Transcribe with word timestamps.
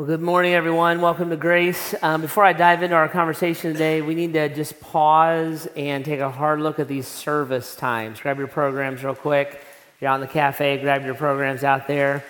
Well, 0.00 0.06
good 0.06 0.22
morning, 0.22 0.54
everyone. 0.54 1.02
Welcome 1.02 1.28
to 1.28 1.36
Grace. 1.36 1.94
Um, 2.00 2.22
before 2.22 2.42
I 2.42 2.54
dive 2.54 2.82
into 2.82 2.96
our 2.96 3.06
conversation 3.06 3.74
today, 3.74 4.00
we 4.00 4.14
need 4.14 4.32
to 4.32 4.48
just 4.48 4.80
pause 4.80 5.68
and 5.76 6.06
take 6.06 6.20
a 6.20 6.30
hard 6.30 6.62
look 6.62 6.78
at 6.78 6.88
these 6.88 7.06
service 7.06 7.76
times. 7.76 8.18
Grab 8.18 8.38
your 8.38 8.46
programs 8.46 9.04
real 9.04 9.14
quick. 9.14 9.48
If 9.50 9.96
you're 10.00 10.10
out 10.10 10.14
in 10.14 10.20
the 10.22 10.26
cafe, 10.26 10.78
grab 10.78 11.04
your 11.04 11.12
programs 11.16 11.64
out 11.64 11.86
there. 11.86 12.24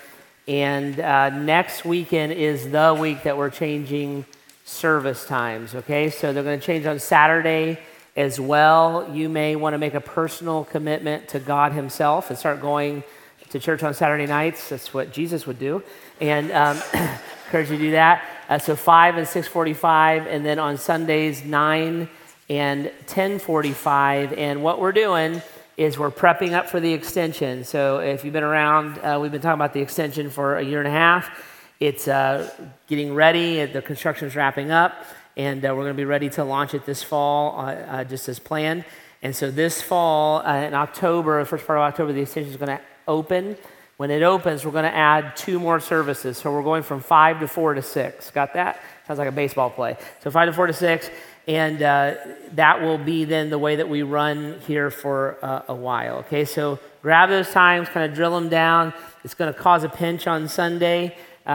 And 0.48 0.98
uh, 0.98 1.30
next 1.30 1.85
weekend 1.85 2.33
is 2.33 2.69
the 2.72 2.98
week 2.98 3.22
that 3.22 3.38
we're 3.38 3.50
changing 3.50 4.25
service 4.64 5.25
times, 5.25 5.77
okay? 5.77 6.11
So 6.11 6.32
they're 6.32 6.43
going 6.43 6.59
to 6.59 6.66
change 6.66 6.87
on 6.87 6.98
Saturday 6.98 7.79
as 8.16 8.41
well. 8.41 9.09
You 9.14 9.29
may 9.29 9.55
want 9.55 9.75
to 9.75 9.79
make 9.79 9.95
a 9.95 10.00
personal 10.00 10.64
commitment 10.64 11.29
to 11.29 11.39
God 11.39 11.71
Himself 11.71 12.30
and 12.30 12.37
start 12.37 12.61
going 12.61 13.05
to 13.50 13.61
church 13.61 13.84
on 13.84 13.95
Saturday 13.95 14.27
nights. 14.27 14.71
That's 14.71 14.93
what 14.93 15.12
Jesus 15.12 15.46
would 15.46 15.61
do. 15.61 15.84
And 16.21 16.52
um, 16.52 16.77
encourage 17.46 17.71
you 17.71 17.77
to 17.77 17.82
do 17.82 17.91
that. 17.93 18.25
Uh, 18.48 18.59
so 18.59 18.75
5 18.75 19.17
and 19.17 19.26
6:45, 19.26 20.27
and 20.27 20.44
then 20.44 20.58
on 20.58 20.77
Sundays 20.77 21.44
9 21.44 22.08
and 22.49 22.90
10:45. 23.07 24.36
And 24.36 24.63
what 24.63 24.80
we're 24.80 24.93
doing 24.93 25.41
is 25.77 25.99
we're 25.99 26.11
prepping 26.11 26.53
up 26.53 26.68
for 26.68 26.80
the 26.80 26.93
extension. 26.93 27.64
So 27.64 28.00
if 28.00 28.25
you've 28.25 28.32
been 28.32 28.43
around, 28.43 28.99
uh, 28.99 29.18
we've 29.21 29.30
been 29.30 29.41
talking 29.41 29.54
about 29.54 29.72
the 29.72 29.80
extension 29.80 30.30
for 30.30 30.57
a 30.57 30.63
year 30.63 30.79
and 30.80 30.89
a 30.89 30.91
half. 30.91 31.30
It's 31.79 32.08
uh, 32.08 32.50
getting 32.89 33.14
ready. 33.14 33.64
The 33.64 33.80
construction's 33.80 34.36
wrapping 34.36 34.70
up, 34.70 35.06
and 35.36 35.64
uh, 35.64 35.69
we're 35.69 35.84
going 35.84 35.94
to 35.94 36.02
be 36.02 36.05
ready 36.05 36.28
to 36.30 36.44
launch 36.44 36.75
it 36.75 36.84
this 36.84 37.02
fall, 37.02 37.58
uh, 37.58 37.72
uh, 37.72 38.05
just 38.05 38.28
as 38.28 38.39
planned. 38.39 38.84
And 39.22 39.34
so 39.34 39.50
this 39.50 39.80
fall, 39.80 40.41
in 40.41 40.75
October, 40.75 41.44
first 41.44 41.66
part 41.66 41.78
of 41.78 41.84
October, 41.84 42.12
the 42.12 42.22
extension 42.22 42.50
is 42.50 42.56
going 42.56 42.77
to 42.77 42.80
open. 43.06 43.56
When 44.00 44.11
it 44.11 44.22
opens, 44.22 44.64
we're 44.64 44.70
going 44.70 44.84
to 44.84 44.97
add 44.97 45.36
two 45.36 45.61
more 45.61 45.78
services. 45.78 46.39
So 46.39 46.50
we're 46.50 46.62
going 46.62 46.84
from 46.84 47.03
five 47.03 47.39
to 47.41 47.47
four 47.47 47.75
to 47.75 47.83
six. 47.83 48.31
Got 48.31 48.55
that? 48.55 48.81
Sounds 49.06 49.19
like 49.19 49.28
a 49.28 49.31
baseball 49.31 49.69
play. 49.69 49.98
So 50.25 50.31
five 50.31 50.48
to 50.48 50.55
four 50.55 50.67
to 50.67 50.72
six. 50.72 51.11
And 51.47 51.83
uh, 51.83 52.14
that 52.55 52.80
will 52.80 52.97
be 52.97 53.27
then 53.27 53.50
the 53.50 53.58
way 53.58 53.77
that 53.77 53.91
we 53.91 54.00
run 54.00 54.58
here 54.66 54.91
for 54.91 55.36
uh, 55.42 55.64
a 55.69 55.74
while. 55.74 56.16
Okay, 56.20 56.47
so 56.47 56.78
grab 57.02 57.28
those 57.28 57.50
times, 57.50 57.91
kind 57.91 58.11
of 58.11 58.16
drill 58.16 58.30
them 58.30 58.48
down. 58.48 58.94
It's 59.22 59.34
going 59.34 59.52
to 59.52 59.61
cause 59.61 59.84
a 59.84 59.91
pinch 59.91 60.27
on 60.27 60.48
Sunday, 60.48 61.14
uh, 61.44 61.50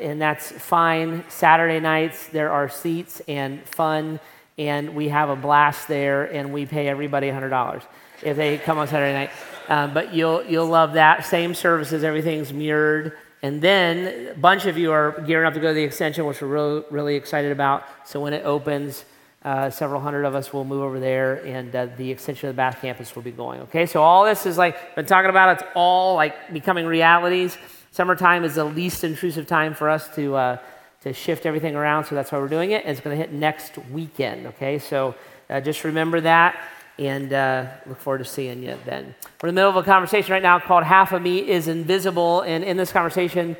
and 0.00 0.18
that's 0.18 0.50
fine. 0.50 1.24
Saturday 1.28 1.78
nights, 1.78 2.26
there 2.28 2.50
are 2.50 2.70
seats 2.70 3.20
and 3.28 3.62
fun, 3.68 4.18
and 4.56 4.94
we 4.94 5.10
have 5.10 5.28
a 5.28 5.36
blast 5.36 5.88
there, 5.88 6.24
and 6.24 6.54
we 6.54 6.64
pay 6.64 6.88
everybody 6.88 7.28
$100 7.28 7.82
if 8.22 8.38
they 8.38 8.56
come 8.56 8.78
on 8.78 8.88
Saturday 8.88 9.12
night. 9.12 9.30
Um, 9.68 9.94
but 9.94 10.14
you'll, 10.14 10.44
you'll 10.44 10.66
love 10.66 10.94
that. 10.94 11.24
Same 11.24 11.54
services, 11.54 12.04
everything's 12.04 12.52
mirrored. 12.52 13.16
And 13.42 13.60
then 13.60 14.28
a 14.28 14.34
bunch 14.34 14.66
of 14.66 14.78
you 14.78 14.92
are 14.92 15.20
gearing 15.26 15.46
up 15.46 15.54
to 15.54 15.60
go 15.60 15.68
to 15.68 15.74
the 15.74 15.82
extension, 15.82 16.26
which 16.26 16.40
we're 16.40 16.48
really, 16.48 16.84
really 16.90 17.16
excited 17.16 17.50
about. 17.50 17.84
So 18.04 18.20
when 18.20 18.32
it 18.32 18.44
opens, 18.44 19.04
uh, 19.44 19.70
several 19.70 20.00
hundred 20.00 20.24
of 20.24 20.36
us 20.36 20.52
will 20.52 20.64
move 20.64 20.82
over 20.82 21.00
there, 21.00 21.44
and 21.44 21.74
uh, 21.74 21.86
the 21.96 22.12
extension 22.12 22.48
of 22.48 22.54
the 22.54 22.56
Bath 22.56 22.78
campus 22.80 23.14
will 23.16 23.22
be 23.22 23.32
going. 23.32 23.60
Okay, 23.62 23.86
so 23.86 24.00
all 24.00 24.24
this 24.24 24.46
is 24.46 24.56
like 24.56 24.94
been 24.94 25.06
talking 25.06 25.30
about. 25.30 25.60
It's 25.60 25.68
all 25.74 26.14
like 26.14 26.52
becoming 26.52 26.86
realities. 26.86 27.58
Summertime 27.90 28.44
is 28.44 28.54
the 28.54 28.64
least 28.64 29.02
intrusive 29.02 29.48
time 29.48 29.74
for 29.74 29.90
us 29.90 30.14
to 30.14 30.36
uh, 30.36 30.58
to 31.02 31.12
shift 31.12 31.44
everything 31.44 31.74
around. 31.74 32.04
So 32.04 32.14
that's 32.14 32.30
why 32.30 32.38
we're 32.38 32.46
doing 32.46 32.70
it. 32.70 32.84
And 32.84 32.92
it's 32.92 33.00
going 33.00 33.16
to 33.16 33.20
hit 33.20 33.32
next 33.32 33.76
weekend. 33.90 34.46
Okay, 34.46 34.78
so 34.78 35.16
uh, 35.50 35.60
just 35.60 35.82
remember 35.82 36.20
that 36.20 36.56
and 37.06 37.32
uh, 37.32 37.66
look 37.86 37.98
forward 37.98 38.18
to 38.18 38.24
seeing 38.24 38.62
you 38.62 38.78
then. 38.84 39.14
We're 39.42 39.48
in 39.48 39.54
the 39.54 39.60
middle 39.60 39.70
of 39.70 39.76
a 39.76 39.82
conversation 39.82 40.32
right 40.32 40.42
now 40.42 40.58
called 40.60 40.84
Half 40.84 41.12
of 41.12 41.22
Me 41.22 41.38
is 41.38 41.66
Invisible. 41.66 42.42
And 42.42 42.62
in 42.62 42.76
this 42.76 42.92
conversation, 42.92 43.56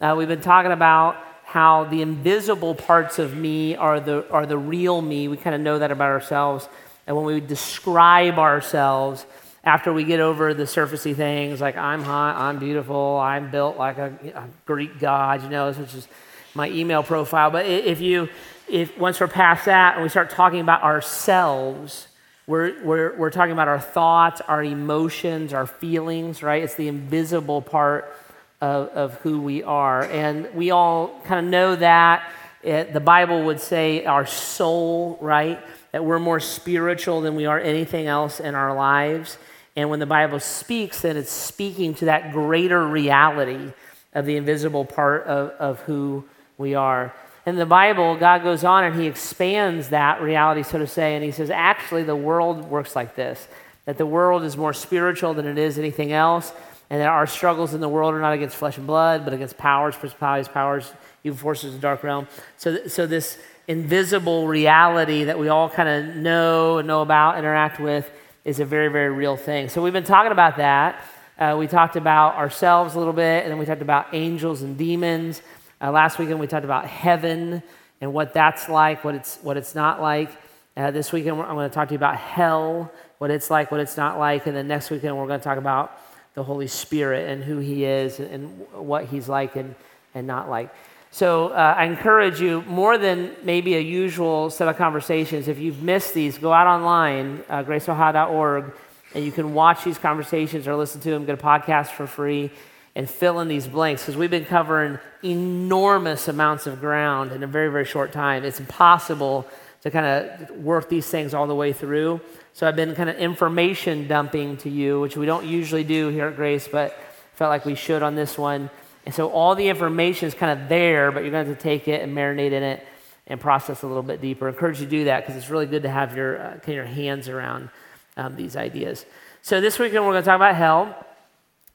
uh, 0.00 0.14
we've 0.16 0.28
been 0.28 0.40
talking 0.40 0.72
about 0.72 1.16
how 1.44 1.84
the 1.84 2.02
invisible 2.02 2.74
parts 2.74 3.18
of 3.18 3.36
me 3.36 3.74
are 3.76 4.00
the, 4.00 4.30
are 4.30 4.46
the 4.46 4.58
real 4.58 5.02
me. 5.02 5.28
We 5.28 5.36
kind 5.36 5.54
of 5.54 5.60
know 5.60 5.78
that 5.78 5.90
about 5.90 6.10
ourselves. 6.10 6.68
And 7.06 7.16
when 7.16 7.24
we 7.24 7.40
describe 7.40 8.38
ourselves, 8.38 9.26
after 9.64 9.92
we 9.92 10.04
get 10.04 10.20
over 10.20 10.54
the 10.54 10.64
surfacey 10.64 11.16
things 11.16 11.60
like 11.60 11.76
I'm 11.76 12.02
hot, 12.02 12.36
I'm 12.36 12.58
beautiful, 12.58 13.18
I'm 13.18 13.50
built 13.50 13.76
like 13.76 13.98
a, 13.98 14.12
a 14.34 14.48
Greek 14.66 15.00
god, 15.00 15.42
you 15.42 15.48
know, 15.48 15.70
which 15.72 15.94
is 15.94 16.06
my 16.54 16.68
email 16.68 17.02
profile. 17.02 17.50
But 17.50 17.66
if 17.66 18.00
you, 18.00 18.28
if 18.68 18.96
once 18.98 19.20
we're 19.20 19.28
past 19.28 19.64
that 19.64 19.94
and 19.94 20.02
we 20.02 20.08
start 20.08 20.30
talking 20.30 20.60
about 20.60 20.82
ourselves, 20.82 22.08
we're, 22.46 22.82
we're, 22.84 23.16
we're 23.16 23.30
talking 23.30 23.52
about 23.52 23.68
our 23.68 23.80
thoughts, 23.80 24.42
our 24.42 24.62
emotions, 24.62 25.54
our 25.54 25.66
feelings, 25.66 26.42
right? 26.42 26.62
It's 26.62 26.74
the 26.74 26.88
invisible 26.88 27.62
part 27.62 28.14
of, 28.60 28.88
of 28.88 29.14
who 29.20 29.40
we 29.40 29.62
are. 29.62 30.02
And 30.04 30.54
we 30.54 30.70
all 30.70 31.20
kind 31.24 31.44
of 31.44 31.50
know 31.50 31.76
that. 31.76 32.30
It, 32.62 32.92
the 32.92 33.00
Bible 33.00 33.44
would 33.44 33.60
say 33.60 34.04
our 34.04 34.26
soul, 34.26 35.18
right? 35.22 35.58
That 35.92 36.04
we're 36.04 36.18
more 36.18 36.40
spiritual 36.40 37.22
than 37.22 37.34
we 37.34 37.46
are 37.46 37.58
anything 37.58 38.06
else 38.06 38.40
in 38.40 38.54
our 38.54 38.74
lives. 38.74 39.38
And 39.74 39.88
when 39.88 39.98
the 39.98 40.06
Bible 40.06 40.40
speaks, 40.40 41.00
then 41.00 41.16
it's 41.16 41.32
speaking 41.32 41.94
to 41.94 42.04
that 42.06 42.32
greater 42.32 42.86
reality 42.86 43.72
of 44.12 44.26
the 44.26 44.36
invisible 44.36 44.84
part 44.84 45.24
of, 45.24 45.50
of 45.50 45.80
who 45.80 46.24
we 46.58 46.74
are 46.74 47.14
in 47.46 47.56
the 47.56 47.66
Bible, 47.66 48.16
God 48.16 48.42
goes 48.42 48.64
on 48.64 48.84
and 48.84 48.98
he 48.98 49.06
expands 49.06 49.90
that 49.90 50.22
reality, 50.22 50.62
so 50.62 50.78
to 50.78 50.86
say, 50.86 51.14
and 51.14 51.24
he 51.24 51.30
says, 51.30 51.50
actually, 51.50 52.02
the 52.02 52.16
world 52.16 52.64
works 52.64 52.96
like 52.96 53.14
this 53.14 53.46
that 53.86 53.98
the 53.98 54.06
world 54.06 54.44
is 54.44 54.56
more 54.56 54.72
spiritual 54.72 55.34
than 55.34 55.46
it 55.46 55.58
is 55.58 55.78
anything 55.78 56.10
else, 56.10 56.54
and 56.88 57.02
that 57.02 57.08
our 57.08 57.26
struggles 57.26 57.74
in 57.74 57.82
the 57.82 57.88
world 57.88 58.14
are 58.14 58.20
not 58.20 58.32
against 58.32 58.56
flesh 58.56 58.78
and 58.78 58.86
blood, 58.86 59.24
but 59.24 59.34
against 59.34 59.58
powers, 59.58 59.94
principalities, 59.94 60.48
powers, 60.48 60.90
even 61.22 61.36
forces 61.36 61.66
of 61.66 61.72
the 61.74 61.80
dark 61.80 62.02
realm. 62.02 62.26
So, 62.56 62.78
th- 62.78 62.90
so 62.90 63.06
this 63.06 63.38
invisible 63.68 64.46
reality 64.46 65.24
that 65.24 65.38
we 65.38 65.48
all 65.48 65.68
kind 65.68 65.88
of 65.88 66.16
know 66.16 66.78
and 66.78 66.88
know 66.88 67.02
about, 67.02 67.38
interact 67.38 67.78
with, 67.78 68.10
is 68.44 68.60
a 68.60 68.64
very, 68.64 68.88
very 68.88 69.10
real 69.10 69.36
thing. 69.36 69.68
So 69.68 69.82
we've 69.82 69.92
been 69.92 70.04
talking 70.04 70.32
about 70.32 70.56
that. 70.56 71.02
Uh, 71.38 71.56
we 71.58 71.66
talked 71.66 71.96
about 71.96 72.36
ourselves 72.36 72.94
a 72.94 72.98
little 72.98 73.12
bit, 73.12 73.42
and 73.42 73.50
then 73.50 73.58
we 73.58 73.64
talked 73.64 73.82
about 73.82 74.14
angels 74.14 74.62
and 74.62 74.78
demons. 74.78 75.42
Uh, 75.80 75.90
last 75.90 76.18
weekend 76.18 76.38
we 76.38 76.46
talked 76.46 76.64
about 76.64 76.86
heaven 76.86 77.62
and 78.00 78.12
what 78.12 78.32
that's 78.32 78.68
like, 78.68 79.04
what 79.04 79.14
it's, 79.14 79.38
what 79.42 79.56
it's 79.56 79.74
not 79.74 80.00
like. 80.00 80.30
Uh, 80.76 80.90
this 80.90 81.12
weekend 81.12 81.40
I'm 81.40 81.54
going 81.54 81.68
to 81.68 81.74
talk 81.74 81.88
to 81.88 81.94
you 81.94 81.98
about 81.98 82.16
hell, 82.16 82.92
what 83.18 83.30
it's 83.30 83.50
like, 83.50 83.70
what 83.70 83.80
it's 83.80 83.96
not 83.96 84.18
like. 84.18 84.46
And 84.46 84.56
then 84.56 84.68
next 84.68 84.90
weekend 84.90 85.16
we're 85.16 85.26
going 85.26 85.40
to 85.40 85.44
talk 85.44 85.58
about 85.58 85.98
the 86.34 86.42
Holy 86.42 86.66
Spirit 86.66 87.28
and 87.28 87.42
who 87.42 87.58
He 87.58 87.84
is 87.84 88.18
and, 88.20 88.30
and 88.30 88.66
what 88.72 89.06
He's 89.06 89.28
like 89.28 89.56
and, 89.56 89.74
and 90.14 90.26
not 90.26 90.48
like. 90.48 90.72
So 91.10 91.48
uh, 91.48 91.74
I 91.76 91.84
encourage 91.84 92.40
you, 92.40 92.62
more 92.62 92.98
than 92.98 93.36
maybe 93.44 93.76
a 93.76 93.80
usual 93.80 94.50
set 94.50 94.66
of 94.66 94.76
conversations, 94.76 95.46
if 95.46 95.58
you've 95.58 95.80
missed 95.80 96.12
these, 96.12 96.38
go 96.38 96.52
out 96.52 96.66
online, 96.66 97.44
uh, 97.48 97.62
graceohio.org, 97.62 98.72
and 99.14 99.24
you 99.24 99.30
can 99.30 99.54
watch 99.54 99.84
these 99.84 99.96
conversations 99.96 100.66
or 100.66 100.74
listen 100.74 101.00
to 101.02 101.10
them, 101.10 101.24
get 101.24 101.38
a 101.38 101.42
podcast 101.42 101.90
for 101.90 102.08
free 102.08 102.50
and 102.96 103.08
fill 103.08 103.40
in 103.40 103.48
these 103.48 103.66
blanks 103.66 104.02
because 104.02 104.16
we've 104.16 104.30
been 104.30 104.44
covering 104.44 104.98
enormous 105.22 106.28
amounts 106.28 106.66
of 106.66 106.80
ground 106.80 107.32
in 107.32 107.42
a 107.42 107.46
very, 107.46 107.68
very 107.68 107.84
short 107.84 108.12
time. 108.12 108.44
It's 108.44 108.60
impossible 108.60 109.46
to 109.82 109.90
kind 109.90 110.06
of 110.06 110.50
work 110.56 110.88
these 110.88 111.06
things 111.06 111.34
all 111.34 111.46
the 111.46 111.54
way 111.54 111.72
through. 111.72 112.20
So 112.52 112.66
I've 112.66 112.76
been 112.76 112.94
kind 112.94 113.10
of 113.10 113.16
information 113.16 114.06
dumping 114.06 114.56
to 114.58 114.70
you, 114.70 115.00
which 115.00 115.16
we 115.16 115.26
don't 115.26 115.44
usually 115.44 115.84
do 115.84 116.08
here 116.08 116.28
at 116.28 116.36
Grace, 116.36 116.68
but 116.68 116.96
felt 117.34 117.50
like 117.50 117.64
we 117.64 117.74
should 117.74 118.02
on 118.02 118.14
this 118.14 118.38
one. 118.38 118.70
And 119.04 119.14
so 119.14 119.28
all 119.30 119.54
the 119.54 119.68
information 119.68 120.28
is 120.28 120.34
kind 120.34 120.58
of 120.58 120.68
there, 120.68 121.10
but 121.10 121.22
you're 121.22 121.32
going 121.32 121.44
to 121.44 121.50
have 121.50 121.58
to 121.58 121.62
take 121.62 121.88
it 121.88 122.00
and 122.00 122.16
marinate 122.16 122.52
in 122.52 122.62
it 122.62 122.86
and 123.26 123.40
process 123.40 123.82
a 123.82 123.86
little 123.86 124.02
bit 124.02 124.20
deeper. 124.20 124.46
I 124.46 124.50
encourage 124.50 124.80
you 124.80 124.86
to 124.86 124.90
do 124.90 125.04
that 125.04 125.20
because 125.20 125.36
it's 125.36 125.50
really 125.50 125.66
good 125.66 125.82
to 125.82 125.90
have 125.90 126.16
your, 126.16 126.40
uh, 126.40 126.50
kind 126.50 126.68
of 126.68 126.68
your 126.68 126.84
hands 126.84 127.28
around 127.28 127.70
um, 128.16 128.36
these 128.36 128.56
ideas. 128.56 129.04
So 129.42 129.60
this 129.60 129.78
weekend 129.78 130.04
we're 130.04 130.12
going 130.12 130.22
to 130.22 130.26
talk 130.26 130.36
about 130.36 130.54
hell. 130.54 131.06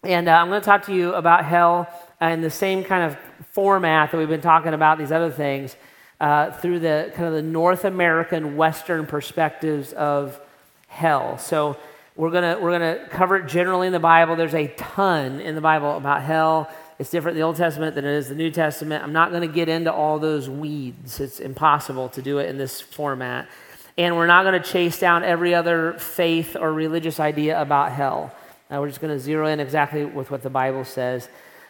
And 0.04 0.30
uh, 0.30 0.32
I'm 0.32 0.48
going 0.48 0.62
to 0.62 0.66
talk 0.66 0.86
to 0.86 0.94
you 0.94 1.14
about 1.14 1.44
hell 1.44 1.90
in 2.22 2.40
the 2.40 2.50
same 2.50 2.86
kind 2.86 3.04
of 3.04 3.18
format 3.52 4.12
that 4.12 4.18
we've 4.18 4.30
been 4.30 4.40
talking 4.40 4.74
about 4.74 4.98
these 4.98 5.12
other 5.12 5.30
things 5.30 5.75
uh, 6.22 6.51
through 6.51 6.80
the 6.80 7.12
kind 7.16 7.28
of 7.28 7.34
the 7.34 7.42
North 7.42 7.84
American 7.84 8.56
Western 8.56 9.06
perspectives 9.06 9.92
of 9.92 10.40
hell. 10.88 11.38
So 11.38 11.75
we're 12.16 12.31
going 12.31 12.56
to 12.56 12.62
we're 12.62 12.80
going 12.80 12.98
to 12.98 13.10
cover 13.10 13.36
it 13.36 13.48
generally 13.48 13.88
in 13.88 13.94
the 13.94 14.00
Bible. 14.00 14.38
There's 14.38 14.54
a 14.54 14.68
ton 14.78 15.42
in 15.42 15.56
the 15.56 15.62
Bible 15.62 15.98
about 15.98 16.22
hell. 16.22 16.69
It's 16.98 17.10
different 17.10 17.36
in 17.36 17.42
the 17.42 17.46
Old 17.46 17.57
Testament 17.57 17.96
than 17.96 18.06
it 18.06 18.13
is 18.13 18.30
the 18.30 18.36
New 18.36 18.51
Testament. 18.51 19.04
I'm 19.04 19.13
not 19.13 19.31
going 19.31 19.42
to 19.42 19.54
get 19.54 19.68
into 19.68 19.92
all 19.92 20.18
those 20.18 20.50
weeds. 20.50 21.19
It's 21.19 21.42
impossible 21.42 22.07
to 22.10 22.22
do 22.22 22.38
it 22.38 22.48
in 22.48 22.57
this 22.57 22.80
format. 22.80 23.50
And 23.98 24.16
we're 24.16 24.28
not 24.28 24.44
going 24.44 24.62
to 24.62 24.66
chase 24.69 24.98
down 24.98 25.25
every 25.25 25.54
other 25.54 25.92
faith 26.00 26.56
or 26.57 26.72
religious 26.72 27.19
idea 27.19 27.62
about 27.62 27.92
hell. 27.92 28.34
Uh, 28.71 28.80
we're 28.80 28.88
just 28.88 29.01
going 29.01 29.13
to 29.13 29.19
zero 29.19 29.48
in 29.48 29.60
exactly 29.60 30.06
with 30.06 30.30
what 30.31 30.44
the 30.44 30.50
Bible 30.50 30.86
says. 30.86 31.27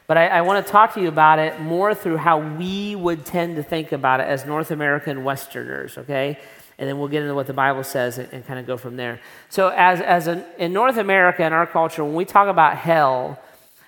But 0.08 0.18
I, 0.18 0.28
I 0.28 0.42
want 0.42 0.66
to 0.66 0.72
talk 0.72 0.94
to 0.96 1.02
you 1.02 1.08
about 1.08 1.40
it 1.40 1.62
more 1.62 1.96
through 1.96 2.18
how 2.18 2.40
we 2.40 2.96
would 2.96 3.26
tend 3.26 3.56
to 3.56 3.64
think 3.64 3.92
about 3.92 4.20
it 4.20 4.28
as 4.28 4.46
North 4.46 4.72
American 4.72 5.24
Westerners, 5.24 5.98
okay? 5.98 6.38
And 6.78 6.90
then 6.90 6.98
we'll 7.00 7.08
get 7.08 7.22
into 7.22 7.36
what 7.36 7.48
the 7.48 7.54
Bible 7.54 7.84
says 7.84 8.18
and, 8.18 8.28
and 8.34 8.46
kind 8.46 8.60
of 8.60 8.66
go 8.66 8.78
from 8.78 8.98
there. 8.98 9.20
So, 9.50 9.70
as, 9.70 10.02
as 10.02 10.28
an, 10.28 10.44
in 10.58 10.74
North 10.74 10.98
America, 10.98 11.44
in 11.46 11.54
our 11.54 11.68
culture, 11.68 12.04
when 12.04 12.16
we 12.16 12.26
talk 12.26 12.48
about 12.48 12.78
hell, 12.78 13.38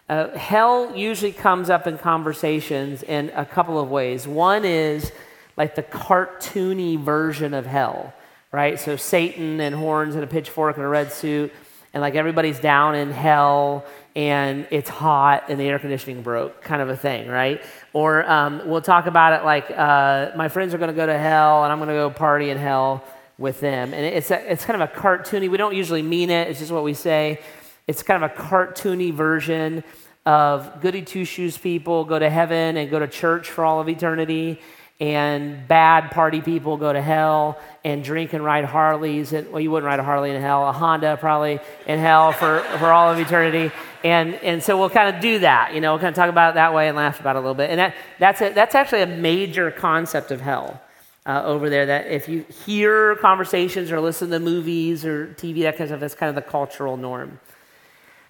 Uh, 0.10 0.28
hell 0.36 0.92
usually 0.94 1.32
comes 1.32 1.70
up 1.70 1.88
in 1.88 1.98
conversations 1.98 3.02
in 3.04 3.32
a 3.34 3.46
couple 3.46 3.80
of 3.80 3.88
ways. 3.90 4.28
One 4.28 4.66
is 4.66 5.12
like 5.56 5.76
the 5.76 5.84
cartoony 5.84 6.98
version 7.00 7.54
of 7.54 7.66
hell, 7.66 8.14
right? 8.52 8.78
So 8.78 8.98
Satan 8.98 9.62
and 9.62 9.74
horns 9.74 10.16
and 10.16 10.24
a 10.24 10.28
pitchfork 10.28 10.76
and 10.76 10.86
a 10.86 10.90
red 10.90 11.14
suit, 11.14 11.54
and 11.94 12.02
like 12.02 12.16
everybody's 12.16 12.60
down 12.60 12.96
in 12.96 13.12
hell 13.12 13.86
and 14.16 14.68
it's 14.72 14.90
hot 14.90 15.46
and 15.50 15.60
the 15.60 15.64
air 15.66 15.80
conditioning 15.80 16.22
broke, 16.22 16.62
kind 16.62 16.82
of 16.82 16.90
a 16.90 16.98
thing, 16.98 17.28
right? 17.28 17.62
Or 17.94 18.30
um, 18.30 18.62
we'll 18.66 18.82
talk 18.82 19.06
about 19.06 19.40
it 19.40 19.46
like 19.46 19.72
uh, 19.72 20.32
my 20.36 20.50
friends 20.50 20.74
are 20.74 20.78
going 20.78 20.90
to 20.90 20.96
go 20.96 21.06
to 21.06 21.18
hell 21.18 21.64
and 21.64 21.72
I'm 21.72 21.80
going 21.80 21.90
to 21.90 21.96
go 21.96 22.10
party 22.10 22.50
in 22.50 22.58
hell 22.58 23.04
with 23.38 23.60
them. 23.60 23.94
And 23.94 24.06
it's, 24.06 24.32
a, 24.32 24.52
it's 24.52 24.66
kind 24.66 24.82
of 24.82 24.90
a 24.90 24.94
cartoony, 24.94 25.50
we 25.50 25.58
don't 25.58 25.76
usually 25.76 26.02
mean 26.02 26.30
it, 26.30 26.48
it's 26.48 26.60
just 26.60 26.72
what 26.72 26.84
we 26.84 26.94
say. 26.94 27.40
It's 27.88 28.04
kind 28.04 28.24
of 28.24 28.32
a 28.32 28.34
cartoony 28.34 29.14
version 29.14 29.84
of 30.26 30.82
goody 30.82 31.02
two 31.02 31.26
shoes 31.26 31.58
people 31.58 32.06
go 32.06 32.20
to 32.20 32.30
heaven 32.30 32.78
and 32.78 32.90
go 32.92 33.00
to 33.00 33.08
church 33.08 33.50
for 33.50 33.66
all 33.66 33.82
of 33.82 33.90
eternity, 33.90 34.60
and 35.02 35.68
bad 35.68 36.12
party 36.12 36.42
people 36.42 36.78
go 36.78 36.94
to 36.94 37.02
hell 37.02 37.60
and 37.84 38.04
drink 38.04 38.34
and 38.34 38.46
ride 38.46 38.66
Harleys. 38.66 39.34
And, 39.34 39.52
well, 39.52 39.60
you 39.60 39.72
wouldn't 39.72 39.88
ride 39.88 40.00
a 40.00 40.04
Harley 40.04 40.30
in 40.30 40.40
hell, 40.40 40.70
a 40.70 40.72
Honda 40.72 41.18
probably 41.18 41.60
in 41.88 41.98
hell 41.98 42.32
for, 42.32 42.60
for 42.78 42.92
all 42.92 43.12
of 43.12 43.18
eternity. 43.18 43.74
And, 44.04 44.36
and 44.36 44.62
so 44.62 44.78
we'll 44.78 44.92
kind 44.92 45.14
of 45.14 45.20
do 45.20 45.40
that, 45.40 45.74
you 45.74 45.82
know, 45.82 45.94
we'll 45.94 46.00
kind 46.00 46.10
of 46.10 46.16
talk 46.16 46.30
about 46.30 46.52
it 46.52 46.54
that 46.54 46.76
way 46.76 46.88
and 46.88 46.96
laugh 46.96 47.20
about 47.20 47.36
it 47.36 47.40
a 47.40 47.42
little 47.42 47.56
bit. 47.56 47.72
And 47.72 47.80
that, 47.80 47.96
that's, 48.20 48.42
a, 48.42 48.54
that's 48.54 48.76
actually 48.76 49.02
a 49.02 49.08
major 49.08 49.72
concept 49.72 50.30
of 50.30 50.40
hell. 50.40 50.80
Uh, 51.24 51.44
over 51.46 51.70
there, 51.70 51.86
that 51.86 52.08
if 52.08 52.28
you 52.28 52.44
hear 52.66 53.16
conversations 53.18 53.92
or 53.92 54.00
listen 54.00 54.32
to 54.32 54.40
movies 54.40 55.06
or 55.06 55.28
TV, 55.38 55.62
that 55.62 55.78
kind 55.78 55.82
of 55.82 55.90
stuff, 55.90 56.00
that's 56.00 56.16
kind 56.16 56.30
of 56.30 56.36
the 56.36 56.50
cultural 56.50 56.98
norm. 56.98 57.40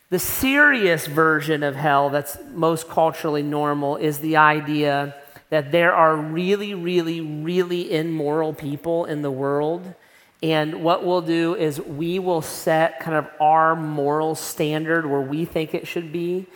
The 0.10 0.20
serious 0.20 1.08
version 1.08 1.64
of 1.64 1.74
hell 1.74 2.10
that's 2.10 2.38
most 2.54 2.90
culturally 2.90 3.44
normal 3.44 3.96
is 3.96 4.20
the 4.20 4.36
idea 4.36 5.16
that 5.52 5.72
there 5.72 5.94
are 5.94 6.16
really, 6.16 6.74
really, 6.74 7.22
really 7.22 7.94
immoral 7.94 8.54
people 8.54 9.06
in 9.06 9.22
the 9.22 9.30
world. 9.30 9.94
And 10.42 10.82
what 10.82 11.06
we'll 11.06 11.22
do 11.22 11.56
is 11.56 11.80
we 11.80 12.20
will 12.20 12.42
set 12.42 13.02
kind 13.02 13.18
of 13.18 13.28
our 13.40 13.76
moral 13.76 14.34
standard 14.34 15.06
where 15.06 15.22
we 15.22 15.46
think 15.46 15.76
it 15.76 15.88
should 15.88 16.12
be. 16.12 16.48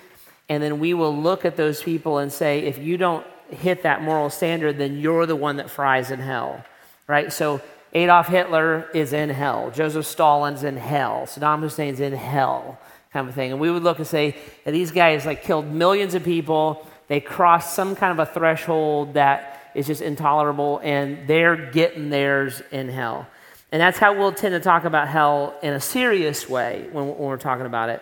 And 0.48 0.64
then 0.64 0.80
we 0.80 0.94
will 0.94 1.16
look 1.16 1.44
at 1.44 1.58
those 1.58 1.84
people 1.84 2.20
and 2.20 2.32
say, 2.32 2.60
if 2.60 2.78
you 2.78 2.98
don't 2.98 3.28
hit 3.50 3.84
that 3.84 4.02
moral 4.02 4.30
standard, 4.30 4.78
then 4.78 4.98
you're 4.98 5.26
the 5.26 5.36
one 5.36 5.58
that 5.58 5.70
fries 5.70 6.10
in 6.10 6.20
hell, 6.20 6.64
right? 7.06 7.34
So 7.34 7.62
Adolf 7.94 8.28
Hitler 8.28 8.90
is 8.94 9.12
in 9.12 9.30
hell. 9.30 9.72
Joseph 9.72 10.06
Stalin's 10.06 10.64
in 10.64 10.78
hell. 10.78 11.24
Saddam 11.26 11.60
Hussein's 11.60 12.00
in 12.00 12.14
hell 12.14 12.80
kind 13.12 13.28
of 13.28 13.36
thing. 13.36 13.52
And 13.52 13.60
we 13.60 13.70
would 13.70 13.84
look 13.84 13.98
and 13.98 14.08
say 14.08 14.38
these 14.66 14.92
guys 14.92 15.26
like 15.26 15.44
killed 15.44 15.68
millions 15.68 16.14
of 16.14 16.24
people. 16.24 16.88
They 17.08 17.20
cross 17.20 17.76
some 17.76 17.96
kind 17.96 18.20
of 18.20 18.28
a 18.28 18.32
threshold 18.32 19.14
that 19.14 19.72
is 19.76 19.88
just 19.88 20.02
intolerable, 20.02 20.80
and 20.84 21.28
they're 21.28 21.72
getting 21.72 22.10
theirs 22.10 22.62
in 22.72 22.90
hell. 22.90 23.28
And 23.72 23.82
that's 23.82 23.98
how 23.98 24.18
we'll 24.18 24.32
tend 24.32 24.54
to 24.54 24.60
talk 24.60 24.86
about 24.86 25.08
hell 25.08 25.54
in 25.62 25.74
a 25.74 25.80
serious 25.80 26.50
way 26.50 26.88
when, 26.92 27.08
when 27.08 27.18
we're 27.18 27.38
talking 27.38 27.66
about 27.66 27.90
it. 27.90 28.02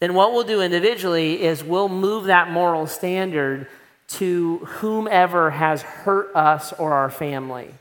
Then 0.00 0.14
what 0.14 0.32
we'll 0.32 0.42
do 0.42 0.60
individually 0.60 1.42
is 1.42 1.62
we'll 1.62 1.88
move 1.88 2.24
that 2.24 2.50
moral 2.50 2.86
standard 2.86 3.68
to 4.08 4.58
whomever 4.58 5.50
has 5.50 5.82
hurt 5.82 6.34
us 6.34 6.72
or 6.72 6.92
our 6.92 7.08
family. 7.08 7.72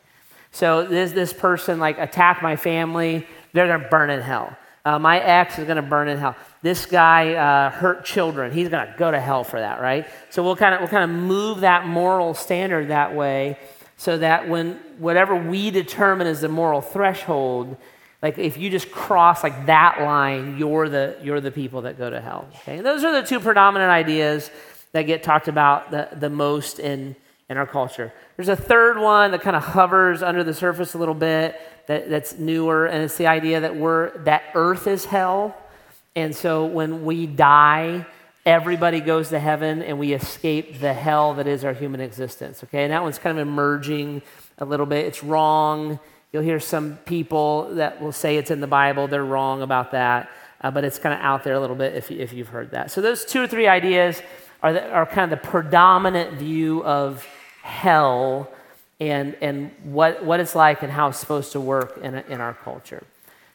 So 0.51 0.85
this 0.85 1.13
this 1.13 1.33
person 1.33 1.79
like 1.79 1.97
attacked 1.97 2.43
my 2.43 2.55
family, 2.55 3.25
they're 3.53 3.67
gonna 3.67 3.89
burn 3.89 4.09
in 4.09 4.21
hell. 4.21 4.55
Uh, 4.85 4.99
my 4.99 5.19
ex 5.19 5.57
is 5.57 5.65
gonna 5.65 5.81
burn 5.81 6.09
in 6.09 6.17
hell 6.17 6.35
this 6.61 6.85
guy 6.85 7.33
uh, 7.33 7.71
hurt 7.71 8.05
children. 8.05 8.51
He's 8.51 8.69
going 8.69 8.85
to 8.85 8.93
go 8.97 9.09
to 9.09 9.19
hell 9.19 9.43
for 9.43 9.59
that, 9.59 9.81
right? 9.81 10.07
So 10.29 10.43
we'll 10.43 10.55
kind 10.55 10.75
of 10.75 10.81
we'll 10.81 10.89
kind 10.89 11.03
of 11.03 11.09
move 11.09 11.61
that 11.61 11.87
moral 11.87 12.33
standard 12.33 12.89
that 12.89 13.15
way, 13.15 13.57
so 13.97 14.17
that 14.19 14.47
when 14.47 14.73
whatever 14.97 15.35
we 15.35 15.71
determine 15.71 16.27
is 16.27 16.41
the 16.41 16.49
moral 16.49 16.81
threshold, 16.81 17.77
like 18.21 18.37
if 18.37 18.57
you 18.57 18.69
just 18.69 18.91
cross 18.91 19.43
like 19.43 19.65
that 19.65 20.01
line, 20.01 20.57
you're 20.57 20.87
the 20.87 21.17
you're 21.23 21.41
the 21.41 21.51
people 21.51 21.81
that 21.83 21.97
go 21.97 22.09
to 22.09 22.21
hell. 22.21 22.47
Okay, 22.61 22.77
and 22.77 22.85
those 22.85 23.03
are 23.03 23.11
the 23.11 23.27
two 23.27 23.39
predominant 23.39 23.89
ideas 23.89 24.51
that 24.91 25.03
get 25.03 25.23
talked 25.23 25.47
about 25.47 25.89
the, 25.89 26.09
the 26.15 26.29
most 26.29 26.79
in 26.79 27.15
in 27.49 27.57
our 27.57 27.65
culture. 27.67 28.13
There's 28.37 28.49
a 28.49 28.55
third 28.55 28.99
one 28.99 29.31
that 29.31 29.41
kind 29.41 29.55
of 29.55 29.63
hovers 29.63 30.21
under 30.21 30.43
the 30.43 30.53
surface 30.53 30.93
a 30.93 30.97
little 30.97 31.15
bit 31.15 31.59
that, 31.87 32.09
that's 32.09 32.37
newer, 32.37 32.85
and 32.85 33.03
it's 33.03 33.17
the 33.17 33.27
idea 33.27 33.61
that 33.61 33.75
we're 33.75 34.15
that 34.19 34.43
Earth 34.53 34.85
is 34.85 35.05
hell 35.05 35.57
and 36.15 36.35
so 36.35 36.65
when 36.65 37.05
we 37.05 37.25
die, 37.25 38.05
everybody 38.45 38.99
goes 38.99 39.29
to 39.29 39.39
heaven 39.39 39.81
and 39.81 39.99
we 39.99 40.13
escape 40.13 40.79
the 40.79 40.93
hell 40.93 41.35
that 41.35 41.47
is 41.47 41.63
our 41.63 41.73
human 41.73 42.01
existence. 42.01 42.63
Okay, 42.63 42.83
and 42.83 42.91
that 42.91 43.03
one's 43.03 43.19
kind 43.19 43.37
of 43.37 43.47
emerging 43.47 44.21
a 44.57 44.65
little 44.65 44.85
bit. 44.85 45.05
It's 45.05 45.23
wrong. 45.23 45.99
You'll 46.31 46.43
hear 46.43 46.59
some 46.59 46.97
people 47.05 47.75
that 47.75 48.01
will 48.01 48.11
say 48.11 48.37
it's 48.37 48.51
in 48.51 48.61
the 48.61 48.67
Bible, 48.67 49.07
they're 49.07 49.23
wrong 49.23 49.61
about 49.61 49.91
that. 49.91 50.29
Uh, 50.63 50.69
but 50.69 50.83
it's 50.83 50.99
kind 50.99 51.13
of 51.13 51.21
out 51.21 51.43
there 51.43 51.55
a 51.55 51.59
little 51.59 51.75
bit 51.75 51.95
if, 51.95 52.11
if 52.11 52.33
you've 52.33 52.49
heard 52.49 52.71
that. 52.71 52.91
So, 52.91 53.01
those 53.01 53.25
two 53.25 53.41
or 53.41 53.47
three 53.47 53.67
ideas 53.67 54.21
are, 54.61 54.73
the, 54.73 54.87
are 54.91 55.07
kind 55.07 55.31
of 55.31 55.41
the 55.41 55.47
predominant 55.47 56.37
view 56.37 56.83
of 56.83 57.25
hell 57.63 58.47
and, 58.99 59.35
and 59.41 59.71
what, 59.83 60.23
what 60.23 60.39
it's 60.39 60.53
like 60.53 60.83
and 60.83 60.91
how 60.91 61.07
it's 61.07 61.17
supposed 61.17 61.53
to 61.53 61.59
work 61.59 61.97
in, 62.03 62.13
in 62.13 62.39
our 62.39 62.53
culture. 62.53 63.03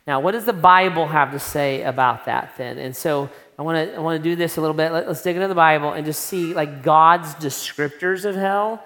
Now, 0.06 0.20
what 0.20 0.32
does 0.32 0.44
the 0.44 0.52
Bible 0.52 1.06
have 1.06 1.32
to 1.32 1.38
say 1.38 1.82
about 1.82 2.26
that 2.26 2.54
then? 2.56 2.78
And 2.78 2.94
so 2.94 3.28
I 3.58 3.62
want 3.62 3.90
to 3.90 3.96
I 3.96 4.00
want 4.00 4.22
to 4.22 4.28
do 4.28 4.36
this 4.36 4.56
a 4.56 4.60
little 4.60 4.76
bit. 4.76 4.92
Let, 4.92 5.08
us 5.08 5.22
dig 5.22 5.34
into 5.34 5.48
the 5.48 5.54
Bible 5.54 5.92
and 5.92 6.06
just 6.06 6.24
see 6.24 6.54
like 6.54 6.82
God's 6.82 7.34
descriptors 7.34 8.24
of 8.24 8.34
hell, 8.36 8.84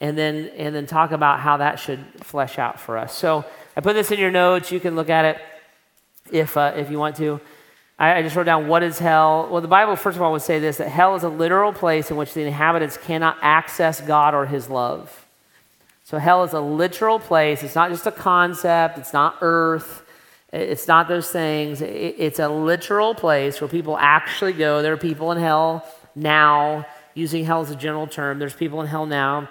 and 0.00 0.16
then 0.16 0.50
and 0.56 0.74
then 0.74 0.86
talk 0.86 1.12
about 1.12 1.40
how 1.40 1.58
that 1.58 1.78
should 1.78 2.00
flesh 2.22 2.58
out 2.58 2.80
for 2.80 2.96
us. 2.96 3.14
So 3.16 3.44
I 3.76 3.80
put 3.80 3.94
this 3.94 4.10
in 4.10 4.18
your 4.18 4.30
notes. 4.30 4.72
You 4.72 4.80
can 4.80 4.96
look 4.96 5.10
at 5.10 5.24
it 5.24 5.42
if 6.30 6.56
uh, 6.56 6.72
if 6.76 6.90
you 6.90 6.98
want 6.98 7.16
to. 7.16 7.40
I, 7.98 8.18
I 8.18 8.22
just 8.22 8.34
wrote 8.34 8.44
down 8.44 8.68
what 8.68 8.82
is 8.82 8.98
hell. 8.98 9.48
Well, 9.50 9.60
the 9.60 9.68
Bible 9.68 9.96
first 9.96 10.16
of 10.16 10.22
all 10.22 10.32
would 10.32 10.42
say 10.42 10.58
this: 10.58 10.78
that 10.78 10.88
hell 10.88 11.16
is 11.16 11.22
a 11.22 11.28
literal 11.28 11.72
place 11.72 12.10
in 12.10 12.16
which 12.16 12.32
the 12.32 12.42
inhabitants 12.42 12.96
cannot 12.96 13.36
access 13.42 14.00
God 14.00 14.34
or 14.34 14.46
His 14.46 14.70
love. 14.70 15.26
So 16.04 16.18
hell 16.18 16.44
is 16.44 16.52
a 16.52 16.60
literal 16.60 17.18
place. 17.18 17.62
It's 17.62 17.74
not 17.74 17.90
just 17.90 18.06
a 18.06 18.12
concept. 18.12 18.98
It's 18.98 19.12
not 19.12 19.36
earth. 19.40 20.01
It's 20.52 20.86
not 20.86 21.08
those 21.08 21.30
things. 21.30 21.80
It's 21.80 22.38
a 22.38 22.48
literal 22.48 23.14
place 23.14 23.60
where 23.60 23.68
people 23.68 23.96
actually 23.96 24.52
go. 24.52 24.82
There 24.82 24.92
are 24.92 24.98
people 24.98 25.32
in 25.32 25.38
hell 25.38 25.86
now, 26.14 26.86
using 27.14 27.44
hell 27.44 27.62
as 27.62 27.70
a 27.70 27.76
general 27.76 28.06
term. 28.06 28.38
There's 28.38 28.54
people 28.54 28.82
in 28.82 28.86
hell 28.86 29.06
now, 29.06 29.48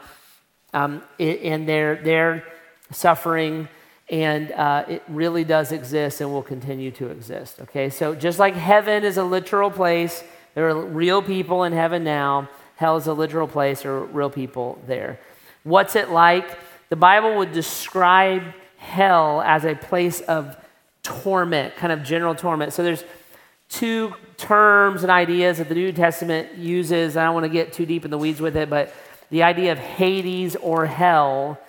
um, 0.74 1.01
and 1.19 1.68
they're, 1.68 1.95
they're 1.95 2.45
suffering, 2.92 3.68
and 4.09 4.52
uh, 4.52 4.85
it 4.87 5.04
really 5.07 5.44
does 5.44 5.71
exist 5.71 6.21
and 6.21 6.31
will 6.31 6.44
continue 6.44 6.92
to 6.92 7.07
exist. 7.07 7.59
Okay, 7.61 7.90
so 7.90 8.14
just 8.14 8.37
like 8.37 8.54
heaven 8.54 9.04
is 9.04 9.18
a 9.18 9.23
literal 9.23 9.71
place, 9.71 10.23
there 10.54 10.69
are 10.69 10.85
real 10.85 11.23
people 11.23 11.64
in 11.64 11.73
heaven 11.73 12.04
now. 12.04 12.47
Hell 12.76 12.97
is 12.97 13.07
a 13.07 13.14
literal 13.14 13.47
place, 13.47 13.81
there 13.81 13.94
are 13.94 14.06
real 14.06 14.30
people 14.30 14.80
there. 14.85 15.19
What's 15.64 15.95
it 15.95 16.09
like? 16.11 16.59
The 16.90 16.95
Bible 16.95 17.37
would 17.37 17.54
describe 17.54 18.44
hell 18.78 19.42
as 19.42 19.66
a 19.66 19.76
place 19.76 20.21
of 20.21 20.57
torment, 21.04 21.76
kind 21.76 21.92
of 21.92 22.04
general 22.04 22.36
torment. 22.36 22.74
So 22.74 22.84
there's 22.84 23.04
two 23.70 24.14
terms 24.38 25.04
and 25.04 25.12
ideas 25.12 25.58
that 25.58 25.70
the 25.70 25.76
New 25.76 25.92
Testament 25.92 26.58
uses. 26.58 27.18
I 27.18 27.24
don't 27.24 27.34
want 27.34 27.46
to 27.46 27.50
get 27.50 27.74
too 27.74 27.86
deep 27.86 28.06
in 28.06 28.12
the 28.12 28.18
weeds 28.18 28.42
with 28.42 28.56
it, 28.58 28.70
but 28.70 28.94
the 29.30 29.44
idea 29.44 29.72
of 29.72 29.80
Hades 29.80 30.56
or 30.58 30.86
hell 30.86 31.60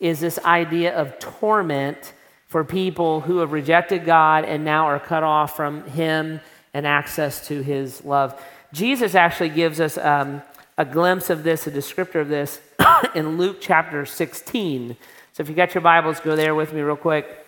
is 0.00 0.20
this 0.20 0.38
idea 0.38 0.94
of 0.96 1.18
torment 1.18 2.14
for 2.46 2.64
people 2.64 3.20
who 3.20 3.38
have 3.38 3.52
rejected 3.52 4.04
God 4.04 4.44
and 4.44 4.64
now 4.64 4.86
are 4.86 4.98
cut 4.98 5.22
off 5.22 5.54
from 5.54 5.84
Him 5.84 6.40
and 6.72 6.86
access 6.86 7.46
to 7.48 7.62
His 7.62 8.04
love. 8.04 8.40
Jesus 8.72 9.14
actually 9.14 9.50
gives 9.50 9.80
us 9.80 9.98
um, 9.98 10.42
a 10.78 10.84
glimpse 10.84 11.28
of 11.28 11.42
this, 11.42 11.66
a 11.66 11.70
descriptor 11.70 12.20
of 12.20 12.28
this, 12.28 12.60
in 13.14 13.36
Luke 13.36 13.58
chapter 13.60 14.06
16. 14.06 14.96
So 15.32 15.42
if 15.42 15.48
you 15.48 15.54
got 15.54 15.74
your 15.74 15.82
Bibles, 15.82 16.20
go 16.20 16.34
there 16.34 16.54
with 16.54 16.72
me 16.72 16.80
real 16.80 16.96
quick. 16.96 17.39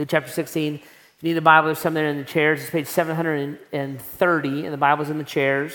Luke 0.00 0.08
chapter 0.08 0.30
16. 0.30 0.76
If 0.76 0.82
you 1.20 1.28
need 1.28 1.36
a 1.36 1.42
Bible, 1.42 1.66
there's 1.66 1.78
some 1.78 1.92
there 1.92 2.08
in 2.08 2.16
the 2.16 2.24
chairs. 2.24 2.62
It's 2.62 2.70
page 2.70 2.86
730, 2.86 4.64
and 4.64 4.72
the 4.72 4.78
Bible's 4.78 5.10
in 5.10 5.18
the 5.18 5.24
chairs. 5.24 5.74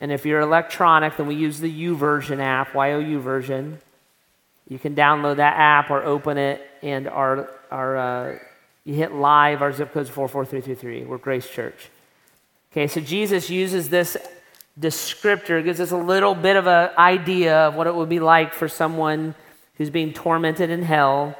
And 0.00 0.10
if 0.10 0.26
you're 0.26 0.40
electronic, 0.40 1.16
then 1.16 1.28
we 1.28 1.36
use 1.36 1.60
the 1.60 1.72
YouVersion 1.72 2.40
app, 2.40 2.74
YOU 2.74 3.20
version. 3.20 3.78
You 4.68 4.80
can 4.80 4.96
download 4.96 5.36
that 5.36 5.54
app 5.56 5.88
or 5.88 6.02
open 6.02 6.36
it, 6.36 6.68
and 6.82 7.06
our, 7.06 7.48
our 7.70 7.96
uh, 7.96 8.38
you 8.84 8.94
hit 8.94 9.12
live, 9.12 9.62
our 9.62 9.72
zip 9.72 9.92
code 9.92 10.06
is 10.06 10.08
44333. 10.08 11.04
We're 11.04 11.18
Grace 11.18 11.48
Church. 11.48 11.90
Okay, 12.72 12.88
so 12.88 13.00
Jesus 13.00 13.48
uses 13.48 13.88
this 13.88 14.16
descriptor, 14.80 15.62
gives 15.62 15.78
us 15.78 15.92
a 15.92 15.96
little 15.96 16.34
bit 16.34 16.56
of 16.56 16.66
an 16.66 16.90
idea 16.98 17.68
of 17.68 17.76
what 17.76 17.86
it 17.86 17.94
would 17.94 18.08
be 18.08 18.18
like 18.18 18.52
for 18.52 18.66
someone 18.66 19.36
who's 19.76 19.90
being 19.90 20.12
tormented 20.12 20.70
in 20.70 20.82
hell. 20.82 21.36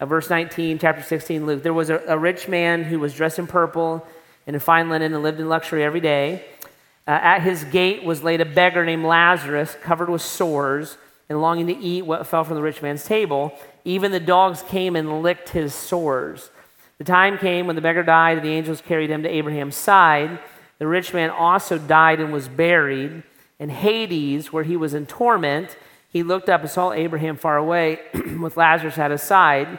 Uh, 0.00 0.06
verse 0.06 0.30
19, 0.30 0.78
chapter 0.78 1.02
16, 1.02 1.44
Luke. 1.44 1.62
There 1.62 1.74
was 1.74 1.90
a, 1.90 1.98
a, 2.08 2.16
rich 2.16 2.48
man 2.48 2.84
who 2.84 2.98
was 2.98 3.14
dressed 3.14 3.38
in 3.38 3.46
purple 3.46 4.06
and 4.46 4.56
in 4.56 4.60
fine 4.60 4.88
linen 4.88 5.12
and 5.12 5.22
lived 5.22 5.38
in 5.38 5.48
luxury 5.48 5.84
every 5.84 6.00
day. 6.00 6.42
Uh, 7.06 7.10
at 7.10 7.42
his 7.42 7.64
gate 7.64 8.02
was 8.02 8.22
laid 8.22 8.40
a 8.40 8.46
beggar 8.46 8.86
named 8.86 9.04
Lazarus, 9.04 9.76
covered 9.82 10.08
with 10.08 10.22
sores 10.22 10.96
and 11.28 11.42
longing 11.42 11.66
to 11.66 11.76
eat 11.76 12.06
what 12.06 12.26
fell 12.26 12.44
from 12.44 12.54
the 12.54 12.62
rich 12.62 12.80
man's 12.80 13.04
table. 13.04 13.52
Even 13.84 14.10
the 14.10 14.20
dogs 14.20 14.62
came 14.62 14.96
and 14.96 15.22
licked 15.22 15.50
his 15.50 15.74
sores. 15.74 16.50
The 16.96 17.04
time 17.04 17.36
came 17.36 17.66
when 17.66 17.76
the 17.76 17.82
beggar 17.82 18.02
died, 18.02 18.38
and 18.38 18.46
the 18.46 18.52
angels 18.52 18.80
carried 18.80 19.10
him 19.10 19.22
to 19.22 19.28
Abraham's 19.28 19.76
side. 19.76 20.38
The 20.78 20.86
rich 20.86 21.12
man 21.12 21.28
also 21.28 21.76
died 21.76 22.20
and 22.20 22.32
was 22.32 22.48
buried. 22.48 23.22
In 23.58 23.68
Hades, 23.68 24.50
where 24.50 24.64
he 24.64 24.78
was 24.78 24.94
in 24.94 25.04
torment, 25.04 25.76
he 26.08 26.22
looked 26.22 26.48
up 26.48 26.62
and 26.62 26.70
saw 26.70 26.92
Abraham 26.92 27.36
far 27.36 27.58
away 27.58 28.00
with 28.40 28.56
Lazarus 28.56 28.96
at 28.96 29.10
his 29.10 29.22
side. 29.22 29.78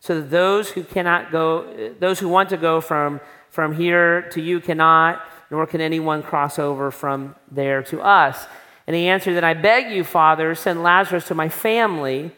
so 0.00 0.20
that 0.20 0.30
those 0.30 0.70
who 0.70 0.84
cannot 0.84 1.32
go, 1.32 1.92
those 1.98 2.18
who 2.18 2.28
want 2.28 2.48
to 2.50 2.56
go 2.56 2.80
from, 2.80 3.20
from 3.50 3.74
here 3.74 4.22
to 4.30 4.40
you 4.40 4.60
cannot 4.60 5.22
nor 5.50 5.66
can 5.66 5.80
anyone 5.80 6.22
cross 6.22 6.58
over 6.58 6.90
from 6.90 7.34
there 7.50 7.82
to 7.84 8.00
us. 8.00 8.46
And 8.86 8.94
he 8.94 9.08
answered, 9.08 9.34
Then 9.34 9.44
I 9.44 9.54
beg 9.54 9.90
you, 9.90 10.04
Father, 10.04 10.54
send 10.54 10.82
Lazarus 10.82 11.26
to 11.28 11.34
my 11.34 11.48
family, 11.48 12.32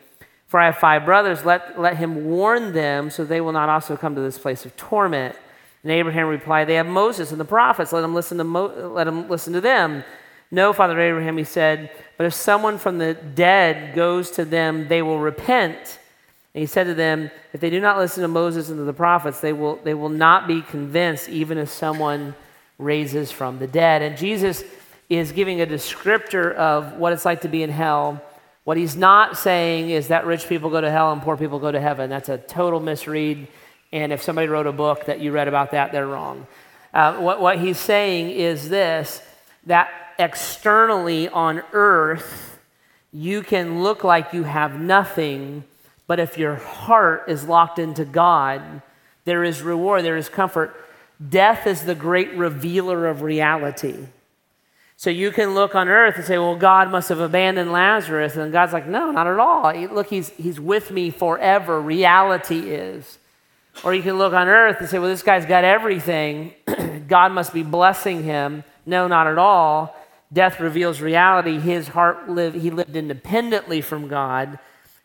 for 0.46 0.60
I 0.60 0.66
have 0.66 0.78
five 0.78 1.04
brothers. 1.04 1.44
Let, 1.44 1.80
let 1.80 1.96
him 1.96 2.26
warn 2.26 2.72
them 2.72 3.10
so 3.10 3.24
they 3.24 3.40
will 3.40 3.52
not 3.52 3.68
also 3.68 3.96
come 3.96 4.14
to 4.14 4.20
this 4.20 4.38
place 4.38 4.64
of 4.64 4.76
torment. 4.76 5.36
And 5.82 5.92
Abraham 5.92 6.28
replied, 6.28 6.66
They 6.66 6.74
have 6.74 6.86
Moses 6.86 7.30
and 7.30 7.40
the 7.40 7.44
prophets. 7.44 7.92
Let 7.92 8.02
them 8.02 8.14
listen 8.14 8.38
to, 8.38 8.44
Mo- 8.44 8.90
let 8.92 9.04
them 9.04 9.28
listen 9.28 9.52
to 9.54 9.60
them. 9.60 10.04
No, 10.52 10.72
Father 10.72 10.98
Abraham, 10.98 11.36
he 11.36 11.44
said, 11.44 11.92
but 12.16 12.26
if 12.26 12.34
someone 12.34 12.76
from 12.76 12.98
the 12.98 13.14
dead 13.14 13.94
goes 13.94 14.32
to 14.32 14.44
them, 14.44 14.88
they 14.88 15.00
will 15.00 15.20
repent. 15.20 15.99
And 16.54 16.60
he 16.60 16.66
said 16.66 16.84
to 16.84 16.94
them, 16.94 17.30
If 17.52 17.60
they 17.60 17.70
do 17.70 17.80
not 17.80 17.98
listen 17.98 18.22
to 18.22 18.28
Moses 18.28 18.68
and 18.68 18.78
to 18.78 18.84
the 18.84 18.92
prophets, 18.92 19.40
they 19.40 19.52
will, 19.52 19.76
they 19.76 19.94
will 19.94 20.08
not 20.08 20.48
be 20.48 20.62
convinced, 20.62 21.28
even 21.28 21.58
if 21.58 21.68
someone 21.68 22.34
raises 22.78 23.30
from 23.30 23.58
the 23.58 23.66
dead. 23.66 24.02
And 24.02 24.16
Jesus 24.16 24.64
is 25.08 25.32
giving 25.32 25.60
a 25.60 25.66
descriptor 25.66 26.54
of 26.54 26.94
what 26.94 27.12
it's 27.12 27.24
like 27.24 27.42
to 27.42 27.48
be 27.48 27.62
in 27.62 27.70
hell. 27.70 28.22
What 28.64 28.76
he's 28.76 28.96
not 28.96 29.36
saying 29.36 29.90
is 29.90 30.08
that 30.08 30.26
rich 30.26 30.48
people 30.48 30.70
go 30.70 30.80
to 30.80 30.90
hell 30.90 31.12
and 31.12 31.20
poor 31.20 31.36
people 31.36 31.58
go 31.58 31.72
to 31.72 31.80
heaven. 31.80 32.10
That's 32.10 32.28
a 32.28 32.38
total 32.38 32.80
misread. 32.80 33.48
And 33.92 34.12
if 34.12 34.22
somebody 34.22 34.46
wrote 34.46 34.66
a 34.66 34.72
book 34.72 35.06
that 35.06 35.20
you 35.20 35.32
read 35.32 35.48
about 35.48 35.72
that, 35.72 35.92
they're 35.92 36.06
wrong. 36.06 36.46
Uh, 36.94 37.14
what, 37.16 37.40
what 37.40 37.58
he's 37.58 37.78
saying 37.78 38.30
is 38.30 38.68
this 38.68 39.22
that 39.66 39.90
externally 40.18 41.28
on 41.28 41.62
earth, 41.72 42.58
you 43.12 43.42
can 43.42 43.82
look 43.82 44.04
like 44.04 44.32
you 44.32 44.44
have 44.44 44.80
nothing, 44.80 45.64
but 46.10 46.18
if 46.18 46.36
your 46.36 46.56
heart 46.56 47.26
is 47.28 47.46
locked 47.46 47.78
into 47.78 48.04
God, 48.04 48.82
there 49.26 49.44
is 49.44 49.62
reward, 49.62 50.04
there 50.04 50.16
is 50.16 50.28
comfort. 50.28 50.74
Death 51.28 51.68
is 51.68 51.84
the 51.84 51.94
great 51.94 52.32
revealer 52.34 53.06
of 53.06 53.22
reality. 53.22 54.08
So 54.96 55.08
you 55.08 55.30
can 55.30 55.54
look 55.54 55.76
on 55.76 55.88
earth 55.88 56.16
and 56.16 56.24
say, 56.24 56.36
well, 56.36 56.56
God 56.56 56.90
must 56.90 57.10
have 57.10 57.20
abandoned 57.20 57.70
Lazarus. 57.70 58.34
And 58.34 58.50
God's 58.50 58.72
like, 58.72 58.88
no, 58.88 59.12
not 59.12 59.28
at 59.28 59.38
all. 59.38 59.72
Look, 59.72 60.08
he's, 60.08 60.30
he's 60.30 60.58
with 60.58 60.90
me 60.90 61.10
forever. 61.10 61.80
Reality 61.80 62.58
is. 62.58 63.20
Or 63.84 63.94
you 63.94 64.02
can 64.02 64.18
look 64.18 64.32
on 64.32 64.48
earth 64.48 64.78
and 64.80 64.88
say, 64.88 64.98
well, 64.98 65.10
this 65.10 65.22
guy's 65.22 65.46
got 65.46 65.62
everything. 65.62 66.54
God 67.06 67.30
must 67.30 67.54
be 67.54 67.62
blessing 67.62 68.24
him. 68.24 68.64
No, 68.84 69.06
not 69.06 69.28
at 69.28 69.38
all. 69.38 69.94
Death 70.32 70.58
reveals 70.58 71.00
reality. 71.00 71.60
His 71.60 71.86
heart 71.86 72.28
lived, 72.28 72.56
he 72.56 72.72
lived 72.72 72.96
independently 72.96 73.80
from 73.80 74.08
God. 74.08 74.58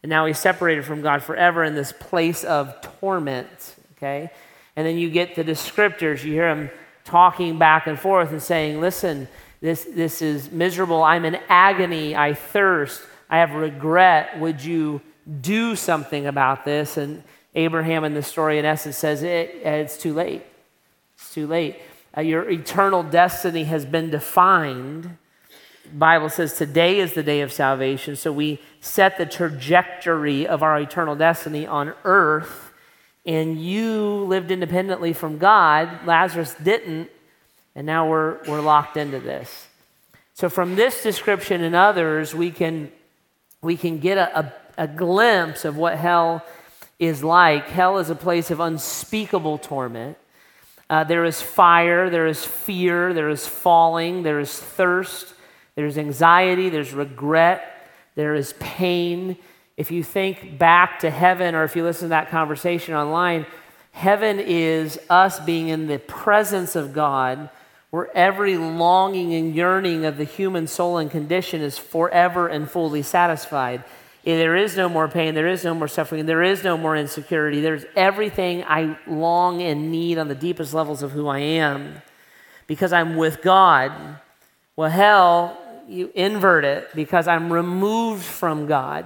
And 0.05 0.11
now 0.11 0.27
he's 0.27 0.37
separated 0.37 0.85
from 0.85 1.01
God 1.01 1.23
forever 1.23 1.63
in 1.63 1.73
this 1.73 1.91
place 1.91 2.43
of 2.43 2.79
torment. 2.99 3.75
Okay? 3.97 4.29
And 4.75 4.85
then 4.85 4.99
you 4.99 5.09
get 5.09 5.33
the 5.33 5.43
descriptors. 5.43 6.23
You 6.23 6.31
hear 6.31 6.47
him 6.47 6.69
talking 7.05 7.57
back 7.57 7.87
and 7.87 7.99
forth 7.99 8.29
and 8.29 8.39
saying, 8.39 8.79
Listen, 8.79 9.27
this, 9.61 9.83
this 9.85 10.21
is 10.21 10.51
miserable. 10.51 11.01
I'm 11.01 11.25
in 11.25 11.39
agony. 11.49 12.15
I 12.15 12.35
thirst. 12.35 13.01
I 13.31 13.39
have 13.39 13.53
regret. 13.55 14.39
Would 14.39 14.63
you 14.63 15.01
do 15.41 15.75
something 15.75 16.27
about 16.27 16.65
this? 16.65 16.97
And 16.97 17.23
Abraham 17.55 18.03
in 18.03 18.13
the 18.13 18.21
story, 18.21 18.59
in 18.59 18.65
essence, 18.65 18.97
says, 18.97 19.23
it, 19.23 19.55
It's 19.63 19.97
too 19.97 20.13
late. 20.13 20.43
It's 21.15 21.33
too 21.33 21.47
late. 21.47 21.77
Uh, 22.15 22.21
your 22.21 22.47
eternal 22.47 23.01
destiny 23.01 23.63
has 23.63 23.85
been 23.85 24.11
defined. 24.11 25.17
Bible 25.93 26.29
says 26.29 26.57
today 26.57 26.99
is 26.99 27.13
the 27.13 27.23
day 27.23 27.41
of 27.41 27.51
salvation. 27.51 28.15
So 28.15 28.31
we 28.31 28.59
set 28.81 29.17
the 29.17 29.25
trajectory 29.25 30.47
of 30.47 30.63
our 30.63 30.79
eternal 30.79 31.15
destiny 31.15 31.65
on 31.67 31.93
earth 32.03 32.65
and 33.25 33.59
you 33.59 34.25
lived 34.25 34.51
independently 34.51 35.13
from 35.13 35.37
God. 35.37 36.05
Lazarus 36.05 36.55
didn't, 36.61 37.09
and 37.75 37.85
now 37.85 38.07
we're, 38.07 38.37
we're 38.47 38.61
locked 38.61 38.97
into 38.97 39.19
this. 39.19 39.67
So, 40.33 40.49
from 40.49 40.75
this 40.75 41.01
description 41.01 41.63
and 41.63 41.75
others, 41.75 42.35
we 42.35 42.51
can, 42.51 42.91
we 43.61 43.77
can 43.77 43.99
get 43.99 44.17
a, 44.17 44.39
a, 44.39 44.53
a 44.77 44.87
glimpse 44.87 45.65
of 45.65 45.77
what 45.77 45.97
hell 45.97 46.45
is 46.99 47.23
like. 47.23 47.67
Hell 47.67 47.97
is 47.97 48.09
a 48.09 48.15
place 48.15 48.51
of 48.51 48.59
unspeakable 48.59 49.57
torment. 49.57 50.17
Uh, 50.89 51.03
there 51.03 51.25
is 51.25 51.41
fire, 51.41 52.09
there 52.09 52.27
is 52.27 52.45
fear, 52.45 53.13
there 53.13 53.29
is 53.29 53.47
falling, 53.47 54.21
there 54.21 54.39
is 54.39 54.55
thirst, 54.55 55.33
there's 55.75 55.97
anxiety, 55.97 56.69
there's 56.69 56.93
regret, 56.93 57.89
there 58.15 58.33
is 58.33 58.53
pain, 58.59 59.37
if 59.77 59.91
you 59.91 60.03
think 60.03 60.57
back 60.57 60.99
to 60.99 61.09
heaven 61.09 61.53
or 61.53 61.63
if 61.63 61.75
you 61.75 61.83
listen 61.83 62.05
to 62.05 62.09
that 62.09 62.29
conversation 62.29 62.93
online, 62.93 63.45
heaven 63.91 64.39
is 64.39 64.99
us 65.09 65.39
being 65.39 65.67
in 65.67 65.87
the 65.87 65.99
presence 65.99 66.75
of 66.75 66.93
God 66.93 67.49
where 67.89 68.15
every 68.15 68.57
longing 68.57 69.33
and 69.33 69.55
yearning 69.55 70.05
of 70.05 70.17
the 70.17 70.23
human 70.23 70.67
soul 70.67 70.97
and 70.97 71.11
condition 71.11 71.61
is 71.61 71.77
forever 71.77 72.47
and 72.47 72.69
fully 72.69 73.01
satisfied. 73.01 73.83
There 74.23 74.55
is 74.55 74.75
no 74.75 74.89
more 74.89 75.07
pain, 75.07 75.35
there 75.35 75.47
is 75.47 75.63
no 75.63 75.73
more 75.73 75.87
suffering, 75.87 76.25
there 76.25 76.43
is 76.43 76.63
no 76.63 76.77
more 76.77 76.95
insecurity. 76.95 77.61
There's 77.61 77.85
everything 77.95 78.63
I 78.63 78.97
long 79.07 79.61
and 79.61 79.91
need 79.91 80.17
on 80.17 80.27
the 80.29 80.35
deepest 80.35 80.73
levels 80.73 81.03
of 81.03 81.11
who 81.11 81.27
I 81.27 81.39
am 81.39 82.01
because 82.65 82.91
I'm 82.91 83.17
with 83.17 83.41
God. 83.41 83.91
Well, 84.75 84.89
hell, 84.89 85.57
you 85.87 86.11
invert 86.15 86.65
it 86.65 86.89
because 86.95 87.27
I'm 87.27 87.51
removed 87.51 88.23
from 88.23 88.67
God. 88.67 89.05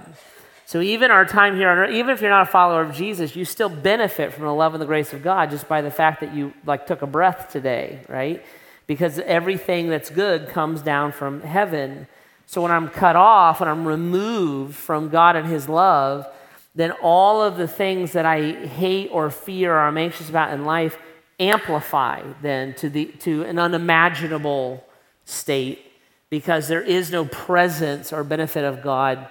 So 0.66 0.82
even 0.82 1.10
our 1.10 1.26
time 1.26 1.56
here 1.56 1.70
on 1.70 1.78
earth, 1.80 1.92
even 1.92 2.12
if 2.12 2.22
you're 2.22 2.30
not 2.30 2.48
a 2.48 2.52
follower 2.52 2.82
of 2.82 2.94
Jesus, 2.94 3.36
you 3.36 3.44
still 3.44 3.70
benefit 3.70 4.34
from 4.34 4.46
the 4.46 4.54
love 4.54 4.74
and 4.76 4.82
the 4.82 4.86
grace 4.86 5.14
of 5.14 5.24
God 5.24 5.50
just 5.50 5.68
by 5.68 5.82
the 5.82 5.90
fact 5.90 6.22
that 6.22 6.34
you 6.34 6.54
like 6.66 6.86
took 6.86 7.02
a 7.02 7.08
breath 7.08 7.50
today, 7.52 8.02
right? 8.08 8.46
Because 8.86 9.20
everything 9.20 9.90
that's 9.90 10.10
good 10.10 10.50
comes 10.50 10.82
down 10.82 11.12
from 11.12 11.42
heaven. 11.42 12.08
So 12.46 12.62
when 12.62 12.72
I'm 12.72 12.88
cut 12.88 13.16
off, 13.16 13.60
when 13.60 13.70
I'm 13.70 13.88
removed 13.88 14.76
from 14.76 15.10
God 15.10 15.36
and 15.36 15.48
his 15.48 15.68
love, 15.68 16.28
then 16.76 16.92
all 17.02 17.42
of 17.42 17.58
the 17.58 17.68
things 17.68 18.12
that 18.12 18.26
I 18.26 18.52
hate 18.52 19.10
or 19.12 19.32
fear 19.32 19.74
or 19.74 19.80
I'm 19.80 19.98
anxious 19.98 20.30
about 20.30 20.54
in 20.54 20.66
life 20.66 20.98
amplify 21.40 22.22
then 22.42 22.74
to 22.76 22.90
the 22.90 23.06
to 23.06 23.44
an 23.44 23.58
unimaginable 23.58 24.84
state 25.26 25.89
because 26.30 26.68
there 26.68 26.82
is 26.82 27.12
no 27.12 27.26
presence 27.26 28.14
or 28.14 28.24
benefit 28.24 28.64
of 28.64 28.82
God 28.82 29.28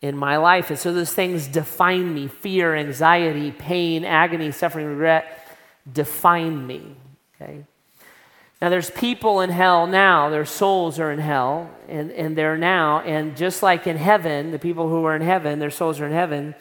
in 0.00 0.16
my 0.16 0.36
life. 0.36 0.70
And 0.70 0.78
so 0.78 0.92
those 0.92 1.12
things 1.12 1.48
define 1.48 2.14
me 2.14 2.28
fear, 2.28 2.74
anxiety, 2.74 3.50
pain, 3.50 4.04
agony, 4.04 4.50
suffering, 4.52 4.86
regret 4.86 5.42
define 5.90 6.66
me. 6.66 6.96
Okay? 7.34 7.64
Now, 8.60 8.70
there's 8.70 8.90
people 8.90 9.40
in 9.42 9.50
hell 9.50 9.86
now, 9.86 10.30
their 10.30 10.46
souls 10.46 10.98
are 10.98 11.12
in 11.12 11.18
hell, 11.18 11.70
and, 11.88 12.10
and 12.12 12.36
they're 12.36 12.56
now, 12.56 13.00
and 13.00 13.36
just 13.36 13.62
like 13.62 13.86
in 13.86 13.98
heaven, 13.98 14.50
the 14.50 14.58
people 14.58 14.88
who 14.88 15.04
are 15.04 15.14
in 15.14 15.20
heaven, 15.20 15.58
their 15.58 15.70
souls 15.70 16.00
are 16.00 16.06
in 16.06 16.12
heaven, 16.12 16.54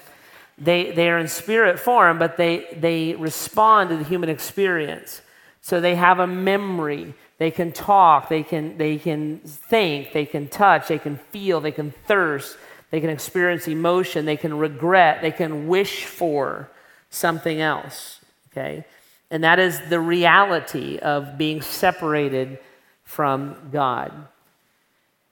they, 0.58 0.92
they 0.92 1.10
are 1.10 1.18
in 1.18 1.28
spirit 1.28 1.80
form, 1.80 2.20
but 2.20 2.38
they, 2.38 2.68
they 2.78 3.16
respond 3.16 3.90
to 3.90 3.98
the 3.98 4.04
human 4.04 4.30
experience. 4.30 5.22
So 5.62 5.80
they 5.80 5.96
have 5.96 6.20
a 6.20 6.28
memory. 6.28 7.14
They 7.38 7.52
can 7.52 7.72
talk, 7.72 8.30
they 8.30 8.44
can, 8.44 8.78
they 8.78 8.98
can 8.98 9.40
think, 9.40 10.14
they 10.14 10.26
can 10.26 10.48
touch, 10.48 10.88
they 10.88 11.00
can 11.00 11.18
feel, 11.18 11.60
they 11.60 11.72
can 11.72 11.92
thirst, 11.92 12.58
they 12.92 13.02
can 13.02 13.10
experience 13.10 13.68
emotion, 13.68 14.26
they 14.26 14.38
can 14.38 14.58
regret, 14.58 15.22
they 15.22 15.32
can 15.32 15.68
wish 15.68 16.06
for 16.06 16.70
something 17.10 17.60
else, 17.60 18.22
okay? 18.52 18.86
And 19.30 19.44
that 19.44 19.60
is 19.60 19.82
the 19.90 20.00
reality 20.00 20.98
of 21.00 21.38
being 21.38 21.62
separated 21.62 22.60
from 23.04 23.70
God. 23.72 24.14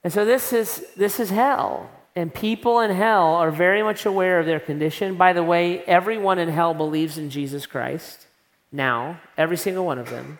And 0.02 0.12
so 0.12 0.26
this 0.26 0.52
is, 0.52 0.84
this 0.96 1.18
is 1.18 1.30
hell. 1.30 1.90
And 2.14 2.32
people 2.32 2.80
in 2.80 2.90
hell 2.90 3.34
are 3.34 3.50
very 3.50 3.82
much 3.82 4.06
aware 4.06 4.38
of 4.38 4.46
their 4.46 4.60
condition. 4.60 5.16
By 5.16 5.32
the 5.32 5.42
way, 5.42 5.80
everyone 5.84 6.38
in 6.38 6.48
hell 6.48 6.74
believes 6.74 7.18
in 7.18 7.30
Jesus 7.30 7.66
Christ 7.66 8.26
now, 8.70 9.20
every 9.38 9.56
single 9.56 9.86
one 9.86 9.98
of 9.98 10.10
them. 10.10 10.38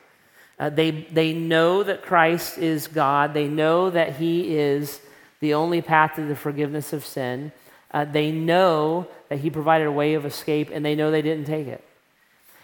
Uh, 0.58 0.70
they, 0.70 0.90
they 0.90 1.32
know 1.32 1.82
that 1.82 2.02
Christ 2.02 2.58
is 2.58 2.86
God, 2.86 3.34
they 3.34 3.48
know 3.48 3.90
that 3.90 4.16
He 4.16 4.56
is 4.56 5.00
the 5.40 5.54
only 5.54 5.82
path 5.82 6.14
to 6.16 6.24
the 6.24 6.36
forgiveness 6.36 6.92
of 6.92 7.04
sin. 7.04 7.52
Uh, 7.90 8.04
they 8.04 8.30
know 8.32 9.06
that 9.28 9.40
He 9.40 9.50
provided 9.50 9.86
a 9.86 9.92
way 9.92 10.14
of 10.14 10.24
escape, 10.24 10.70
and 10.72 10.84
they 10.84 10.94
know 10.94 11.10
they 11.10 11.22
didn't 11.22 11.46
take 11.46 11.66
it. 11.66 11.84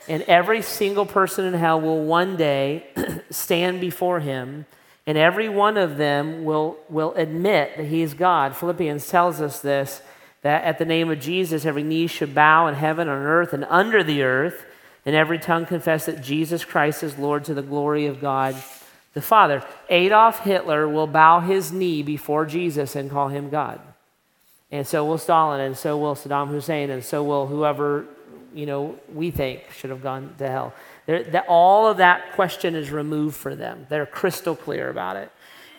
And 0.08 0.22
every 0.22 0.62
single 0.62 1.06
person 1.06 1.44
in 1.44 1.54
hell 1.54 1.80
will 1.80 2.04
one 2.04 2.36
day 2.36 2.86
stand 3.30 3.80
before 3.80 4.20
Him 4.20 4.66
and 5.10 5.18
every 5.18 5.48
one 5.48 5.76
of 5.76 5.96
them 5.96 6.44
will, 6.44 6.76
will 6.88 7.12
admit 7.14 7.76
that 7.76 7.86
he 7.86 8.02
is 8.02 8.14
God. 8.14 8.54
Philippians 8.54 9.08
tells 9.08 9.40
us 9.40 9.60
this 9.60 10.02
that 10.42 10.62
at 10.62 10.78
the 10.78 10.84
name 10.84 11.10
of 11.10 11.20
Jesus, 11.20 11.66
every 11.66 11.82
knee 11.82 12.06
should 12.06 12.34
bow 12.34 12.66
in 12.66 12.74
heaven, 12.74 13.08
on 13.08 13.18
earth, 13.18 13.52
and 13.52 13.64
under 13.68 14.04
the 14.04 14.22
earth, 14.22 14.64
and 15.06 15.16
every 15.16 15.38
tongue 15.38 15.66
confess 15.66 16.06
that 16.06 16.22
Jesus 16.22 16.64
Christ 16.64 17.02
is 17.02 17.18
Lord 17.18 17.44
to 17.44 17.54
the 17.54 17.62
glory 17.62 18.06
of 18.06 18.20
God 18.20 18.56
the 19.12 19.22
Father. 19.22 19.64
Adolf 19.88 20.40
Hitler 20.40 20.88
will 20.88 21.06
bow 21.06 21.40
his 21.40 21.72
knee 21.72 22.02
before 22.02 22.46
Jesus 22.46 22.94
and 22.94 23.10
call 23.10 23.28
him 23.28 23.50
God. 23.50 23.80
And 24.70 24.86
so 24.86 25.04
will 25.04 25.18
Stalin, 25.18 25.60
and 25.60 25.76
so 25.76 25.98
will 25.98 26.14
Saddam 26.14 26.48
Hussein, 26.48 26.90
and 26.90 27.04
so 27.04 27.24
will 27.24 27.46
whoever 27.48 28.06
you 28.54 28.66
know 28.66 28.98
we 29.12 29.30
think 29.30 29.70
should 29.72 29.90
have 29.90 30.02
gone 30.02 30.34
to 30.38 30.48
hell. 30.48 30.74
That 31.06 31.44
all 31.48 31.88
of 31.88 31.96
that 31.96 32.34
question 32.34 32.76
is 32.76 32.90
removed 32.90 33.36
for 33.36 33.56
them. 33.56 33.86
They're 33.88 34.06
crystal 34.06 34.54
clear 34.54 34.88
about 34.88 35.16
it. 35.16 35.30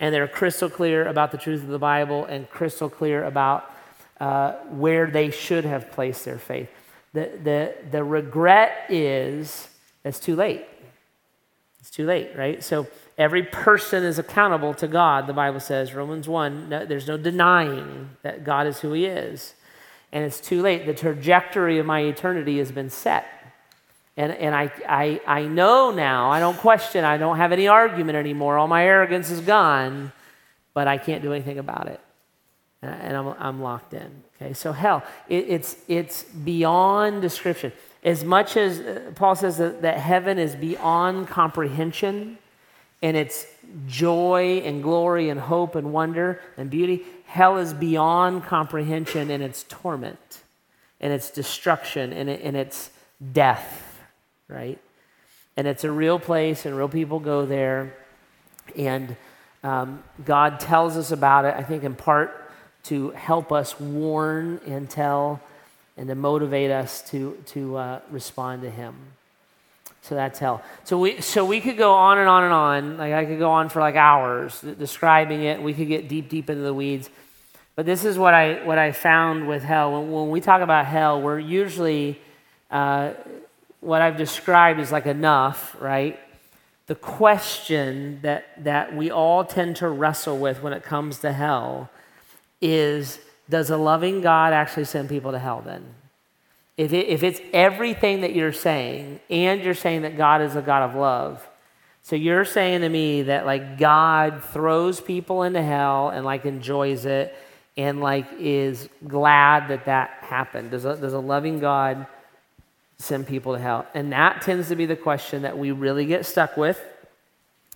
And 0.02 0.14
they're 0.14 0.28
crystal 0.28 0.70
clear 0.70 1.08
about 1.08 1.32
the 1.32 1.38
truth 1.38 1.62
of 1.62 1.70
the 1.70 1.80
Bible 1.80 2.26
and 2.26 2.50
crystal 2.50 2.90
clear 2.90 3.24
about 3.24 3.72
uh, 4.20 4.54
where 4.72 5.08
they 5.08 5.30
should 5.30 5.64
have 5.64 5.92
placed 5.92 6.26
their 6.26 6.40
faith. 6.40 6.70
The, 7.14 7.32
the, 7.44 7.76
the 7.92 8.04
regret 8.04 8.86
is 8.90 9.68
it's 10.04 10.20
too 10.20 10.36
late. 10.36 10.66
It's 11.80 11.90
too 11.90 12.06
late, 12.06 12.32
right? 12.36 12.64
So 12.64 12.88
every 13.18 13.44
person 13.44 14.04
is 14.04 14.20
accountable 14.20 14.74
to 14.76 14.88
God, 14.88 15.28
the 15.28 15.34
Bible 15.34 15.60
says, 15.60 15.94
Romans 15.94 16.28
1. 16.28 16.70
No, 16.70 16.86
there's 16.86 17.08
no 17.08 17.18
denying 17.18 18.12
that 18.22 18.44
God 18.44 18.68
is 18.68 18.80
who 18.80 18.94
He 18.94 19.06
is. 19.06 19.56
And 20.12 20.24
it's 20.24 20.40
too 20.40 20.62
late. 20.62 20.86
The 20.86 20.94
trajectory 20.94 21.80
of 21.80 21.86
my 21.86 22.02
eternity 22.02 22.58
has 22.60 22.72
been 22.72 22.90
set. 22.90 23.26
And, 24.18 24.32
and 24.34 24.54
I, 24.54 24.72
I, 24.88 25.22
I 25.26 25.44
know 25.44 25.92
now, 25.92 26.30
I 26.30 26.40
don't 26.40 26.58
question, 26.58 27.06
I 27.06 27.18
don't 27.18 27.38
have 27.38 27.52
any 27.52 27.68
argument 27.68 28.18
anymore. 28.18 28.58
All 28.58 28.68
my 28.68 28.86
arrogance 28.86 29.32
is 29.32 29.40
gone, 29.40 30.12
but 30.74 30.88
I 30.88 30.98
can't 30.98 31.24
do 31.24 31.32
anything 31.32 31.60
about 31.60 31.88
it. 31.88 32.00
And 32.82 33.16
I'm, 33.16 33.28
I'm 33.40 33.62
locked 33.62 33.94
in. 33.94 34.24
Okay, 34.42 34.54
so 34.54 34.72
hell, 34.72 35.04
it, 35.30 35.46
it's, 35.48 35.76
it's 35.88 36.24
beyond 36.24 37.22
description. 37.22 37.72
As 38.04 38.24
much 38.24 38.58
as 38.58 38.80
uh, 38.80 39.12
Paul 39.14 39.36
says 39.36 39.58
that, 39.58 39.84
that 39.84 40.00
heaven 40.00 40.40
is 40.40 40.56
beyond 40.56 41.28
comprehension, 41.28 42.40
and 43.04 43.16
it's 43.16 43.46
joy 43.88 44.62
and 44.66 44.82
glory 44.82 45.30
and 45.30 45.40
hope 45.40 45.76
and 45.76 45.94
wonder 45.94 46.42
and 46.58 46.70
beauty, 46.70 47.04
hell 47.26 47.58
is 47.58 47.74
beyond 47.74 48.44
comprehension 48.44 49.30
in 49.30 49.42
its 49.42 49.64
torment 49.70 50.42
and 51.00 51.14
its 51.14 51.30
destruction 51.30 52.14
and, 52.14 52.30
it, 52.30 52.42
and 52.44 52.56
its 52.56 52.90
death 53.32 53.92
right? 54.52 54.78
And 55.58 55.66
it's 55.66 55.84
a 55.84 55.92
real 55.92 56.20
place, 56.20 56.66
and 56.66 56.78
real 56.78 56.90
people 56.90 57.20
go 57.20 57.46
there. 57.46 57.96
And 58.76 59.16
um, 59.64 60.04
God 60.24 60.60
tells 60.60 60.98
us 60.98 61.12
about 61.12 61.46
it, 61.46 61.56
I 61.56 61.64
think, 61.64 61.84
in 61.84 61.96
part 61.96 62.41
to 62.84 63.12
help 63.12 63.52
us 63.52 63.80
warn 63.80 64.60
and 64.66 64.90
tell 64.90 65.42
and 65.98 66.08
to 66.08 66.16
motivate 66.16 66.72
us 66.72 67.02
to, 67.12 67.38
to 67.48 67.78
uh, 67.78 68.00
respond 68.10 68.62
to 68.64 68.70
Him. 68.70 68.96
So 70.02 70.16
that's 70.16 70.40
hell. 70.40 70.64
So 70.84 70.98
we, 70.98 71.22
so 71.22 71.46
we 71.46 71.62
could 71.62 71.78
go 71.78 71.94
on 71.94 72.18
and 72.18 72.28
on 72.28 72.44
and 72.44 72.54
on. 72.54 72.98
Like 72.98 73.14
I 73.14 73.26
could 73.26 73.38
go 73.38 73.52
on 73.52 73.70
for 73.70 73.82
like 73.82 73.96
hours 73.96 74.60
describing 74.62 75.44
it. 75.44 75.62
We 75.62 75.74
could 75.74 75.88
get 75.88 76.08
deep, 76.08 76.28
deep 76.28 76.50
into 76.50 76.64
the 76.64 76.74
weeds. 76.74 77.10
But 77.76 77.86
this 77.86 78.04
is 78.04 78.18
what 78.18 78.34
I, 78.34 78.66
what 78.66 78.78
I 78.78 78.92
found 78.94 79.48
with 79.48 79.64
hell. 79.64 79.92
When, 79.94 80.12
when 80.12 80.30
we 80.30 80.42
talk 80.42 80.62
about 80.62 80.88
hell, 80.88 81.22
we're 81.22 81.40
usually 81.40 82.20
uh, 82.72 83.14
what 83.80 84.02
I've 84.02 84.18
described 84.18 84.80
is 84.80 84.92
like 84.92 85.06
enough, 85.06 85.76
right? 85.80 86.20
The 86.88 86.96
question 86.96 88.20
that, 88.24 88.64
that 88.64 88.96
we 88.96 89.12
all 89.12 89.46
tend 89.46 89.78
to 89.78 89.88
wrestle 89.88 90.38
with 90.38 90.64
when 90.64 90.74
it 90.74 90.84
comes 90.84 91.20
to 91.20 91.32
hell 91.32 91.90
is 92.62 93.20
does 93.50 93.70
a 93.70 93.78
loving 93.78 94.22
God 94.22 94.54
actually 94.54 94.86
send 94.86 95.10
people 95.10 95.32
to 95.32 95.40
hell 95.40 95.62
then? 95.64 95.84
If, 96.78 96.94
it, 96.94 97.08
if 97.08 97.22
it's 97.22 97.42
everything 97.54 98.22
that 98.22 98.34
you're 98.34 98.54
saying, 98.54 99.20
and 99.30 99.62
you're 99.62 99.74
saying 99.74 100.04
that 100.04 100.18
God 100.18 100.42
is 100.42 100.56
a 100.56 100.62
God 100.62 100.90
of 100.90 100.96
love, 100.96 101.48
so 102.04 102.16
you're 102.16 102.46
saying 102.46 102.82
to 102.82 102.90
me 102.90 103.24
that 103.24 103.46
like 103.46 103.78
God 103.78 104.44
throws 104.44 105.00
people 105.00 105.44
into 105.44 105.62
hell 105.62 106.10
and 106.10 106.26
like 106.26 106.46
enjoys 106.46 107.06
it 107.06 107.36
and 107.78 108.02
like 108.02 108.26
is 108.40 108.90
glad 109.08 109.68
that 109.68 109.86
that 109.86 110.10
happened. 110.22 110.72
Does 110.72 110.86
a, 110.86 110.96
does 110.98 111.14
a 111.14 111.20
loving 111.20 111.60
God 111.60 112.08
send 112.98 113.28
people 113.28 113.54
to 113.54 113.60
hell? 113.60 113.86
And 113.94 114.12
that 114.14 114.42
tends 114.42 114.70
to 114.70 114.76
be 114.76 114.86
the 114.86 114.96
question 114.96 115.44
that 115.44 115.58
we 115.58 115.72
really 115.72 116.06
get 116.06 116.26
stuck 116.26 116.58
with 116.58 116.82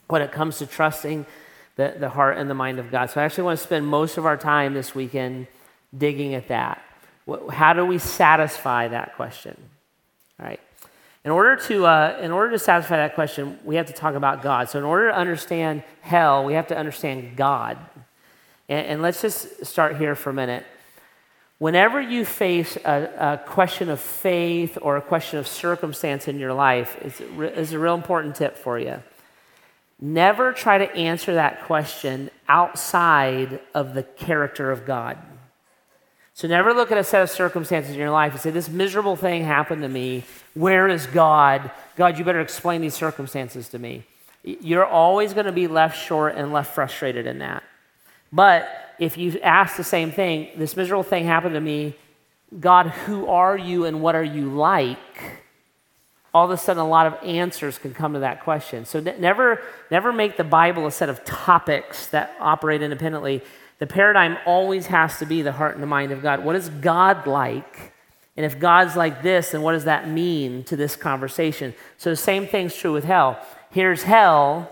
when 0.08 0.22
it 0.22 0.32
comes 0.32 0.58
to 0.60 0.66
trusting 0.66 1.26
the, 1.76 1.96
the 1.98 2.10
heart 2.10 2.38
and 2.38 2.50
the 2.50 2.54
mind 2.54 2.80
of 2.80 2.92
God. 2.92 3.10
So 3.10 3.22
I 3.22 3.26
actually 3.26 3.44
want 3.44 3.60
to 3.60 3.66
spend 3.66 3.86
most 3.86 4.18
of 4.18 4.26
our 4.26 4.38
time 4.38 4.74
this 4.74 4.96
weekend 4.96 5.48
digging 5.96 6.34
at 6.34 6.48
that. 6.48 6.82
How 7.52 7.74
do 7.74 7.86
we 7.86 7.98
satisfy 7.98 8.88
that 8.90 9.16
question? 9.16 9.58
All 10.40 10.46
right. 10.46 10.60
In 11.24 11.32
order 11.32 11.56
to, 11.56 11.86
uh, 11.88 12.20
in 12.22 12.32
order 12.32 12.52
to 12.52 12.60
satisfy 12.60 12.98
that 12.98 13.16
question, 13.16 13.58
we 13.66 13.78
have 13.78 13.88
to 13.88 13.94
talk 13.94 14.14
about 14.14 14.44
God. 14.44 14.70
So 14.70 14.78
in 14.78 14.86
order 14.86 15.10
to 15.10 15.18
understand 15.18 15.84
hell, 16.02 16.46
we 16.46 16.54
have 16.54 16.68
to 16.68 16.78
understand 16.78 17.36
God. 17.36 17.78
And, 18.70 18.88
and 18.88 19.02
let's 19.02 19.22
just 19.22 19.66
start 19.66 19.98
here 19.98 20.14
for 20.14 20.30
a 20.30 20.34
minute. 20.34 20.66
Whenever 21.58 22.00
you 22.00 22.26
face 22.26 22.76
a, 22.78 23.10
a, 23.18 23.38
question 23.48 23.90
of 23.90 24.00
faith 24.00 24.78
or 24.82 24.98
a 24.98 25.02
question 25.02 25.40
of 25.40 25.48
circumstance 25.48 26.28
in 26.28 26.38
your 26.38 26.54
life, 26.54 26.98
it's, 27.02 27.22
it's 27.40 27.72
a 27.72 27.80
real 27.80 27.96
important 27.96 28.36
tip 28.36 28.58
for 28.58 28.78
you. 28.78 29.02
Never 30.00 30.52
try 30.52 30.78
to 30.78 30.96
answer 30.96 31.36
that 31.36 31.64
question 31.64 32.30
outside 32.50 33.62
of 33.74 33.94
the 33.94 34.04
character 34.04 34.72
of 34.72 34.86
God. 34.86 35.18
So 36.34 36.50
never 36.50 36.74
look 36.74 36.92
at 36.92 36.98
a 36.98 37.04
set 37.04 37.22
of 37.22 37.30
circumstances 37.30 37.94
in 37.94 37.98
your 37.98 38.12
life 38.12 38.34
and 38.34 38.42
say, 38.42 38.50
This 38.50 38.68
miserable 38.68 39.16
thing 39.16 39.46
happened 39.46 39.84
to 39.84 39.90
me. 39.90 40.26
Where 40.54 40.90
is 40.90 41.08
God? 41.08 41.72
God, 41.96 42.18
you 42.18 42.26
better 42.26 42.42
explain 42.42 42.82
these 42.82 42.94
circumstances 42.94 43.70
to 43.70 43.80
me. 43.80 44.04
You're 44.44 44.86
always 44.86 45.34
going 45.34 45.46
to 45.46 45.54
be 45.54 45.68
left 45.68 45.98
short 45.98 46.36
and 46.36 46.52
left 46.52 46.76
frustrated 46.76 47.26
in 47.26 47.40
that. 47.40 47.64
But 48.34 48.68
if 49.00 49.18
you 49.18 49.40
ask 49.40 49.78
the 49.78 49.84
same 49.84 50.12
thing, 50.12 50.50
this 50.58 50.76
miserable 50.76 51.04
thing 51.04 51.26
happened 51.26 51.56
to 51.56 51.62
me, 51.62 51.96
God, 52.60 52.88
who 52.88 53.28
are 53.28 53.58
you 53.58 53.86
and 53.86 54.02
what 54.02 54.16
are 54.16 54.24
you 54.24 54.50
like? 54.52 54.98
All 56.36 56.44
of 56.44 56.52
a 56.52 56.58
sudden, 56.58 56.82
a 56.82 56.88
lot 56.88 57.08
of 57.08 57.14
answers 57.24 57.78
can 57.78 57.94
come 57.94 58.12
to 58.12 58.20
that 58.20 58.44
question. 58.44 58.84
So 58.84 59.00
never, 59.00 59.62
never 59.90 60.12
make 60.12 60.36
the 60.36 60.44
Bible 60.44 60.86
a 60.86 60.92
set 60.92 61.08
of 61.08 61.24
topics 61.24 62.08
that 62.08 62.36
operate 62.42 62.82
independently. 62.82 63.42
The 63.80 63.88
paradigm 63.88 64.38
always 64.46 64.88
has 64.88 65.18
to 65.20 65.26
be 65.26 65.44
the 65.44 65.54
heart 65.54 65.76
and 65.76 65.82
the 65.82 65.88
mind 65.88 66.12
of 66.12 66.22
God. 66.22 66.44
What 66.44 66.58
is 66.58 66.68
God 66.68 67.26
like? 67.26 67.94
And 68.36 68.46
if 68.46 68.60
God's 68.60 68.98
like 68.98 69.24
this, 69.24 69.52
then 69.52 69.62
what 69.62 69.72
does 69.72 69.86
that 69.86 70.10
mean 70.10 70.66
to 70.66 70.76
this 70.76 70.98
conversation? 70.98 71.74
So 71.96 72.10
the 72.10 72.18
same 72.18 72.48
thing's 72.48 72.76
true 72.76 72.92
with 72.92 73.06
hell. 73.06 73.40
Here's 73.72 74.04
hell, 74.04 74.70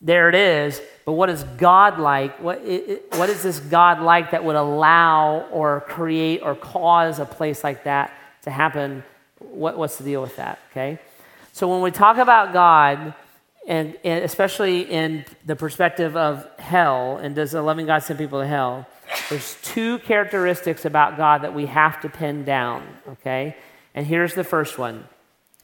there 0.00 0.30
it 0.30 0.34
is. 0.34 0.80
But 1.04 1.12
what 1.12 1.28
is 1.28 1.42
God 1.58 1.98
like? 1.98 2.40
What, 2.40 2.62
it, 2.62 3.12
what 3.16 3.28
is 3.28 3.42
this 3.42 3.60
God 3.60 4.00
like 4.00 4.30
that 4.30 4.42
would 4.42 4.56
allow 4.56 5.40
or 5.50 5.82
create 5.82 6.40
or 6.42 6.54
cause 6.54 7.18
a 7.18 7.26
place 7.26 7.62
like 7.62 7.84
that 7.84 8.10
to 8.44 8.50
happen? 8.50 9.04
What, 9.38 9.78
what's 9.78 9.96
the 9.96 10.04
deal 10.04 10.22
with 10.22 10.36
that? 10.36 10.58
Okay. 10.70 10.98
So 11.52 11.68
when 11.68 11.82
we 11.82 11.90
talk 11.90 12.18
about 12.18 12.52
God, 12.52 13.14
and, 13.66 13.96
and 14.02 14.24
especially 14.24 14.82
in 14.82 15.24
the 15.44 15.56
perspective 15.56 16.16
of 16.16 16.48
hell, 16.58 17.18
and 17.18 17.34
does 17.34 17.52
a 17.54 17.60
loving 17.60 17.86
God 17.86 18.02
send 18.02 18.18
people 18.18 18.40
to 18.40 18.46
hell? 18.46 18.86
There's 19.28 19.56
two 19.62 19.98
characteristics 20.00 20.84
about 20.84 21.16
God 21.16 21.42
that 21.42 21.54
we 21.54 21.66
have 21.66 22.00
to 22.02 22.08
pin 22.08 22.44
down, 22.44 22.86
okay? 23.08 23.56
And 23.94 24.06
here's 24.06 24.34
the 24.34 24.44
first 24.44 24.78
one. 24.78 25.04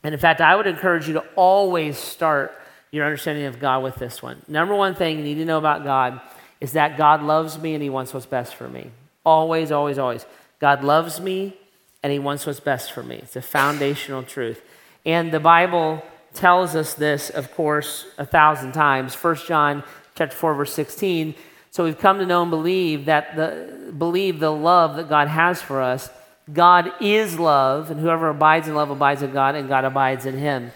And 0.02 0.12
in 0.12 0.20
fact, 0.20 0.40
I 0.40 0.54
would 0.54 0.66
encourage 0.66 1.08
you 1.08 1.14
to 1.14 1.24
always 1.34 1.96
start 1.96 2.52
your 2.90 3.06
understanding 3.06 3.46
of 3.46 3.58
God 3.58 3.82
with 3.82 3.96
this 3.96 4.22
one. 4.22 4.42
Number 4.48 4.74
one 4.74 4.94
thing 4.94 5.18
you 5.18 5.24
need 5.24 5.36
to 5.36 5.44
know 5.44 5.58
about 5.58 5.82
God 5.82 6.20
is 6.60 6.72
that 6.72 6.98
God 6.98 7.22
loves 7.22 7.58
me 7.58 7.74
and 7.74 7.82
He 7.82 7.90
wants 7.90 8.12
what's 8.12 8.26
best 8.26 8.54
for 8.54 8.68
me. 8.68 8.90
Always, 9.24 9.72
always, 9.72 9.98
always. 9.98 10.26
God 10.60 10.84
loves 10.84 11.20
me 11.20 11.56
and 12.04 12.12
He 12.12 12.18
wants 12.18 12.44
what's 12.46 12.60
best 12.60 12.92
for 12.92 13.02
me. 13.02 13.16
It's 13.16 13.34
a 13.34 13.42
foundational 13.42 14.22
truth. 14.22 14.62
And 15.06 15.32
the 15.32 15.40
Bible 15.40 16.04
tells 16.34 16.76
us 16.76 16.92
this, 16.92 17.30
of 17.30 17.52
course, 17.54 18.06
a 18.18 18.26
thousand 18.26 18.72
times. 18.72 19.14
1 19.14 19.36
John 19.48 19.82
chapter 20.14 20.36
4, 20.36 20.54
verse 20.54 20.74
16 20.74 21.34
So 21.70 21.84
we've 21.84 21.98
come 21.98 22.18
to 22.18 22.26
know 22.26 22.42
and 22.42 22.50
believe 22.50 23.06
that 23.06 23.34
the 23.34 23.92
believe 23.96 24.38
the 24.38 24.52
love 24.52 24.96
that 24.96 25.08
God 25.08 25.28
has 25.28 25.62
for 25.62 25.80
us. 25.80 26.10
God 26.52 26.92
is 27.00 27.38
love, 27.38 27.90
and 27.90 27.98
whoever 27.98 28.28
abides 28.28 28.68
in 28.68 28.74
love 28.74 28.90
abides 28.90 29.22
in 29.22 29.32
God, 29.32 29.54
and 29.54 29.66
God 29.66 29.86
abides 29.86 30.26
in 30.26 30.36
him. 30.36 30.72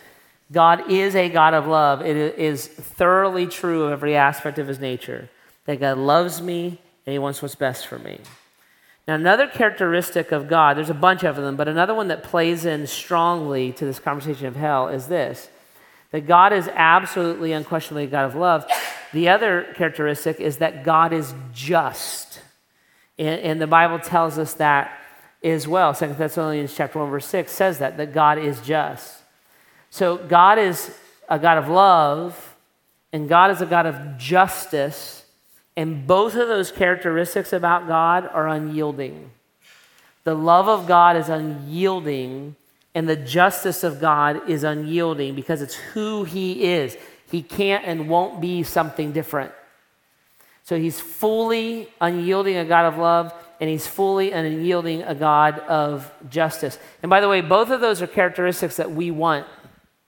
God 0.50 0.90
is 0.90 1.14
a 1.14 1.28
God 1.28 1.52
of 1.52 1.66
love. 1.66 2.00
It 2.00 2.16
is 2.38 2.66
thoroughly 2.66 3.46
true 3.46 3.84
of 3.84 3.92
every 3.92 4.16
aspect 4.16 4.58
of 4.58 4.66
his 4.66 4.80
nature 4.80 5.28
that 5.66 5.78
God 5.78 5.98
loves 5.98 6.40
me 6.40 6.80
and 7.04 7.12
he 7.12 7.18
wants 7.18 7.42
what's 7.42 7.54
best 7.54 7.86
for 7.86 7.98
me. 7.98 8.18
Now, 9.08 9.14
another 9.14 9.46
characteristic 9.46 10.32
of 10.32 10.48
God, 10.48 10.76
there's 10.76 10.90
a 10.90 10.94
bunch 10.94 11.24
of 11.24 11.36
them, 11.36 11.56
but 11.56 11.66
another 11.66 11.94
one 11.94 12.08
that 12.08 12.22
plays 12.22 12.66
in 12.66 12.86
strongly 12.86 13.72
to 13.72 13.86
this 13.86 13.98
conversation 13.98 14.44
of 14.46 14.54
hell 14.54 14.88
is 14.88 15.06
this 15.06 15.48
that 16.10 16.26
God 16.26 16.52
is 16.52 16.68
absolutely, 16.74 17.52
unquestionably 17.52 18.04
a 18.04 18.06
God 18.06 18.26
of 18.26 18.34
love. 18.34 18.66
The 19.12 19.30
other 19.30 19.66
characteristic 19.76 20.40
is 20.40 20.58
that 20.58 20.84
God 20.84 21.12
is 21.12 21.34
just. 21.52 22.40
And, 23.18 23.40
and 23.40 23.60
the 23.60 23.66
Bible 23.66 23.98
tells 23.98 24.38
us 24.38 24.54
that 24.54 24.98
as 25.42 25.66
well. 25.66 25.92
Second 25.94 26.16
Thessalonians 26.16 26.74
chapter 26.74 26.98
1, 26.98 27.10
verse 27.10 27.26
6 27.26 27.50
says 27.50 27.78
that, 27.78 27.96
that 27.96 28.12
God 28.12 28.38
is 28.38 28.60
just. 28.60 29.22
So 29.90 30.16
God 30.16 30.58
is 30.58 30.94
a 31.28 31.38
God 31.38 31.58
of 31.58 31.68
love, 31.68 32.56
and 33.12 33.28
God 33.28 33.50
is 33.50 33.60
a 33.60 33.66
God 33.66 33.86
of 33.86 34.18
justice, 34.18 35.17
and 35.78 36.08
both 36.08 36.34
of 36.34 36.48
those 36.48 36.72
characteristics 36.72 37.52
about 37.52 37.86
God 37.86 38.28
are 38.32 38.48
unyielding. 38.48 39.30
The 40.24 40.34
love 40.34 40.68
of 40.68 40.88
God 40.88 41.16
is 41.16 41.28
unyielding, 41.28 42.56
and 42.96 43.08
the 43.08 43.14
justice 43.14 43.84
of 43.84 44.00
God 44.00 44.50
is 44.50 44.64
unyielding 44.64 45.36
because 45.36 45.62
it's 45.62 45.76
who 45.76 46.24
He 46.24 46.64
is. 46.64 46.96
He 47.30 47.42
can't 47.42 47.84
and 47.84 48.08
won't 48.08 48.40
be 48.40 48.64
something 48.64 49.12
different. 49.12 49.52
So 50.64 50.76
He's 50.76 51.00
fully 51.00 51.88
unyielding 52.00 52.56
a 52.56 52.64
God 52.64 52.86
of 52.86 52.98
love, 52.98 53.32
and 53.60 53.70
He's 53.70 53.86
fully 53.86 54.32
unyielding 54.32 55.02
a 55.02 55.14
God 55.14 55.60
of 55.60 56.12
justice. 56.28 56.76
And 57.04 57.08
by 57.08 57.20
the 57.20 57.28
way, 57.28 57.40
both 57.40 57.70
of 57.70 57.80
those 57.80 58.02
are 58.02 58.08
characteristics 58.08 58.78
that 58.78 58.90
we 58.90 59.12
want 59.12 59.46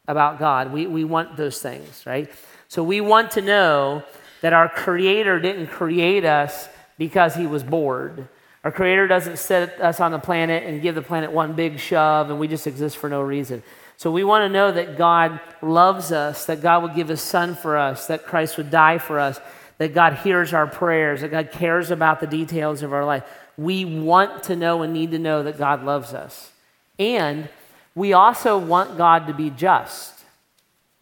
about 0.08 0.40
God. 0.40 0.72
We, 0.72 0.88
we 0.88 1.04
want 1.04 1.36
those 1.36 1.62
things, 1.62 2.02
right? 2.06 2.28
So 2.66 2.82
we 2.82 3.00
want 3.00 3.30
to 3.32 3.40
know 3.40 4.02
that 4.42 4.52
our 4.52 4.68
Creator 4.68 5.40
didn't 5.40 5.68
create 5.68 6.24
us 6.24 6.68
because 6.98 7.34
He 7.34 7.46
was 7.46 7.62
bored. 7.62 8.28
Our 8.64 8.72
Creator 8.72 9.08
doesn't 9.08 9.38
set 9.38 9.80
us 9.80 10.00
on 10.00 10.12
the 10.12 10.18
planet 10.18 10.64
and 10.64 10.82
give 10.82 10.94
the 10.94 11.02
planet 11.02 11.32
one 11.32 11.54
big 11.54 11.78
shove 11.78 12.30
and 12.30 12.38
we 12.38 12.48
just 12.48 12.66
exist 12.66 12.96
for 12.98 13.08
no 13.08 13.22
reason. 13.22 13.62
So 13.96 14.10
we 14.10 14.24
want 14.24 14.48
to 14.48 14.48
know 14.48 14.72
that 14.72 14.96
God 14.96 15.40
loves 15.60 16.10
us, 16.10 16.46
that 16.46 16.62
God 16.62 16.82
would 16.82 16.94
give 16.94 17.08
His 17.08 17.20
Son 17.20 17.54
for 17.54 17.76
us, 17.76 18.06
that 18.06 18.24
Christ 18.24 18.56
would 18.56 18.70
die 18.70 18.98
for 18.98 19.18
us, 19.18 19.40
that 19.78 19.94
God 19.94 20.14
hears 20.14 20.52
our 20.52 20.66
prayers, 20.66 21.22
that 21.22 21.30
God 21.30 21.50
cares 21.52 21.90
about 21.90 22.20
the 22.20 22.26
details 22.26 22.82
of 22.82 22.92
our 22.92 23.04
life. 23.04 23.24
We 23.56 23.84
want 23.84 24.44
to 24.44 24.56
know 24.56 24.82
and 24.82 24.92
need 24.92 25.10
to 25.10 25.18
know 25.18 25.42
that 25.42 25.58
God 25.58 25.84
loves 25.84 26.14
us. 26.14 26.50
And 26.98 27.48
we 27.94 28.12
also 28.12 28.58
want 28.58 28.96
God 28.96 29.26
to 29.26 29.34
be 29.34 29.50
just, 29.50 30.14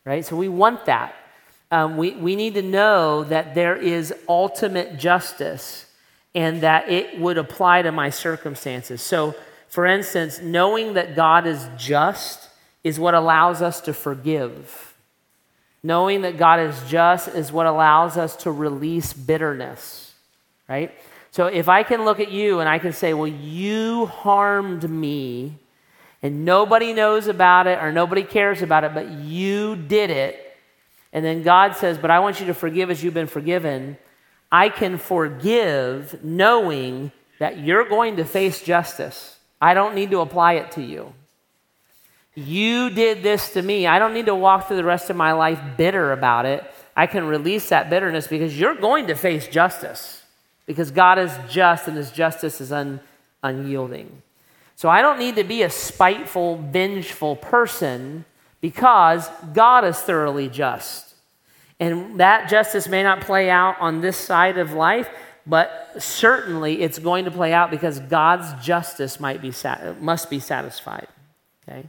right? 0.04 0.24
So 0.24 0.36
we 0.36 0.48
want 0.48 0.86
that. 0.86 1.14
Um, 1.70 1.96
we, 1.96 2.12
we 2.12 2.34
need 2.34 2.54
to 2.54 2.62
know 2.62 3.24
that 3.24 3.54
there 3.54 3.76
is 3.76 4.14
ultimate 4.28 4.98
justice 4.98 5.86
and 6.34 6.62
that 6.62 6.88
it 6.88 7.18
would 7.18 7.36
apply 7.36 7.82
to 7.82 7.92
my 7.92 8.10
circumstances. 8.10 9.02
So, 9.02 9.34
for 9.68 9.84
instance, 9.84 10.40
knowing 10.40 10.94
that 10.94 11.14
God 11.14 11.46
is 11.46 11.68
just 11.76 12.48
is 12.84 12.98
what 12.98 13.14
allows 13.14 13.60
us 13.60 13.80
to 13.82 13.92
forgive. 13.92 14.94
Knowing 15.82 16.22
that 16.22 16.38
God 16.38 16.60
is 16.60 16.80
just 16.88 17.28
is 17.28 17.52
what 17.52 17.66
allows 17.66 18.16
us 18.16 18.34
to 18.36 18.50
release 18.50 19.12
bitterness, 19.12 20.14
right? 20.68 20.92
So 21.30 21.46
if 21.46 21.68
I 21.68 21.82
can 21.82 22.04
look 22.04 22.18
at 22.18 22.32
you 22.32 22.60
and 22.60 22.68
I 22.68 22.78
can 22.78 22.92
say, 22.92 23.14
well, 23.14 23.26
you 23.26 24.06
harmed 24.06 24.88
me 24.88 25.58
and 26.22 26.44
nobody 26.44 26.92
knows 26.92 27.26
about 27.26 27.66
it 27.66 27.78
or 27.78 27.92
nobody 27.92 28.22
cares 28.22 28.62
about 28.62 28.84
it, 28.84 28.94
but 28.94 29.08
you 29.10 29.76
did 29.76 30.10
it. 30.10 30.47
And 31.12 31.24
then 31.24 31.42
God 31.42 31.76
says, 31.76 31.98
But 31.98 32.10
I 32.10 32.18
want 32.20 32.40
you 32.40 32.46
to 32.46 32.54
forgive 32.54 32.90
as 32.90 33.02
you've 33.02 33.14
been 33.14 33.26
forgiven. 33.26 33.96
I 34.50 34.68
can 34.68 34.98
forgive 34.98 36.22
knowing 36.24 37.12
that 37.38 37.58
you're 37.58 37.88
going 37.88 38.16
to 38.16 38.24
face 38.24 38.62
justice. 38.62 39.38
I 39.60 39.74
don't 39.74 39.94
need 39.94 40.10
to 40.10 40.20
apply 40.20 40.54
it 40.54 40.72
to 40.72 40.82
you. 40.82 41.12
You 42.34 42.90
did 42.90 43.22
this 43.22 43.52
to 43.54 43.62
me. 43.62 43.86
I 43.86 43.98
don't 43.98 44.14
need 44.14 44.26
to 44.26 44.34
walk 44.34 44.68
through 44.68 44.76
the 44.76 44.84
rest 44.84 45.10
of 45.10 45.16
my 45.16 45.32
life 45.32 45.60
bitter 45.76 46.12
about 46.12 46.46
it. 46.46 46.64
I 46.96 47.06
can 47.06 47.26
release 47.26 47.68
that 47.68 47.90
bitterness 47.90 48.26
because 48.26 48.58
you're 48.58 48.74
going 48.74 49.08
to 49.08 49.14
face 49.14 49.48
justice 49.48 50.22
because 50.66 50.90
God 50.90 51.18
is 51.18 51.32
just 51.48 51.88
and 51.88 51.96
his 51.96 52.10
justice 52.10 52.60
is 52.60 52.70
un, 52.70 53.00
unyielding. 53.42 54.22
So 54.76 54.88
I 54.88 55.02
don't 55.02 55.18
need 55.18 55.36
to 55.36 55.44
be 55.44 55.62
a 55.62 55.70
spiteful, 55.70 56.56
vengeful 56.56 57.36
person 57.36 58.24
because 58.60 59.28
God 59.52 59.84
is 59.84 59.98
thoroughly 59.98 60.48
just. 60.48 61.14
And 61.80 62.18
that 62.20 62.48
justice 62.48 62.88
may 62.88 63.02
not 63.02 63.20
play 63.20 63.50
out 63.50 63.76
on 63.80 64.00
this 64.00 64.16
side 64.16 64.58
of 64.58 64.72
life, 64.72 65.08
but 65.46 65.94
certainly 65.98 66.82
it's 66.82 66.98
going 66.98 67.24
to 67.24 67.30
play 67.30 67.52
out 67.52 67.70
because 67.70 68.00
God's 68.00 68.64
justice 68.64 69.20
might 69.20 69.40
be 69.40 69.52
must 70.00 70.28
be 70.28 70.40
satisfied. 70.40 71.06
Okay? 71.68 71.88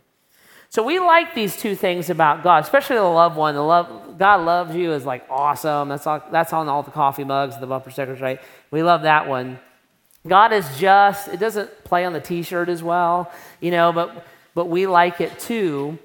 So 0.70 0.84
we 0.84 1.00
like 1.00 1.34
these 1.34 1.58
two 1.58 1.76
things 1.76 2.12
about 2.12 2.44
God, 2.44 2.64
especially 2.64 2.98
the 2.98 3.04
love 3.04 3.36
one. 3.36 3.56
The 3.56 3.64
love 3.64 4.18
God 4.20 4.46
loves 4.46 4.76
you 4.76 4.94
is 4.94 5.04
like 5.04 5.26
awesome. 5.30 5.90
That's 5.90 6.06
all, 6.06 6.22
that's 6.32 6.54
on 6.54 6.70
all 6.70 6.84
the 6.84 6.92
coffee 6.92 7.24
mugs, 7.24 7.60
the 7.60 7.66
bumper 7.66 7.90
stickers, 7.90 8.22
right? 8.22 8.40
We 8.70 8.84
love 8.84 9.02
that 9.02 9.28
one. 9.28 9.60
God 10.28 10.54
is 10.54 10.66
just. 10.78 11.28
It 11.30 11.40
doesn't 11.40 11.84
play 11.86 12.06
on 12.06 12.14
the 12.14 12.22
t 12.22 12.44
shirt 12.44 12.70
as 12.70 12.84
well, 12.84 13.32
you 13.60 13.72
know, 13.72 13.92
but, 13.92 14.26
but 14.54 14.66
we 14.66 14.86
like 14.86 15.22
it 15.22 15.40
too. 15.40 15.98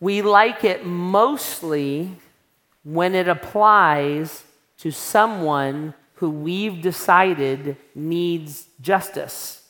We 0.00 0.22
like 0.22 0.64
it 0.64 0.84
mostly 0.84 2.10
when 2.82 3.14
it 3.14 3.28
applies 3.28 4.44
to 4.78 4.90
someone 4.90 5.94
who 6.14 6.30
we've 6.30 6.80
decided 6.80 7.76
needs 7.94 8.66
justice, 8.80 9.62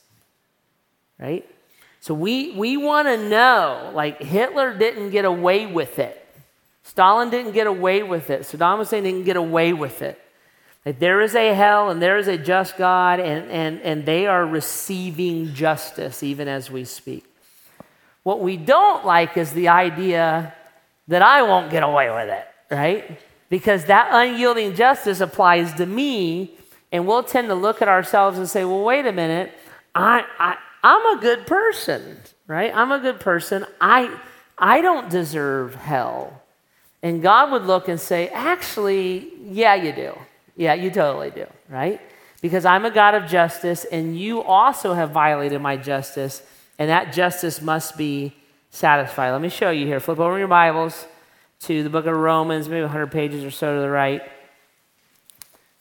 right? 1.19 1.49
So 2.01 2.15
we, 2.15 2.53
we 2.53 2.77
want 2.77 3.09
to 3.09 3.29
know 3.29 3.91
like 3.95 4.23
Hitler 4.23 4.77
didn't 4.77 5.11
get 5.11 5.25
away 5.25 5.67
with 5.67 5.99
it. 5.99 6.17
Stalin 6.83 7.31
didn't 7.31 7.53
get 7.53 7.67
away 7.67 8.03
with 8.03 8.31
it. 8.31 8.43
Saddam 8.43 8.79
Hussein 8.79 9.05
didn't 9.05 9.25
get 9.25 9.37
away 9.37 9.73
with 9.73 10.03
it. 10.03 10.21
That 10.85 10.99
there 10.99 11.21
is 11.21 11.35
a 11.35 11.55
hell 11.55 11.91
and 11.91 12.01
there 12.01 12.17
is 12.17 12.27
a 12.27 12.39
just 12.39 12.79
God, 12.79 13.21
and, 13.21 13.51
and, 13.51 13.81
and 13.83 14.07
they 14.07 14.27
are 14.27 14.47
receiving 14.47 15.53
justice 15.53 16.23
even 16.23 16.49
as 16.49 16.71
we 16.71 16.85
speak. 16.85 17.30
What 18.31 18.39
we 18.39 18.57
don't 18.57 19.05
like 19.05 19.37
is 19.37 19.53
the 19.53 19.67
idea 19.67 20.55
that 21.09 21.21
I 21.21 21.43
won't 21.43 21.69
get 21.69 21.83
away 21.83 22.09
with 22.11 22.29
it, 22.29 22.47
right? 22.71 23.19
Because 23.49 23.87
that 23.87 24.07
unyielding 24.13 24.77
justice 24.77 25.19
applies 25.19 25.75
to 25.75 25.85
me, 25.85 26.55
and 26.93 27.09
we'll 27.09 27.25
tend 27.25 27.49
to 27.49 27.57
look 27.57 27.83
at 27.83 27.89
ourselves 27.89 28.39
and 28.39 28.49
say, 28.49 28.65
well, 28.65 28.85
wait 28.85 29.05
a 29.05 29.11
minute, 29.11 29.51
I, 29.97 30.25
I, 30.39 30.57
I'm 30.85 31.19
a 31.19 31.21
good 31.21 31.45
person, 31.49 32.19
right? 32.47 32.73
I'm 32.73 32.93
a 32.93 33.01
good 33.01 33.19
person. 33.19 33.67
I, 33.81 34.17
I 34.57 34.81
don't 34.81 35.11
deserve 35.11 35.75
hell. 35.75 36.41
And 37.03 37.21
God 37.23 37.51
would 37.51 37.65
look 37.65 37.89
and 37.89 37.99
say, 37.99 38.29
actually, 38.29 39.33
yeah, 39.43 39.75
you 39.75 39.91
do. 39.91 40.17
Yeah, 40.57 40.75
you 40.75 40.93
totally 40.93 41.33
do, 41.33 41.47
right? 41.69 42.01
Because 42.41 42.65
I'm 42.65 42.85
a 42.85 42.93
God 42.93 43.17
of 43.17 43.27
justice, 43.27 43.85
and 43.87 44.17
you 44.17 44.41
also 44.41 44.95
have 44.95 45.11
violated 45.11 45.61
my 45.61 45.77
justice, 45.77 46.45
and 46.81 46.89
that 46.89 47.13
justice 47.13 47.61
must 47.61 47.99
be 47.99 48.33
satisfied. 48.71 49.33
Let 49.33 49.43
me 49.43 49.51
show 49.51 49.71
you 49.71 49.85
here. 49.87 50.01
Flip 50.01 50.19
over 50.19 50.39
your 50.39 50.49
Bibles 50.49 51.07
to 51.65 51.83
the 51.83 51.91
book 51.91 52.07
of 52.07 52.17
Romans, 52.17 52.71
maybe 52.71 52.81
100 52.81 53.13
pages 53.13 53.45
or 53.45 53.51
so 53.51 53.75
to 53.75 53.83
the 53.83 53.91
right. 53.91 54.23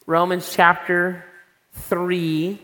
Romans 0.06 0.54
chapter 0.54 1.24
3. 1.74 2.60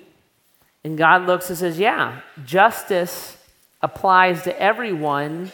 And 0.83 0.97
God 0.97 1.25
looks 1.25 1.49
and 1.49 1.57
says, 1.57 1.79
Yeah, 1.79 2.19
justice 2.45 3.37
applies 3.81 4.43
to 4.43 4.61
everyone, 4.61 5.53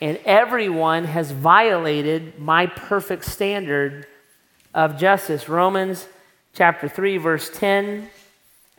and 0.00 0.18
everyone 0.24 1.04
has 1.04 1.30
violated 1.30 2.40
my 2.40 2.66
perfect 2.66 3.26
standard 3.26 4.08
of 4.74 4.98
justice. 4.98 5.48
Romans 5.48 6.08
chapter 6.52 6.88
3, 6.88 7.18
verse 7.18 7.48
10. 7.54 8.10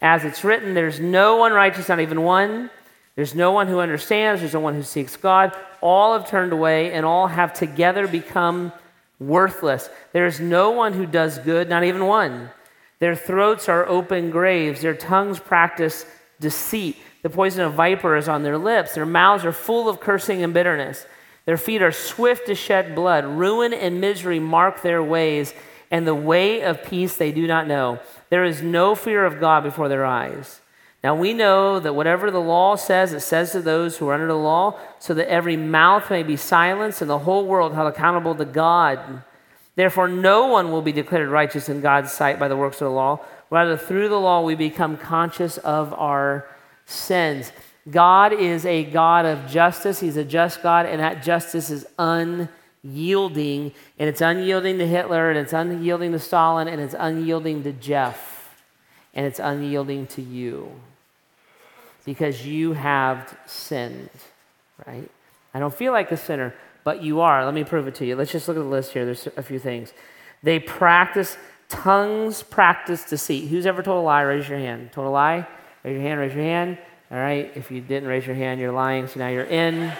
As 0.01 0.25
it's 0.25 0.43
written, 0.43 0.73
there's 0.73 0.99
no 0.99 1.37
one 1.37 1.53
righteous, 1.53 1.87
not 1.87 2.01
even 2.01 2.21
one. 2.21 2.69
There's 3.19 3.35
no 3.35 3.51
one 3.51 3.67
who 3.67 3.81
understands. 3.81 4.39
There's 4.39 4.53
no 4.53 4.61
one 4.61 4.75
who 4.75 4.81
seeks 4.81 5.17
God. 5.17 5.53
All 5.81 6.17
have 6.17 6.29
turned 6.29 6.53
away, 6.53 6.93
and 6.93 7.05
all 7.05 7.27
have 7.27 7.53
together 7.53 8.07
become 8.07 8.71
worthless. 9.19 9.89
There's 10.13 10.39
no 10.39 10.71
one 10.71 10.93
who 10.93 11.05
does 11.05 11.37
good, 11.37 11.67
not 11.67 11.83
even 11.83 12.05
one. 12.05 12.49
Their 12.99 13.17
throats 13.17 13.67
are 13.67 13.85
open 13.85 14.29
graves. 14.29 14.79
Their 14.79 14.95
tongues 14.95 15.37
practice 15.37 16.05
deceit. 16.39 16.95
The 17.21 17.29
poison 17.29 17.59
of 17.65 17.73
viper 17.73 18.15
is 18.15 18.29
on 18.29 18.43
their 18.43 18.57
lips. 18.57 18.95
Their 18.95 19.05
mouths 19.05 19.43
are 19.43 19.51
full 19.51 19.89
of 19.89 19.99
cursing 19.99 20.41
and 20.41 20.53
bitterness. 20.53 21.05
Their 21.43 21.57
feet 21.57 21.81
are 21.81 21.91
swift 21.91 22.47
to 22.47 22.55
shed 22.55 22.95
blood. 22.95 23.25
Ruin 23.25 23.73
and 23.73 23.99
misery 23.99 24.39
mark 24.39 24.81
their 24.81 25.03
ways 25.03 25.53
and 25.91 26.07
the 26.07 26.15
way 26.15 26.61
of 26.61 26.85
peace 26.85 27.17
they 27.17 27.33
do 27.33 27.47
not 27.47 27.67
know. 27.67 27.99
There 28.29 28.45
is 28.45 28.61
no 28.61 28.95
fear 28.95 29.25
of 29.25 29.41
God 29.41 29.63
before 29.63 29.89
their 29.89 30.05
eyes. 30.05 30.61
Now 31.03 31.15
we 31.15 31.33
know 31.33 31.79
that 31.79 31.95
whatever 31.95 32.29
the 32.29 32.41
law 32.41 32.75
says, 32.75 33.13
it 33.13 33.21
says 33.21 33.53
to 33.53 33.61
those 33.61 33.97
who 33.97 34.09
are 34.09 34.13
under 34.13 34.27
the 34.27 34.35
law, 34.35 34.77
so 34.99 35.13
that 35.13 35.29
every 35.29 35.55
mouth 35.55 36.09
may 36.09 36.23
be 36.23 36.35
silenced 36.35 37.01
and 37.01 37.09
the 37.09 37.19
whole 37.19 37.45
world 37.45 37.73
held 37.73 37.87
accountable 37.87 38.35
to 38.35 38.45
God. 38.45 39.23
Therefore, 39.75 40.09
no 40.09 40.47
one 40.47 40.71
will 40.71 40.81
be 40.81 40.91
declared 40.91 41.29
righteous 41.29 41.69
in 41.69 41.79
God's 41.79 42.11
sight 42.11 42.37
by 42.37 42.49
the 42.49 42.57
works 42.57 42.81
of 42.81 42.85
the 42.85 42.91
law. 42.91 43.21
Rather, 43.49 43.77
through 43.77 44.09
the 44.09 44.19
law, 44.19 44.41
we 44.41 44.55
become 44.55 44.97
conscious 44.97 45.57
of 45.59 45.93
our 45.93 46.45
sins. 46.85 47.53
God 47.89 48.33
is 48.33 48.65
a 48.65 48.83
God 48.83 49.25
of 49.25 49.47
justice. 49.49 50.01
He's 50.01 50.17
a 50.17 50.25
just 50.25 50.61
God, 50.61 50.85
and 50.85 50.99
that 50.99 51.23
justice 51.23 51.69
is 51.69 51.87
unyielding. 51.97 53.71
And 53.97 54.09
it's 54.09 54.19
unyielding 54.19 54.79
to 54.79 54.85
Hitler, 54.85 55.29
and 55.29 55.39
it's 55.39 55.53
unyielding 55.53 56.11
to 56.11 56.19
Stalin, 56.19 56.67
and 56.67 56.81
it's 56.81 56.95
unyielding 56.97 57.63
to 57.63 57.71
Jeff, 57.71 58.53
and 59.13 59.25
it's 59.25 59.39
unyielding 59.39 60.07
to 60.07 60.21
you 60.21 60.73
because 62.09 62.43
you 62.43 62.73
have 62.73 63.37
sinned, 63.45 64.09
right? 64.87 65.07
I 65.53 65.59
don't 65.59 65.73
feel 65.73 65.93
like 65.93 66.11
a 66.11 66.17
sinner, 66.17 66.55
but 66.83 67.03
you 67.03 67.21
are. 67.21 67.45
Let 67.45 67.53
me 67.53 67.63
prove 67.63 67.85
it 67.85 67.93
to 67.95 68.05
you. 68.07 68.15
Let's 68.15 68.31
just 68.31 68.47
look 68.47 68.57
at 68.57 68.61
the 68.63 68.65
list 68.65 68.93
here. 68.93 69.05
There's 69.05 69.27
a 69.37 69.43
few 69.43 69.59
things. 69.59 69.93
They 70.41 70.57
practice, 70.57 71.37
tongues 71.67 72.41
practice 72.41 73.03
deceit. 73.03 73.49
Who's 73.49 73.67
ever 73.67 73.83
told 73.83 73.99
a 73.99 74.01
lie? 74.01 74.21
Raise 74.21 74.49
your 74.49 74.57
hand. 74.57 74.91
Told 74.91 75.05
a 75.05 75.11
lie? 75.11 75.47
Raise 75.83 75.93
your 75.93 76.01
hand, 76.01 76.19
raise 76.19 76.33
your 76.33 76.43
hand. 76.43 76.79
All 77.11 77.19
right. 77.19 77.51
If 77.53 77.69
you 77.69 77.79
didn't 77.79 78.09
raise 78.09 78.25
your 78.25 78.35
hand, 78.35 78.59
you're 78.59 78.71
lying. 78.71 79.07
So 79.07 79.19
now 79.19 79.27
you're 79.27 79.43
in. 79.43 79.93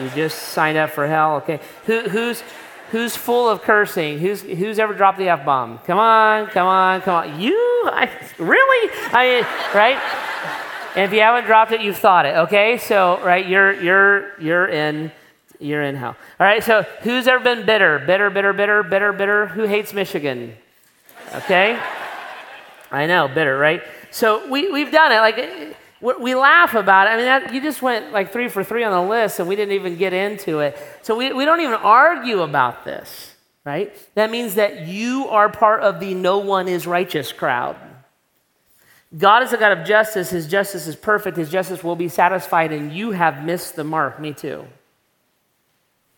You 0.00 0.10
just 0.16 0.36
signed 0.36 0.76
up 0.76 0.90
for 0.90 1.06
hell. 1.06 1.36
Okay. 1.36 1.60
Who, 1.86 2.08
who's 2.08 2.42
who's 2.90 3.16
full 3.16 3.48
of 3.48 3.62
cursing? 3.62 4.18
Who's 4.18 4.42
who's 4.42 4.80
ever 4.80 4.94
dropped 4.94 5.18
the 5.18 5.28
f 5.28 5.44
bomb? 5.44 5.78
Come 5.78 5.98
on, 6.00 6.48
come 6.48 6.66
on, 6.66 7.02
come 7.02 7.14
on. 7.14 7.40
You? 7.40 7.56
I, 7.86 8.10
really? 8.38 8.90
I 9.12 9.46
right? 9.74 10.23
And 10.94 11.04
if 11.04 11.12
you 11.12 11.20
haven't 11.20 11.46
dropped 11.46 11.72
it, 11.72 11.80
you've 11.80 11.98
thought 11.98 12.24
it. 12.24 12.36
Okay, 12.36 12.78
so 12.78 13.20
right, 13.22 13.46
you're 13.46 13.72
you're 13.72 14.40
you're 14.40 14.68
in 14.68 15.10
you're 15.58 15.82
in 15.82 15.96
hell. 15.96 16.16
All 16.38 16.46
right, 16.46 16.62
so 16.62 16.82
who's 17.02 17.26
ever 17.26 17.42
been 17.42 17.66
bitter? 17.66 17.98
Bitter, 17.98 18.30
bitter, 18.30 18.52
bitter, 18.52 18.82
bitter, 18.84 19.12
bitter. 19.12 19.46
Who 19.48 19.64
hates 19.64 19.92
Michigan? 19.92 20.54
Okay, 21.34 21.80
I 22.92 23.06
know, 23.06 23.26
bitter, 23.26 23.58
right? 23.58 23.82
So 24.12 24.48
we 24.48 24.70
we've 24.70 24.92
done 24.92 25.10
it. 25.10 25.18
Like 25.18 25.76
we 26.20 26.36
laugh 26.36 26.74
about 26.74 27.08
it. 27.08 27.10
I 27.10 27.16
mean, 27.16 27.24
that, 27.24 27.52
you 27.52 27.60
just 27.60 27.82
went 27.82 28.12
like 28.12 28.32
three 28.32 28.48
for 28.48 28.62
three 28.62 28.84
on 28.84 28.92
the 28.92 29.10
list, 29.10 29.40
and 29.40 29.48
we 29.48 29.56
didn't 29.56 29.74
even 29.74 29.96
get 29.96 30.12
into 30.12 30.60
it. 30.60 30.78
So 31.02 31.16
we 31.16 31.32
we 31.32 31.44
don't 31.44 31.60
even 31.60 31.74
argue 31.74 32.42
about 32.42 32.84
this, 32.84 33.34
right? 33.64 33.92
That 34.14 34.30
means 34.30 34.54
that 34.54 34.86
you 34.86 35.26
are 35.28 35.48
part 35.48 35.82
of 35.82 35.98
the 35.98 36.14
no 36.14 36.38
one 36.38 36.68
is 36.68 36.86
righteous 36.86 37.32
crowd. 37.32 37.76
God 39.16 39.44
is 39.44 39.52
a 39.52 39.56
God 39.56 39.78
of 39.78 39.86
justice. 39.86 40.30
His 40.30 40.46
justice 40.46 40.86
is 40.86 40.96
perfect. 40.96 41.36
His 41.36 41.50
justice 41.50 41.84
will 41.84 41.96
be 41.96 42.08
satisfied, 42.08 42.72
and 42.72 42.92
you 42.92 43.12
have 43.12 43.44
missed 43.44 43.76
the 43.76 43.84
mark. 43.84 44.18
Me 44.18 44.32
too. 44.32 44.66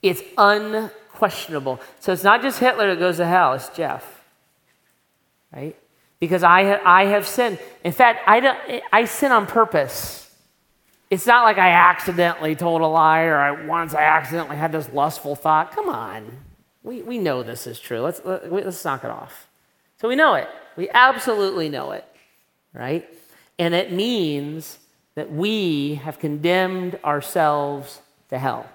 It's 0.03 0.23
unquestionable. 0.39 1.81
So 2.01 2.13
it's 2.13 2.23
not 2.25 2.43
just 2.43 2.59
Hitler 2.59 2.95
that 2.95 2.99
goes 2.99 3.19
to 3.19 3.27
hell, 3.27 3.53
it's 3.55 3.69
Jeff. 3.71 4.23
Right? 5.55 5.77
Because 6.21 6.43
I, 6.43 6.81
I 6.85 7.07
have 7.07 7.27
sinned. 7.27 7.59
In 7.85 7.93
fact, 7.93 8.21
I, 8.27 8.41
don't, 8.41 8.59
I 8.93 9.05
sin 9.05 9.33
on 9.33 9.47
purpose. 9.47 10.23
It's 11.11 11.27
not 11.27 11.45
like 11.45 11.59
I 11.59 11.71
accidentally 11.71 12.57
told 12.57 12.81
a 12.81 12.87
lie 12.87 13.25
or 13.25 13.37
I, 13.37 13.67
once 13.67 13.95
I 13.95 14.03
accidentally 14.03 14.57
had 14.57 14.73
this 14.73 14.91
lustful 14.93 15.37
thought. 15.37 15.73
Come 15.73 15.89
on. 15.89 16.27
We, 16.83 17.03
we 17.03 17.19
know 17.19 17.43
this 17.43 17.67
is 17.67 17.79
true. 17.79 18.01
Let's, 18.01 18.23
let, 18.25 18.51
let's 18.51 18.85
knock 18.85 19.05
it 19.05 19.11
off. 19.11 19.49
So 20.01 20.09
we 20.09 20.17
know 20.17 20.35
it. 20.35 20.49
We 20.77 20.89
absolutely 20.91 21.69
know 21.69 21.93
it 21.93 22.05
right? 22.77 23.09
And 23.59 23.75
it 23.75 23.93
means 23.93 24.79
that 25.15 25.33
we 25.33 25.95
have 25.97 26.19
condemned 26.19 26.99
ourselves 27.05 28.01
to 28.29 28.39
hell. 28.39 28.69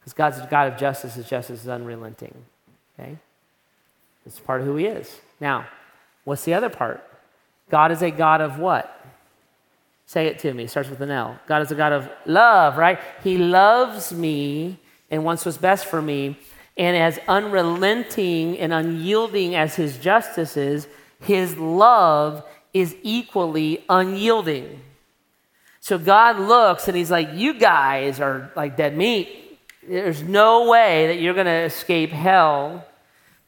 Because 0.00 0.12
God's 0.12 0.38
a 0.38 0.48
God 0.50 0.72
of 0.72 0.78
justice, 0.78 1.14
His 1.14 1.28
justice 1.28 1.62
is 1.62 1.68
unrelenting. 1.68 2.34
Okay? 2.98 3.16
It's 4.24 4.38
part 4.38 4.60
of 4.60 4.66
who 4.66 4.76
He 4.76 4.86
is. 4.86 5.20
Now, 5.40 5.66
what's 6.24 6.44
the 6.44 6.54
other 6.54 6.68
part? 6.68 7.02
God 7.70 7.90
is 7.90 8.02
a 8.02 8.10
God 8.10 8.40
of 8.40 8.58
what? 8.58 8.98
Say 10.06 10.26
it 10.26 10.38
to 10.40 10.52
me. 10.52 10.64
It 10.64 10.70
starts 10.70 10.90
with 10.90 11.00
an 11.00 11.10
L. 11.10 11.38
God 11.46 11.62
is 11.62 11.70
a 11.70 11.74
God 11.74 11.92
of 11.92 12.08
love, 12.26 12.76
right? 12.76 12.98
He 13.24 13.38
loves 13.38 14.12
me 14.12 14.78
and 15.10 15.24
wants 15.24 15.44
what's 15.44 15.56
best 15.56 15.86
for 15.86 16.02
me. 16.02 16.36
And 16.76 16.96
as 16.96 17.18
unrelenting 17.28 18.58
and 18.58 18.72
unyielding 18.72 19.54
as 19.54 19.74
His 19.74 19.98
justice 19.98 20.56
is, 20.56 20.86
His 21.20 21.56
love 21.56 22.44
is 22.72 22.96
equally 23.02 23.84
unyielding. 23.88 24.80
So 25.80 25.98
God 25.98 26.38
looks 26.38 26.88
and 26.88 26.96
he's 26.96 27.10
like, 27.10 27.30
You 27.34 27.54
guys 27.54 28.20
are 28.20 28.50
like 28.54 28.76
dead 28.76 28.96
meat. 28.96 29.58
There's 29.86 30.22
no 30.22 30.68
way 30.70 31.08
that 31.08 31.20
you're 31.20 31.34
going 31.34 31.46
to 31.46 31.52
escape 31.52 32.10
hell. 32.10 32.86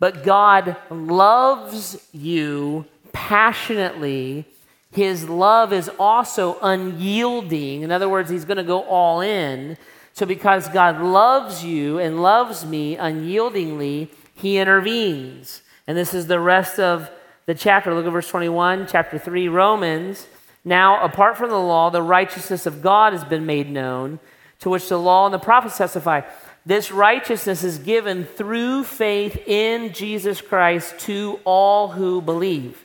But 0.00 0.24
God 0.24 0.76
loves 0.90 2.08
you 2.12 2.86
passionately. 3.12 4.44
His 4.90 5.28
love 5.28 5.72
is 5.72 5.88
also 5.98 6.58
unyielding. 6.60 7.82
In 7.82 7.92
other 7.92 8.08
words, 8.08 8.30
he's 8.30 8.44
going 8.44 8.56
to 8.58 8.64
go 8.64 8.82
all 8.82 9.20
in. 9.20 9.76
So, 10.12 10.26
because 10.26 10.68
God 10.68 11.00
loves 11.00 11.64
you 11.64 11.98
and 11.98 12.22
loves 12.22 12.64
me 12.64 12.96
unyieldingly, 12.96 14.08
he 14.34 14.58
intervenes. 14.58 15.62
And 15.86 15.96
this 15.96 16.14
is 16.14 16.26
the 16.26 16.40
rest 16.40 16.78
of 16.78 17.10
the 17.46 17.54
chapter. 17.54 17.94
Look 17.94 18.06
at 18.06 18.12
verse 18.12 18.28
21, 18.28 18.86
chapter 18.90 19.18
3, 19.18 19.48
Romans. 19.48 20.26
Now, 20.64 21.04
apart 21.04 21.36
from 21.36 21.50
the 21.50 21.58
law, 21.58 21.90
the 21.90 22.02
righteousness 22.02 22.66
of 22.66 22.82
God 22.82 23.12
has 23.12 23.24
been 23.24 23.44
made 23.44 23.70
known, 23.70 24.18
to 24.60 24.70
which 24.70 24.88
the 24.88 24.98
law 24.98 25.26
and 25.26 25.34
the 25.34 25.38
prophets 25.38 25.76
testify. 25.76 26.22
This 26.64 26.90
righteousness 26.90 27.62
is 27.62 27.78
given 27.78 28.24
through 28.24 28.84
faith 28.84 29.36
in 29.46 29.92
Jesus 29.92 30.40
Christ 30.40 30.98
to 31.00 31.38
all 31.44 31.88
who 31.88 32.22
believe. 32.22 32.82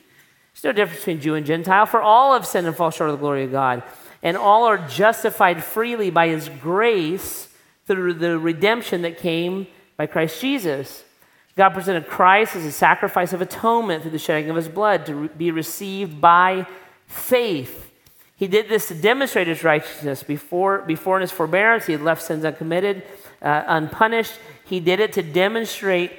There's 0.52 0.64
no 0.64 0.72
difference 0.72 1.00
between 1.00 1.20
Jew 1.22 1.34
and 1.34 1.46
Gentile, 1.46 1.86
for 1.86 2.02
all 2.02 2.34
have 2.34 2.46
sinned 2.46 2.66
and 2.66 2.76
fall 2.76 2.90
short 2.90 3.08
of 3.08 3.16
the 3.16 3.22
glory 3.22 3.44
of 3.44 3.52
God. 3.52 3.82
And 4.22 4.36
all 4.36 4.64
are 4.64 4.76
justified 4.76 5.64
freely 5.64 6.10
by 6.10 6.28
his 6.28 6.50
grace 6.60 7.48
through 7.86 8.14
the 8.14 8.38
redemption 8.38 9.02
that 9.02 9.18
came 9.18 9.66
by 9.96 10.04
Christ 10.04 10.38
Jesus. 10.38 11.02
God 11.56 11.70
presented 11.70 12.06
Christ 12.06 12.56
as 12.56 12.64
a 12.64 12.72
sacrifice 12.72 13.32
of 13.32 13.40
atonement 13.40 14.02
through 14.02 14.12
the 14.12 14.18
shedding 14.18 14.50
of 14.50 14.56
his 14.56 14.68
blood 14.68 15.06
to 15.06 15.28
be 15.28 15.50
received 15.50 16.20
by 16.20 16.66
faith. 17.06 17.90
He 18.36 18.46
did 18.46 18.68
this 18.68 18.88
to 18.88 18.94
demonstrate 18.94 19.48
his 19.48 19.62
righteousness. 19.62 20.22
Before, 20.22 20.78
before 20.78 21.16
in 21.16 21.20
his 21.20 21.32
forbearance, 21.32 21.86
he 21.86 21.92
had 21.92 22.02
left 22.02 22.22
sins 22.22 22.44
uncommitted, 22.44 23.02
uh, 23.42 23.64
unpunished. 23.66 24.32
He 24.64 24.80
did 24.80 25.00
it 25.00 25.12
to 25.14 25.22
demonstrate 25.22 26.12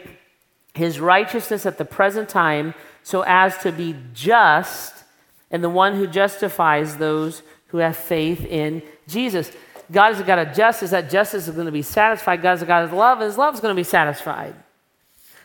his 0.74 1.00
righteousness 1.00 1.66
at 1.66 1.78
the 1.78 1.86
present 1.86 2.30
time 2.30 2.74
so 3.04 3.24
as 3.26 3.58
to 3.60 3.72
be 3.72 3.96
just 4.14 5.04
and 5.50 5.64
the 5.64 5.70
one 5.70 5.96
who 5.96 6.08
justifies 6.08 6.98
those 6.98 7.42
who 7.68 7.78
have 7.78 7.98
faith 7.98 8.46
in 8.46 8.82
Jesus. 9.08 9.52
God 9.92 10.14
is 10.14 10.20
a 10.20 10.24
God 10.24 10.40
of 10.40 10.56
justice. 10.56 10.92
That 10.92 11.10
justice 11.10 11.48
is 11.48 11.54
going 11.54 11.66
to 11.66 11.72
be 11.72 11.82
satisfied. 11.82 12.42
God 12.42 12.54
is 12.54 12.62
a 12.62 12.66
God 12.66 12.84
of 12.84 12.94
love, 12.94 13.20
and 13.20 13.26
his 13.26 13.38
love 13.38 13.54
is 13.54 13.60
going 13.60 13.76
to 13.76 13.80
be 13.80 13.84
satisfied. 13.84 14.56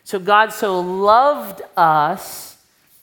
So 0.06 0.20
God 0.20 0.52
so 0.52 0.78
loved 0.78 1.62
us 1.76 2.58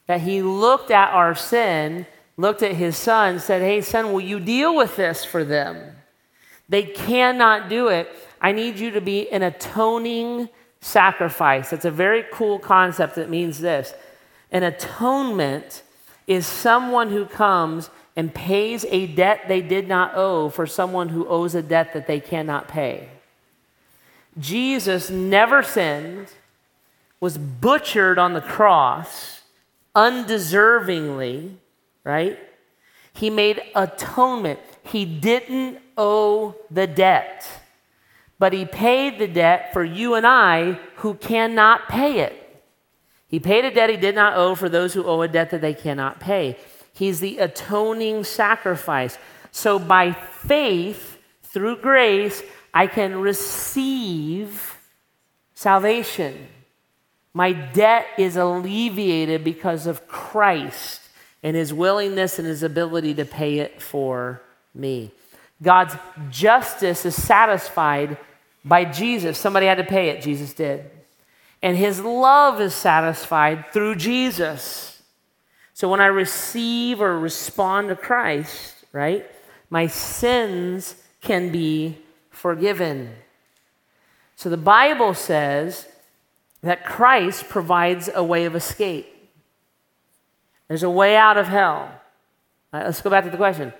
that 0.07 0.21
he 0.21 0.41
looked 0.41 0.89
at 0.89 1.09
our 1.09 1.35
sin, 1.35 2.05
looked 2.37 2.63
at 2.63 2.75
his 2.75 2.95
son, 2.95 3.41
said, 3.41 3.61
Hey, 3.61 3.81
son, 3.81 4.13
will 4.13 4.21
you 4.21 4.39
deal 4.39 4.73
with 4.73 4.95
this 4.95 5.25
for 5.25 5.43
them? 5.43 5.97
They 6.69 6.83
cannot 6.83 7.67
do 7.67 7.89
it. 7.89 8.09
I 8.39 8.53
need 8.53 8.79
you 8.79 8.89
to 8.91 9.01
be 9.01 9.29
an 9.33 9.43
atoning 9.43 10.47
sacrifice. 10.79 11.71
That's 11.71 11.83
a 11.83 11.91
very 11.91 12.23
cool 12.31 12.57
concept 12.57 13.15
that 13.15 13.29
means 13.29 13.59
this 13.59 13.93
an 14.49 14.63
atonement 14.63 15.83
is 16.25 16.47
someone 16.47 17.09
who 17.09 17.25
comes 17.25 17.89
and 18.15 18.33
pays 18.33 18.85
a 18.87 19.07
debt 19.07 19.49
they 19.49 19.61
did 19.61 19.89
not 19.89 20.15
owe 20.15 20.47
for 20.47 20.65
someone 20.65 21.09
who 21.09 21.27
owes 21.27 21.53
a 21.53 21.61
debt 21.61 21.91
that 21.95 22.07
they 22.07 22.21
cannot 22.21 22.69
pay. 22.69 23.09
Jesus 24.39 25.09
never 25.09 25.61
sinned 25.61 26.29
was 27.23 27.37
butchered 27.37 28.19
on 28.19 28.33
the 28.33 28.41
cross 28.41 29.43
undeservingly, 29.95 31.55
right? 32.03 32.37
He 33.13 33.29
made 33.29 33.61
atonement. 33.73 34.59
He 34.83 35.05
didn't 35.05 35.79
owe 35.97 36.53
the 36.69 36.85
debt, 36.85 37.47
but 38.39 38.51
he 38.51 38.65
paid 38.65 39.19
the 39.19 39.29
debt 39.29 39.71
for 39.71 39.85
you 39.85 40.15
and 40.15 40.27
I 40.27 40.73
who 40.97 41.13
cannot 41.13 41.87
pay 41.87 42.19
it. 42.19 42.61
He 43.29 43.39
paid 43.39 43.63
a 43.63 43.73
debt 43.73 43.89
he 43.89 43.95
did 43.95 44.15
not 44.15 44.35
owe 44.35 44.53
for 44.53 44.67
those 44.67 44.93
who 44.93 45.05
owe 45.05 45.21
a 45.21 45.29
debt 45.29 45.51
that 45.51 45.61
they 45.61 45.73
cannot 45.73 46.19
pay. 46.19 46.57
He's 46.91 47.21
the 47.21 47.37
atoning 47.37 48.25
sacrifice. 48.25 49.17
So 49.49 49.79
by 49.79 50.11
faith, 50.11 51.17
through 51.43 51.77
grace, 51.77 52.43
I 52.73 52.87
can 52.87 53.15
receive 53.21 54.77
salvation. 55.53 56.49
My 57.33 57.51
debt 57.51 58.07
is 58.17 58.35
alleviated 58.37 59.43
because 59.43 59.87
of 59.87 60.07
Christ 60.07 61.01
and 61.41 61.55
his 61.55 61.73
willingness 61.73 62.37
and 62.37 62.47
his 62.47 62.63
ability 62.63 63.15
to 63.15 63.25
pay 63.25 63.59
it 63.59 63.81
for 63.81 64.41
me. 64.75 65.11
God's 65.61 65.95
justice 66.29 67.05
is 67.05 67.21
satisfied 67.21 68.17
by 68.63 68.85
Jesus. 68.85 69.37
Somebody 69.37 69.65
had 69.65 69.77
to 69.77 69.83
pay 69.83 70.09
it, 70.09 70.21
Jesus 70.21 70.53
did. 70.53 70.89
And 71.61 71.77
his 71.77 71.99
love 71.99 72.61
is 72.61 72.73
satisfied 72.73 73.71
through 73.71 73.95
Jesus. 73.95 75.01
So 75.73 75.89
when 75.89 76.01
I 76.01 76.07
receive 76.07 77.01
or 77.01 77.17
respond 77.17 77.89
to 77.89 77.95
Christ, 77.95 78.85
right, 78.91 79.25
my 79.69 79.87
sins 79.87 80.95
can 81.21 81.51
be 81.51 81.97
forgiven. 82.29 83.15
So 84.35 84.49
the 84.49 84.57
Bible 84.57 85.13
says 85.13 85.87
that 86.63 86.85
Christ 86.85 87.49
provides 87.49 88.09
a 88.13 88.23
way 88.23 88.45
of 88.45 88.55
escape. 88.55 89.07
There's 90.67 90.83
a 90.83 90.89
way 90.89 91.15
out 91.15 91.37
of 91.37 91.47
hell. 91.47 91.91
Let's 92.71 93.01
go 93.01 93.09
back 93.09 93.25
to 93.25 93.29
the 93.29 93.37
question 93.37 93.73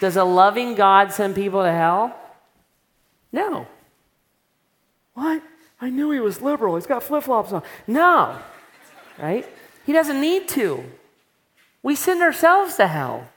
Does 0.00 0.16
a 0.16 0.24
loving 0.24 0.74
God 0.74 1.12
send 1.12 1.34
people 1.34 1.62
to 1.62 1.70
hell? 1.70 2.16
No. 3.32 3.66
What? 5.14 5.42
I 5.80 5.90
knew 5.90 6.10
he 6.10 6.20
was 6.20 6.40
liberal. 6.40 6.76
He's 6.76 6.86
got 6.86 7.02
flip 7.02 7.24
flops 7.24 7.52
on. 7.52 7.62
No, 7.86 8.38
right? 9.18 9.46
He 9.84 9.92
doesn't 9.92 10.20
need 10.20 10.48
to. 10.48 10.84
We 11.82 11.94
send 11.94 12.22
ourselves 12.22 12.76
to 12.76 12.86
hell. 12.86 13.28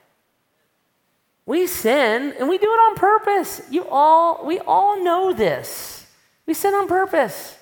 We 1.45 1.67
sin 1.67 2.33
and 2.39 2.47
we 2.47 2.57
do 2.57 2.71
it 2.71 2.77
on 2.77 2.95
purpose. 2.95 3.61
You 3.69 3.85
all, 3.89 4.45
we 4.45 4.59
all 4.59 5.03
know 5.03 5.33
this. 5.33 6.05
We 6.45 6.53
sin 6.53 6.73
on 6.73 6.87
purpose. 6.87 7.57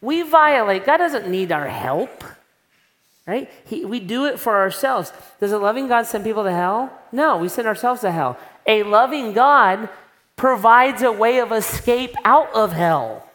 We 0.00 0.22
violate. 0.22 0.86
God 0.86 0.98
doesn't 0.98 1.28
need 1.28 1.52
our 1.52 1.68
help, 1.68 2.24
right? 3.26 3.50
He, 3.66 3.84
we 3.84 4.00
do 4.00 4.24
it 4.26 4.40
for 4.40 4.56
ourselves. 4.56 5.12
Does 5.38 5.52
a 5.52 5.58
loving 5.58 5.88
God 5.88 6.06
send 6.06 6.24
people 6.24 6.44
to 6.44 6.52
hell? 6.52 6.92
No, 7.12 7.36
we 7.36 7.48
send 7.48 7.68
ourselves 7.68 8.00
to 8.00 8.10
hell. 8.10 8.38
A 8.66 8.82
loving 8.82 9.32
God 9.32 9.88
provides 10.36 11.02
a 11.02 11.12
way 11.12 11.38
of 11.38 11.52
escape 11.52 12.14
out 12.24 12.52
of 12.54 12.72
hell. 12.72 13.28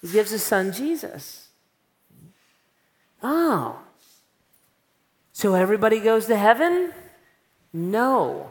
He 0.00 0.08
gives 0.08 0.30
his 0.30 0.42
son 0.42 0.72
Jesus. 0.72 1.48
Oh. 3.22 3.80
So 5.32 5.54
everybody 5.54 5.98
goes 5.98 6.26
to 6.26 6.36
heaven? 6.36 6.92
No. 7.72 8.50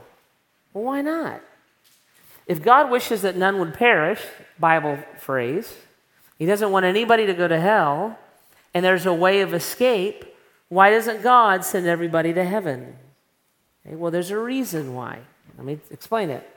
Well, 0.73 0.83
why 0.83 1.01
not? 1.01 1.41
If 2.47 2.61
God 2.61 2.91
wishes 2.91 3.21
that 3.21 3.37
none 3.37 3.59
would 3.59 3.73
perish, 3.73 4.19
Bible 4.59 4.99
phrase, 5.17 5.73
He 6.37 6.45
doesn't 6.45 6.71
want 6.71 6.85
anybody 6.85 7.25
to 7.25 7.33
go 7.33 7.47
to 7.47 7.59
hell, 7.59 8.17
and 8.73 8.83
there's 8.83 9.05
a 9.05 9.13
way 9.13 9.41
of 9.41 9.53
escape, 9.53 10.25
why 10.69 10.89
doesn't 10.89 11.21
God 11.21 11.63
send 11.63 11.85
everybody 11.85 12.33
to 12.33 12.43
heaven? 12.43 12.95
Okay, 13.85 13.95
well, 13.95 14.11
there's 14.11 14.31
a 14.31 14.39
reason 14.39 14.95
why. 14.95 15.19
Let 15.57 15.65
me 15.65 15.79
explain 15.91 16.29
it. 16.29 16.49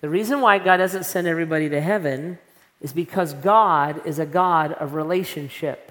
The 0.00 0.10
reason 0.10 0.42
why 0.42 0.58
God 0.58 0.76
doesn't 0.76 1.04
send 1.04 1.26
everybody 1.26 1.70
to 1.70 1.80
heaven 1.80 2.38
is 2.82 2.92
because 2.92 3.32
God 3.32 4.06
is 4.06 4.18
a 4.18 4.26
God 4.26 4.72
of 4.74 4.92
relationship. 4.92 5.90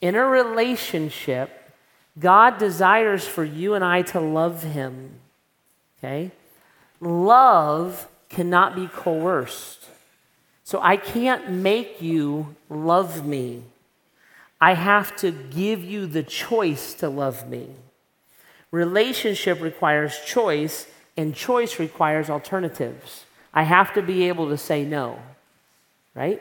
In 0.00 0.14
a 0.14 0.24
relationship, 0.24 1.50
God 2.18 2.56
desires 2.56 3.26
for 3.26 3.44
you 3.44 3.74
and 3.74 3.84
I 3.84 4.00
to 4.02 4.20
love 4.20 4.62
Him. 4.62 5.20
Okay? 5.98 6.30
Love 7.00 8.08
cannot 8.30 8.74
be 8.74 8.86
coerced. 8.86 9.84
So 10.70 10.78
I 10.80 10.98
can't 10.98 11.50
make 11.50 12.00
you 12.00 12.54
love 12.68 13.26
me. 13.26 13.64
I 14.60 14.74
have 14.74 15.16
to 15.16 15.32
give 15.32 15.82
you 15.82 16.06
the 16.06 16.22
choice 16.22 16.94
to 16.94 17.08
love 17.08 17.48
me. 17.48 17.70
Relationship 18.70 19.60
requires 19.60 20.20
choice, 20.24 20.86
and 21.16 21.34
choice 21.34 21.80
requires 21.80 22.30
alternatives. 22.30 23.24
I 23.52 23.64
have 23.64 23.92
to 23.94 24.00
be 24.00 24.28
able 24.28 24.48
to 24.50 24.56
say 24.56 24.84
no, 24.84 25.18
right? 26.14 26.40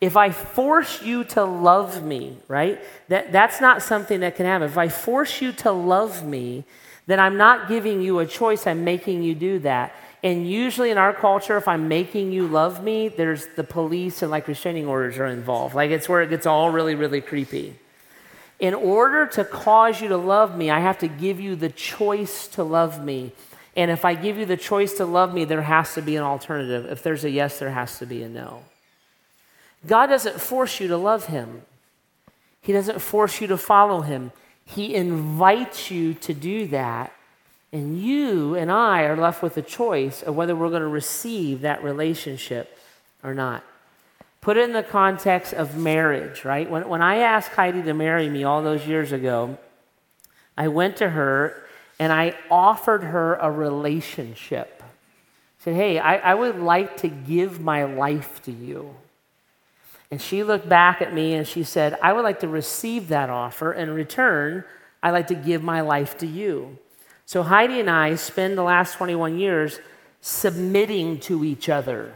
If 0.00 0.16
I 0.16 0.30
force 0.32 1.00
you 1.00 1.22
to 1.36 1.44
love 1.44 2.02
me, 2.02 2.38
right, 2.48 2.80
that, 3.06 3.30
that's 3.30 3.60
not 3.60 3.82
something 3.82 4.18
that 4.18 4.34
can 4.34 4.46
happen. 4.46 4.68
If 4.68 4.78
I 4.78 4.88
force 4.88 5.40
you 5.40 5.52
to 5.52 5.70
love 5.70 6.26
me, 6.26 6.64
then 7.06 7.20
I'm 7.20 7.36
not 7.36 7.68
giving 7.68 8.02
you 8.02 8.18
a 8.18 8.26
choice, 8.26 8.66
I'm 8.66 8.82
making 8.82 9.22
you 9.22 9.36
do 9.36 9.60
that. 9.60 9.94
And 10.22 10.48
usually 10.48 10.90
in 10.90 10.98
our 10.98 11.14
culture, 11.14 11.56
if 11.56 11.66
I'm 11.66 11.88
making 11.88 12.32
you 12.32 12.46
love 12.46 12.82
me, 12.82 13.08
there's 13.08 13.46
the 13.56 13.64
police 13.64 14.20
and 14.20 14.30
like 14.30 14.46
restraining 14.48 14.86
orders 14.86 15.16
are 15.18 15.26
involved. 15.26 15.74
Like 15.74 15.90
it's 15.90 16.08
where 16.08 16.20
it 16.20 16.28
gets 16.28 16.46
all 16.46 16.70
really, 16.70 16.94
really 16.94 17.22
creepy. 17.22 17.76
In 18.58 18.74
order 18.74 19.26
to 19.26 19.44
cause 19.44 20.02
you 20.02 20.08
to 20.08 20.18
love 20.18 20.56
me, 20.56 20.70
I 20.70 20.80
have 20.80 20.98
to 20.98 21.08
give 21.08 21.40
you 21.40 21.56
the 21.56 21.70
choice 21.70 22.46
to 22.48 22.62
love 22.62 23.02
me. 23.02 23.32
And 23.74 23.90
if 23.90 24.04
I 24.04 24.14
give 24.14 24.36
you 24.36 24.44
the 24.44 24.58
choice 24.58 24.94
to 24.94 25.06
love 25.06 25.32
me, 25.32 25.46
there 25.46 25.62
has 25.62 25.94
to 25.94 26.02
be 26.02 26.16
an 26.16 26.22
alternative. 26.22 26.84
If 26.84 27.02
there's 27.02 27.24
a 27.24 27.30
yes, 27.30 27.58
there 27.58 27.70
has 27.70 27.98
to 28.00 28.06
be 28.06 28.22
a 28.22 28.28
no. 28.28 28.64
God 29.86 30.08
doesn't 30.08 30.38
force 30.38 30.80
you 30.80 30.88
to 30.88 30.98
love 30.98 31.26
him, 31.26 31.62
He 32.60 32.74
doesn't 32.74 32.98
force 33.00 33.40
you 33.40 33.46
to 33.46 33.56
follow 33.56 34.02
him. 34.02 34.32
He 34.66 34.94
invites 34.94 35.90
you 35.90 36.14
to 36.14 36.34
do 36.34 36.66
that. 36.68 37.12
And 37.72 38.00
you 38.00 38.56
and 38.56 38.70
I 38.70 39.02
are 39.02 39.16
left 39.16 39.42
with 39.42 39.56
a 39.56 39.62
choice 39.62 40.22
of 40.22 40.34
whether 40.34 40.56
we're 40.56 40.70
going 40.70 40.82
to 40.82 40.88
receive 40.88 41.60
that 41.60 41.84
relationship 41.84 42.76
or 43.22 43.34
not. 43.34 43.62
Put 44.40 44.56
it 44.56 44.64
in 44.64 44.72
the 44.72 44.82
context 44.82 45.52
of 45.52 45.76
marriage, 45.76 46.44
right? 46.44 46.68
When, 46.68 46.88
when 46.88 47.02
I 47.02 47.18
asked 47.18 47.52
Heidi 47.52 47.82
to 47.82 47.94
marry 47.94 48.28
me 48.28 48.42
all 48.42 48.62
those 48.62 48.86
years 48.86 49.12
ago, 49.12 49.58
I 50.56 50.68
went 50.68 50.96
to 50.96 51.10
her 51.10 51.62
and 51.98 52.12
I 52.12 52.34
offered 52.50 53.04
her 53.04 53.34
a 53.34 53.50
relationship. 53.50 54.82
I 54.82 55.64
said, 55.64 55.74
Hey, 55.74 55.98
I, 55.98 56.16
I 56.16 56.34
would 56.34 56.58
like 56.58 56.96
to 56.98 57.08
give 57.08 57.60
my 57.60 57.84
life 57.84 58.42
to 58.44 58.52
you. 58.52 58.96
And 60.10 60.20
she 60.20 60.42
looked 60.42 60.68
back 60.68 61.02
at 61.02 61.14
me 61.14 61.34
and 61.34 61.46
she 61.46 61.62
said, 61.62 61.96
I 62.02 62.12
would 62.14 62.24
like 62.24 62.40
to 62.40 62.48
receive 62.48 63.08
that 63.08 63.30
offer. 63.30 63.72
In 63.72 63.90
return, 63.90 64.64
I'd 65.02 65.12
like 65.12 65.28
to 65.28 65.34
give 65.34 65.62
my 65.62 65.82
life 65.82 66.18
to 66.18 66.26
you. 66.26 66.78
So 67.30 67.44
Heidi 67.44 67.78
and 67.78 67.88
I 67.88 68.16
spend 68.16 68.58
the 68.58 68.64
last 68.64 68.96
21 68.96 69.38
years 69.38 69.78
submitting 70.20 71.20
to 71.20 71.44
each 71.44 71.68
other. 71.68 72.12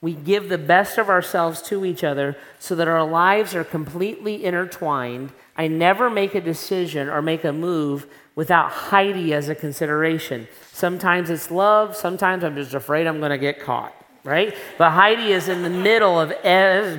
We 0.00 0.14
give 0.14 0.48
the 0.48 0.56
best 0.56 0.98
of 0.98 1.08
ourselves 1.08 1.60
to 1.62 1.84
each 1.84 2.04
other 2.04 2.36
so 2.60 2.76
that 2.76 2.86
our 2.86 3.04
lives 3.04 3.56
are 3.56 3.64
completely 3.64 4.44
intertwined. 4.44 5.32
I 5.56 5.66
never 5.66 6.08
make 6.08 6.36
a 6.36 6.40
decision 6.40 7.08
or 7.08 7.20
make 7.22 7.42
a 7.42 7.52
move 7.52 8.06
without 8.36 8.70
Heidi 8.70 9.34
as 9.34 9.48
a 9.48 9.56
consideration. 9.56 10.46
Sometimes 10.72 11.28
it's 11.28 11.50
love, 11.50 11.96
sometimes 11.96 12.44
I'm 12.44 12.54
just 12.54 12.72
afraid 12.72 13.08
I'm 13.08 13.18
going 13.18 13.32
to 13.32 13.38
get 13.38 13.58
caught 13.58 13.96
right? 14.24 14.54
But 14.78 14.90
Heidi 14.90 15.32
is 15.32 15.48
in 15.48 15.62
the 15.62 15.70
middle 15.70 16.20
of, 16.20 16.30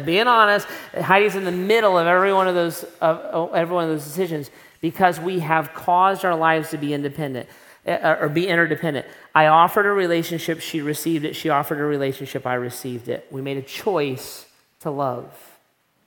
being 0.06 0.28
honest, 0.28 0.68
Heidi's 0.94 1.36
in 1.36 1.46
the 1.46 1.52
middle 1.52 1.98
of 1.98 2.06
every 2.06 2.34
one 2.34 2.48
of 2.48 2.56
those, 2.56 2.84
of, 3.00 3.54
every 3.54 3.74
one 3.74 3.86
of 3.86 3.90
those 3.92 4.04
decisions 4.04 4.52
because 4.84 5.18
we 5.18 5.40
have 5.40 5.74
caused 5.74 6.26
our 6.26 6.36
lives 6.36 6.72
to 6.72 6.78
be 6.78 6.94
independent 6.94 7.48
uh, 7.88 8.18
or 8.20 8.28
be 8.28 8.50
interdependent. 8.50 9.06
I 9.34 9.48
offered 9.48 9.86
a 9.86 9.94
relationship, 9.94 10.60
she 10.60 10.82
received 10.82 11.24
it. 11.24 11.38
She 11.38 11.48
offered 11.48 11.80
a 11.80 11.86
relationship, 11.86 12.46
I 12.46 12.56
received 12.56 13.08
it. 13.08 13.26
We 13.32 13.42
made 13.42 13.56
a 13.56 13.62
choice 13.62 14.46
to 14.82 14.92
love. 14.92 15.58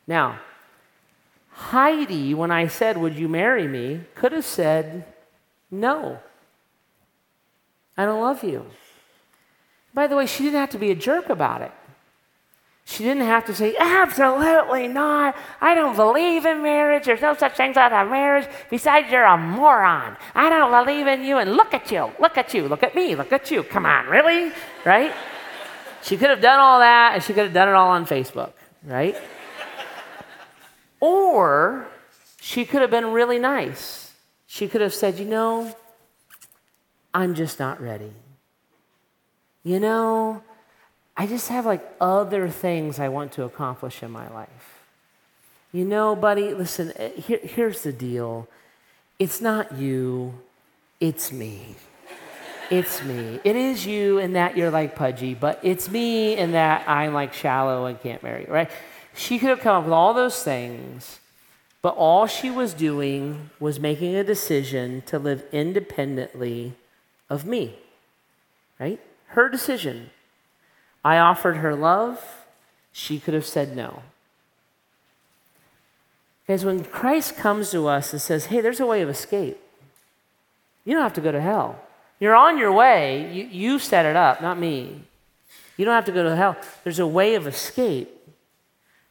Now, 0.07 0.41
Heidi, 1.53 2.35
when 2.35 2.51
I 2.51 2.69
said, 2.69 2.99
Would 2.99 3.17
you 3.17 3.29
marry 3.29 3.67
me, 3.67 4.03
could 4.15 4.33
have 4.33 4.45
said, 4.45 5.07
No. 5.71 6.19
I 7.97 8.05
don't 8.05 8.21
love 8.21 8.45
you. 8.45 8.67
By 9.95 10.07
the 10.07 10.17
way, 10.17 10.27
she 10.27 10.45
didn't 10.45 10.61
have 10.61 10.71
to 10.71 10.79
be 10.79 10.91
a 10.91 10.95
jerk 10.95 11.31
about 11.31 11.63
it. 11.63 11.73
She 12.89 13.03
didn't 13.03 13.25
have 13.25 13.45
to 13.47 13.55
say, 13.55 13.75
absolutely 13.77 14.87
not. 14.87 15.35
I 15.61 15.75
don't 15.75 15.97
believe 15.97 16.47
in 16.47 16.63
marriage. 16.63 17.05
There's 17.05 17.21
no 17.21 17.35
such 17.35 17.57
thing 17.57 17.77
as 17.77 17.93
a 17.93 18.09
marriage. 18.09 18.49
Besides, 18.71 19.11
you're 19.11 19.25
a 19.25 19.37
moron. 19.37 20.17
I 20.37 20.49
don't 20.49 20.71
believe 20.71 21.09
in 21.09 21.25
you. 21.25 21.39
And 21.39 21.57
look 21.57 21.75
at 21.75 21.91
you. 21.91 22.13
Look 22.21 22.39
at 22.39 22.55
you. 22.55 22.69
Look 22.69 22.85
at 22.85 22.95
me. 22.95 23.17
Look 23.17 23.33
at 23.33 23.51
you. 23.51 23.65
Come 23.65 23.87
on, 23.87 24.07
really? 24.07 24.53
Right? 24.85 25.13
She 26.03 26.17
could 26.17 26.31
have 26.31 26.41
done 26.41 26.61
all 26.61 26.79
that 26.79 27.15
and 27.15 27.23
she 27.25 27.33
could 27.33 27.45
have 27.45 27.53
done 27.53 27.69
it 27.69 27.75
all 27.75 27.91
on 27.91 28.07
Facebook, 28.07 28.53
right? 28.85 29.17
or 31.01 31.89
she 32.41 32.65
could 32.65 32.83
have 32.83 32.91
been 32.93 33.13
really 33.13 33.41
nice. 33.41 34.13
She 34.47 34.69
could 34.69 34.81
have 34.81 34.95
said, 34.95 35.19
you 35.19 35.25
know, 35.25 35.77
I'm 37.13 37.35
just 37.35 37.59
not 37.59 37.81
ready 37.81 38.13
you 39.67 39.81
know, 39.81 40.41
I 41.17 41.27
just 41.27 41.49
have 41.49 41.65
like 41.65 41.87
other 42.01 42.49
things 42.49 42.99
I 42.99 43.09
want 43.09 43.33
to 43.33 43.45
accomplish 43.45 44.03
in 44.03 44.11
my 44.11 44.29
life. 44.29 44.83
You 45.73 45.85
know, 45.85 46.15
buddy, 46.15 46.55
listen, 46.55 46.93
eh, 46.97 47.11
here, 47.11 47.41
here's 47.43 47.83
the 47.83 47.93
deal 47.93 48.49
it's 49.19 49.41
not 49.41 49.75
you, 49.75 50.35
it's 51.01 51.33
me. 51.33 51.77
It's 52.71 53.03
me. 53.05 53.41
It 53.45 53.55
is 53.55 53.87
you 53.87 54.19
in 54.19 54.33
that 54.33 54.57
you're 54.57 54.71
like 54.71 54.97
pudgy, 54.97 55.35
but 55.35 55.61
it's 55.63 55.89
me 55.89 56.37
in 56.37 56.53
that 56.53 56.89
I'm 56.89 57.15
like 57.15 57.33
shallow 57.33 57.87
and 57.87 58.01
can't 58.01 58.23
marry, 58.23 58.45
right? 58.47 58.71
She 59.15 59.39
could 59.39 59.51
have 59.51 59.61
come 59.61 59.77
up 59.77 59.85
with 59.85 59.93
all 59.93 60.13
those 60.15 60.43
things, 60.43 61.21
but 61.81 61.95
all 61.97 62.27
she 62.27 62.51
was 62.51 62.75
doing 62.75 63.51
was 63.61 63.79
making 63.79 64.17
a 64.17 64.25
decision 64.25 65.03
to 65.07 65.19
live 65.19 65.45
independently 65.53 66.75
of 67.31 67.47
me, 67.47 67.79
right? 68.81 69.01
Her 69.29 69.49
decision. 69.49 70.11
I 71.07 71.19
offered 71.19 71.59
her 71.59 71.77
love. 71.77 72.19
She 72.91 73.21
could 73.21 73.33
have 73.33 73.47
said 73.47 73.77
no. 73.77 74.03
Because 76.45 76.65
when 76.65 76.83
Christ 76.83 77.37
comes 77.37 77.71
to 77.71 77.87
us 77.87 78.13
and 78.13 78.21
says, 78.21 78.47
hey, 78.47 78.61
there's 78.61 78.81
a 78.81 78.87
way 78.87 79.03
of 79.03 79.09
escape, 79.09 79.57
you 80.85 80.95
don't 80.95 81.05
have 81.05 81.13
to 81.13 81.21
go 81.21 81.31
to 81.31 81.41
hell. 81.41 81.79
You're 82.19 82.35
on 82.35 82.59
your 82.59 82.73
way. 82.73 83.33
You, 83.33 83.45
you 83.45 83.79
set 83.79 84.05
it 84.05 84.17
up, 84.17 84.43
not 84.43 84.59
me. 84.59 85.01
You 85.77 85.85
don't 85.85 85.95
have 85.95 86.07
to 86.07 86.13
go 86.13 86.25
to 86.25 86.35
hell. 86.35 86.57
There's 86.83 86.99
a 86.99 87.07
way 87.07 87.37
of 87.37 87.47
escape. 87.47 88.11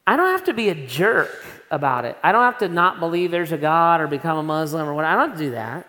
I 0.05 0.17
don't 0.17 0.31
have 0.31 0.43
to 0.45 0.53
be 0.53 0.67
a 0.67 0.75
jerk 0.75 1.31
about 1.71 2.03
it. 2.03 2.17
I 2.21 2.33
don't 2.33 2.43
have 2.43 2.57
to 2.57 2.67
not 2.67 2.99
believe 2.99 3.31
there's 3.31 3.53
a 3.53 3.57
God 3.57 4.01
or 4.01 4.07
become 4.07 4.37
a 4.37 4.43
Muslim 4.43 4.85
or 4.85 4.93
what. 4.93 5.05
I 5.05 5.15
don't 5.15 5.37
do 5.37 5.51
that. 5.51 5.87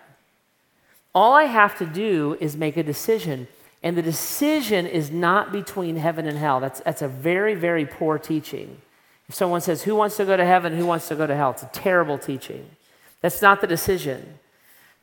All 1.13 1.33
I 1.33 1.43
have 1.43 1.77
to 1.79 1.85
do 1.85 2.37
is 2.39 2.55
make 2.55 2.77
a 2.77 2.83
decision. 2.83 3.49
And 3.83 3.95
the 3.95 4.01
decision 4.01 4.85
is 4.87 5.11
not 5.11 5.51
between 5.51 5.97
heaven 5.97 6.27
and 6.27 6.37
hell. 6.37 6.59
That's, 6.59 6.79
that's 6.81 7.01
a 7.01 7.07
very, 7.07 7.53
very 7.55 7.85
poor 7.85 8.17
teaching. 8.17 8.81
If 9.29 9.35
someone 9.35 9.61
says, 9.61 9.83
Who 9.83 9.95
wants 9.95 10.17
to 10.17 10.25
go 10.25 10.35
to 10.35 10.45
heaven? 10.45 10.75
Who 10.75 10.85
wants 10.85 11.07
to 11.09 11.15
go 11.15 11.27
to 11.27 11.35
hell? 11.35 11.51
It's 11.51 11.63
a 11.63 11.69
terrible 11.71 12.17
teaching. 12.17 12.69
That's 13.21 13.41
not 13.41 13.61
the 13.61 13.67
decision. 13.67 14.39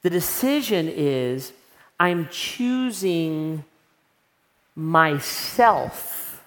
The 0.02 0.10
decision 0.10 0.88
is 0.88 1.52
I'm 1.98 2.28
choosing 2.28 3.64
myself 4.74 6.42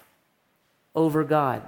over 0.94 1.24
God. 1.24 1.62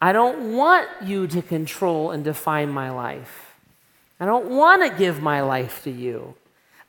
I 0.00 0.12
don't 0.12 0.56
want 0.56 0.88
you 1.04 1.26
to 1.28 1.42
control 1.42 2.10
and 2.10 2.24
define 2.24 2.70
my 2.70 2.90
life. 2.90 3.54
I 4.18 4.26
don't 4.26 4.50
want 4.50 4.82
to 4.82 4.98
give 4.98 5.22
my 5.22 5.42
life 5.42 5.84
to 5.84 5.90
you. 5.90 6.34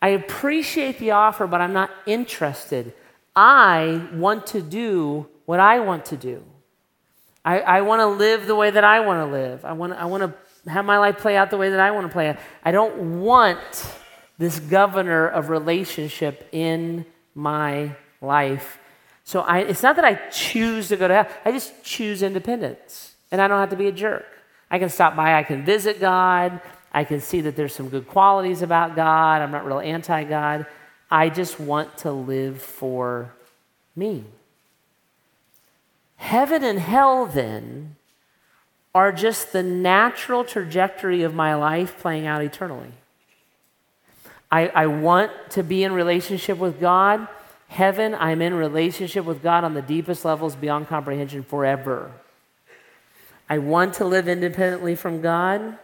I 0.04 0.10
appreciate 0.10 1.00
the 1.00 1.12
offer, 1.12 1.48
but 1.48 1.62
I'm 1.62 1.72
not 1.72 1.90
interested. 2.06 2.92
I 3.38 4.06
want 4.12 4.48
to 4.48 4.62
do 4.62 5.28
what 5.46 5.62
I 5.62 5.80
want 5.80 6.04
to 6.08 6.18
do. 6.18 6.44
I, 7.46 7.62
I 7.62 7.82
want 7.84 8.02
to 8.02 8.08
live 8.08 8.46
the 8.46 8.54
way 8.54 8.70
that 8.70 8.84
I 8.84 9.00
want 9.00 9.26
to 9.26 9.32
live. 9.32 9.64
I 9.64 9.72
want, 9.72 9.94
I 9.94 10.04
want 10.04 10.24
to 10.24 10.70
have 10.70 10.84
my 10.84 10.98
life 10.98 11.20
play 11.20 11.38
out 11.38 11.52
the 11.52 11.58
way 11.58 11.70
that 11.70 11.80
I 11.80 11.92
want 11.92 12.06
to 12.06 12.12
play 12.12 12.28
out. 12.28 12.38
I 12.66 12.74
don't 12.74 13.22
want 13.22 13.96
this 14.38 14.60
governor 14.60 15.26
of 15.26 15.48
relationship 15.48 16.50
in 16.52 17.06
my 17.34 17.96
life. 18.20 18.80
So 19.24 19.40
I, 19.40 19.60
it's 19.60 19.84
not 19.84 19.96
that 19.96 20.04
I 20.04 20.16
choose 20.32 20.90
to 20.90 20.98
go 20.98 21.08
to 21.08 21.14
hell, 21.14 21.28
I 21.46 21.54
just 21.54 21.82
choose 21.82 22.24
independence. 22.24 23.16
And 23.32 23.42
I 23.42 23.48
don't 23.48 23.62
have 23.62 23.70
to 23.70 23.78
be 23.78 23.88
a 23.88 23.94
jerk. 23.94 24.26
I 24.70 24.80
can 24.80 24.90
stop 24.90 25.16
by, 25.16 25.40
I 25.40 25.44
can 25.44 25.64
visit 25.64 26.02
God, 26.02 26.60
I 26.94 27.04
can 27.04 27.20
see 27.20 27.42
that 27.42 27.56
there's 27.56 27.74
some 27.74 27.90
good 27.90 28.08
qualities 28.08 28.62
about 28.62 28.96
God. 28.96 29.42
I'm 29.42 29.52
not 29.52 29.66
real 29.66 29.80
anti 29.80 30.24
God. 30.24 30.66
I 31.10 31.30
just 31.30 31.60
want 31.60 31.98
to 32.00 32.12
live 32.12 32.62
for 32.62 33.34
me. 33.96 34.26
Heaven 36.18 36.64
and 36.64 36.80
hell, 36.80 37.26
then, 37.26 37.96
are 38.96 39.12
just 39.12 39.52
the 39.52 39.64
natural 39.64 40.44
trajectory 40.44 41.24
of 41.24 41.34
my 41.34 41.56
life 41.56 41.98
playing 42.00 42.28
out 42.28 42.44
eternally. 42.44 42.92
I, 44.52 44.68
I 44.68 44.88
want 44.88 45.32
to 45.52 45.64
be 45.64 45.84
in 45.84 45.94
relationship 45.94 46.60
with 46.60 46.80
God. 46.80 47.28
Heaven, 47.70 48.14
I'm 48.14 48.42
in 48.42 48.54
relationship 48.54 49.26
with 49.26 49.42
God 49.42 49.64
on 49.64 49.74
the 49.74 49.82
deepest 49.82 50.24
levels 50.24 50.56
beyond 50.56 50.88
comprehension 50.88 51.42
forever. 51.42 52.12
I 53.50 53.58
want 53.58 53.96
to 53.96 54.06
live 54.06 54.28
independently 54.28 54.94
from 54.96 55.22
God. 55.22 55.80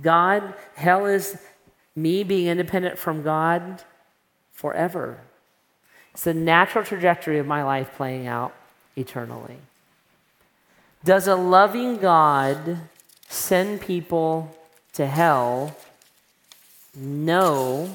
God, 0.00 0.54
hell 0.74 1.06
is 1.06 1.38
me 1.94 2.24
being 2.24 2.48
independent 2.48 2.98
from 2.98 3.22
God 3.22 3.82
forever. 4.52 5.18
It's 6.12 6.24
the 6.24 6.34
natural 6.34 6.84
trajectory 6.84 7.38
of 7.38 7.46
my 7.46 7.62
life 7.62 7.92
playing 7.96 8.26
out 8.26 8.54
eternally. 8.96 9.56
Does 11.04 11.26
a 11.28 11.36
loving 11.36 11.98
God 11.98 12.78
send 13.28 13.80
people 13.80 14.56
to 14.94 15.06
hell? 15.06 15.76
No. 16.96 17.90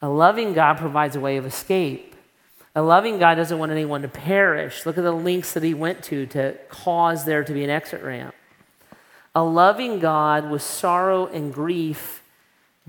A 0.00 0.08
loving 0.08 0.52
God 0.52 0.78
provides 0.78 1.16
a 1.16 1.20
way 1.20 1.36
of 1.36 1.46
escape. 1.46 2.14
A 2.74 2.82
loving 2.82 3.18
God 3.18 3.34
doesn't 3.34 3.58
want 3.58 3.72
anyone 3.72 4.02
to 4.02 4.08
perish. 4.08 4.86
Look 4.86 4.96
at 4.96 5.04
the 5.04 5.12
links 5.12 5.52
that 5.52 5.62
he 5.62 5.74
went 5.74 6.02
to 6.04 6.26
to 6.26 6.52
cause 6.68 7.24
there 7.24 7.44
to 7.44 7.52
be 7.52 7.64
an 7.64 7.70
exit 7.70 8.02
ramp. 8.02 8.34
A 9.34 9.42
loving 9.42 9.98
God 9.98 10.50
with 10.50 10.62
sorrow 10.62 11.26
and 11.26 11.54
grief 11.54 12.22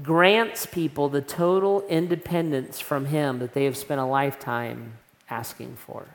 grants 0.01 0.65
people 0.65 1.07
the 1.07 1.21
total 1.21 1.85
independence 1.87 2.79
from 2.79 3.05
him 3.05 3.39
that 3.39 3.53
they 3.53 3.65
have 3.65 3.77
spent 3.77 4.01
a 4.01 4.05
lifetime 4.05 4.93
asking 5.29 5.75
for. 5.75 6.05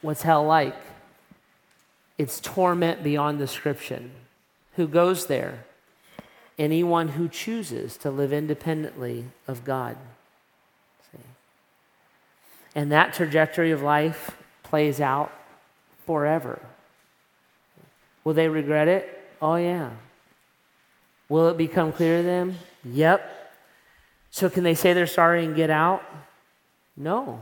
What's 0.00 0.22
hell 0.22 0.44
like? 0.44 0.76
It's 2.16 2.40
torment 2.40 3.02
beyond 3.02 3.38
description. 3.38 4.12
Who 4.76 4.86
goes 4.86 5.26
there? 5.26 5.64
Anyone 6.58 7.08
who 7.08 7.28
chooses 7.28 7.96
to 7.98 8.10
live 8.10 8.32
independently 8.32 9.24
of 9.46 9.64
God. 9.64 9.96
See? 11.12 11.18
And 12.74 12.90
that 12.92 13.12
trajectory 13.12 13.70
of 13.70 13.82
life 13.82 14.36
plays 14.62 15.00
out 15.00 15.32
forever. 16.06 16.60
Will 18.26 18.34
they 18.34 18.48
regret 18.48 18.88
it? 18.88 19.08
Oh, 19.40 19.54
yeah. 19.54 19.90
Will 21.28 21.46
it 21.46 21.56
become 21.56 21.92
clear 21.92 22.16
to 22.16 22.22
them? 22.24 22.56
Yep. 22.84 23.52
So, 24.32 24.50
can 24.50 24.64
they 24.64 24.74
say 24.74 24.94
they're 24.94 25.06
sorry 25.06 25.44
and 25.44 25.54
get 25.54 25.70
out? 25.70 26.02
No. 26.96 27.38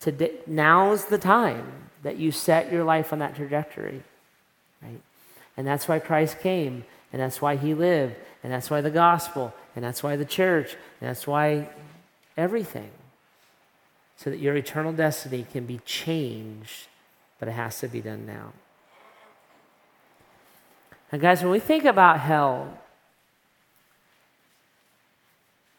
Today, 0.00 0.32
now's 0.48 1.04
the 1.04 1.18
time 1.18 1.70
that 2.02 2.16
you 2.16 2.32
set 2.32 2.72
your 2.72 2.82
life 2.82 3.12
on 3.12 3.20
that 3.20 3.36
trajectory, 3.36 4.02
right? 4.82 5.00
And 5.56 5.64
that's 5.64 5.86
why 5.86 6.00
Christ 6.00 6.40
came, 6.40 6.84
and 7.12 7.22
that's 7.22 7.40
why 7.40 7.54
he 7.54 7.74
lived, 7.74 8.16
and 8.42 8.52
that's 8.52 8.70
why 8.70 8.80
the 8.80 8.90
gospel, 8.90 9.54
and 9.76 9.84
that's 9.84 10.02
why 10.02 10.16
the 10.16 10.24
church, 10.24 10.72
and 11.00 11.08
that's 11.08 11.28
why 11.28 11.68
everything. 12.36 12.90
So 14.16 14.30
that 14.30 14.40
your 14.40 14.56
eternal 14.56 14.92
destiny 14.92 15.46
can 15.52 15.64
be 15.64 15.78
changed, 15.84 16.88
but 17.38 17.46
it 17.46 17.52
has 17.52 17.78
to 17.78 17.86
be 17.86 18.00
done 18.00 18.26
now. 18.26 18.52
And 21.16 21.22
guys, 21.22 21.40
when 21.40 21.50
we 21.50 21.60
think 21.60 21.86
about 21.86 22.20
hell, 22.20 22.76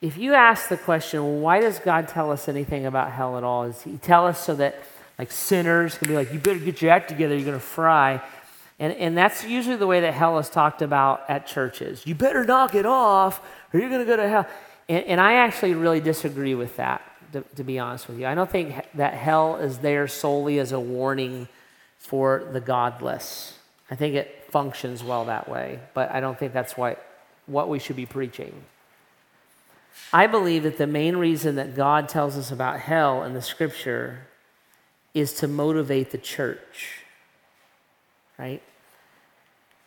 if 0.02 0.18
you 0.18 0.34
ask 0.34 0.68
the 0.68 0.78
question, 0.78 1.44
why 1.44 1.60
does 1.60 1.78
God 1.78 2.08
tell 2.08 2.32
us 2.32 2.50
anything 2.50 2.88
about 2.88 3.12
hell 3.12 3.38
at 3.38 3.44
all? 3.44 3.66
Is 3.66 3.84
He 3.84 4.00
tell 4.00 4.26
us 4.26 4.44
so 4.44 4.56
that 4.56 4.82
like 5.20 5.32
sinners 5.32 5.96
can 5.96 6.08
be 6.08 6.16
like, 6.16 6.34
you 6.34 6.40
better 6.40 6.58
get 6.58 6.82
your 6.82 6.90
act 6.90 7.10
together, 7.10 7.36
you're 7.36 7.54
to 7.54 7.60
fry. 7.60 8.20
And, 8.80 8.94
and 8.94 9.16
that's 9.16 9.44
usually 9.44 9.76
the 9.76 9.86
way 9.86 10.00
that 10.00 10.16
hell 10.16 10.40
is 10.40 10.50
talked 10.50 10.82
about 10.82 11.22
at 11.30 11.46
churches. 11.46 12.08
You 12.08 12.16
better 12.16 12.44
knock 12.44 12.74
it 12.74 12.88
off 12.88 13.40
or 13.72 13.80
you're 13.80 13.90
to 13.90 14.06
go 14.06 14.16
to 14.16 14.28
hell. 14.28 14.48
And, 14.90 15.06
and 15.06 15.22
I 15.22 15.34
actually 15.34 15.76
really 15.76 16.00
disagree 16.00 16.56
with 16.56 16.78
that, 16.78 17.04
to, 17.34 17.42
to 17.58 17.64
be 17.64 17.78
honest 17.78 18.08
with 18.08 18.18
you. 18.18 18.26
I 18.26 18.34
don't 18.34 18.50
think 18.50 18.74
that 18.96 19.14
hell 19.14 19.58
is 19.58 19.78
there 19.78 20.08
solely 20.08 20.58
as 20.58 20.72
a 20.72 20.80
warning 20.80 21.48
for 22.00 22.50
the 22.52 22.60
godless. 22.60 23.56
I 23.92 23.94
think 23.94 24.16
it 24.16 24.37
functions 24.52 25.04
well 25.04 25.26
that 25.26 25.50
way, 25.50 25.80
but 25.94 26.12
I 26.12 26.20
don't 26.20 26.38
think 26.38 26.54
that's 26.54 26.78
what, 26.78 27.04
what 27.46 27.70
we 27.70 27.80
should 27.80 27.96
be 27.96 28.06
preaching. 28.06 28.64
I 30.14 30.28
believe 30.28 30.64
that 30.64 30.78
the 30.78 30.88
main 30.88 31.18
reason 31.18 31.56
that 31.56 31.76
God 31.76 32.08
tells 32.08 32.38
us 32.38 32.52
about 32.52 32.80
hell 32.80 33.24
in 33.24 33.34
the 33.34 33.42
scripture 33.42 34.28
is 35.14 35.34
to 35.34 35.48
motivate 35.48 36.12
the 36.12 36.18
church, 36.18 37.04
right? 38.38 38.62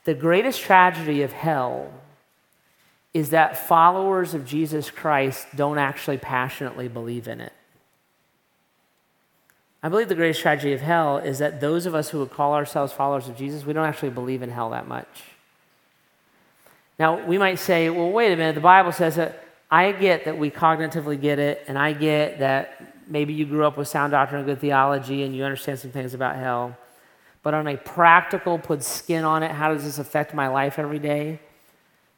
The 0.04 0.14
greatest 0.14 0.61
tragedy 0.61 1.22
of 1.22 1.32
hell 1.32 1.92
is 3.14 3.30
that 3.30 3.68
followers 3.68 4.34
of 4.34 4.44
Jesus 4.44 4.90
Christ 4.90 5.46
don't 5.54 5.78
actually 5.78 6.18
passionately 6.18 6.88
believe 6.88 7.28
in 7.28 7.40
it. 7.40 7.52
I 9.83 9.89
believe 9.89 10.09
the 10.09 10.14
greatest 10.14 10.41
tragedy 10.41 10.72
of 10.72 10.81
hell 10.81 11.18
is 11.18 11.39
that 11.39 11.61
those 11.61 11.87
of 11.87 11.95
us 11.95 12.11
who 12.11 12.18
would 12.18 12.31
call 12.31 12.55
ourselves 12.55 12.93
followers 12.93 13.28
of 13.28 13.37
Jesus, 13.37 13.64
we 13.64 13.72
don't 13.72 13.87
actually 13.87 14.11
believe 14.11 14.43
in 14.43 14.51
hell 14.51 14.70
that 14.70 14.87
much. 14.87 15.09
Now, 16.99 17.24
we 17.24 17.39
might 17.39 17.59
say, 17.59 17.89
well, 17.89 18.11
wait 18.11 18.33
a 18.33 18.37
minute, 18.37 18.55
the 18.55 18.61
Bible 18.61 18.93
says 18.93 19.16
that 19.16 19.43
I 19.70 19.93
get 19.93 20.26
that 20.26 20.37
we 20.37 20.51
cognitively 20.51 21.18
get 21.18 21.39
it, 21.39 21.64
and 21.66 21.78
I 21.78 21.95
get 21.95 22.41
that 22.41 22.91
maybe 23.11 23.33
you 23.33 23.47
grew 23.47 23.64
up 23.64 23.76
with 23.76 23.89
sound 23.89 24.12
doctrine 24.12 24.41
and 24.41 24.47
good 24.47 24.61
theology 24.61 25.24
and 25.24 25.35
you 25.35 25.45
understand 25.45 25.78
some 25.78 25.91
things 25.91 26.14
about 26.14 26.37
hell. 26.37 26.76
But 27.43 27.55
on 27.55 27.66
a 27.66 27.76
practical, 27.76 28.59
put 28.59 28.83
skin 28.83 29.24
on 29.24 29.43
it, 29.43 29.51
how 29.51 29.72
does 29.72 29.85
this 29.85 29.99
affect 29.99 30.35
my 30.35 30.49
life 30.49 30.78
every 30.78 30.99
day? 30.99 31.41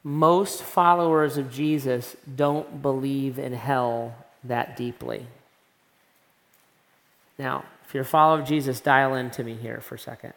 Most 0.04 0.62
followers 0.62 1.36
of 1.36 1.50
Jesus 1.50 2.16
don't 2.34 2.82
believe 2.82 3.38
in 3.38 3.52
hell 3.52 4.14
that 4.44 4.76
deeply. 4.76 5.26
Now, 7.42 7.64
if 7.84 7.92
you're 7.92 8.04
a 8.04 8.06
follower 8.06 8.38
of 8.38 8.46
Jesus, 8.46 8.78
dial 8.78 9.16
into 9.16 9.42
me 9.42 9.54
here 9.54 9.80
for 9.80 9.96
a 9.96 9.98
second. 9.98 10.32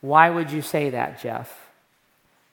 Why 0.00 0.28
would 0.28 0.50
you 0.50 0.60
say 0.60 0.90
that, 0.90 1.20
Jeff? 1.20 1.70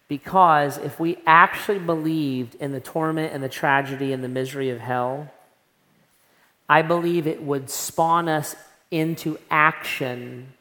Because 0.07 0.77
if 0.77 0.99
we 0.99 1.17
actually 1.25 1.79
believed 1.79 2.53
in 2.53 2.71
the 2.71 2.79
torment 2.79 3.33
and 3.33 3.43
the 3.43 3.49
tragedy 3.49 4.13
and 4.13 4.23
the 4.23 4.27
misery 4.27 4.69
of 4.69 4.79
hell, 4.79 5.31
I 6.69 6.83
believe 6.83 7.25
it 7.25 7.41
would 7.41 7.71
spawn 7.71 8.29
us 8.29 8.55
into 8.91 9.39
action 9.49 10.53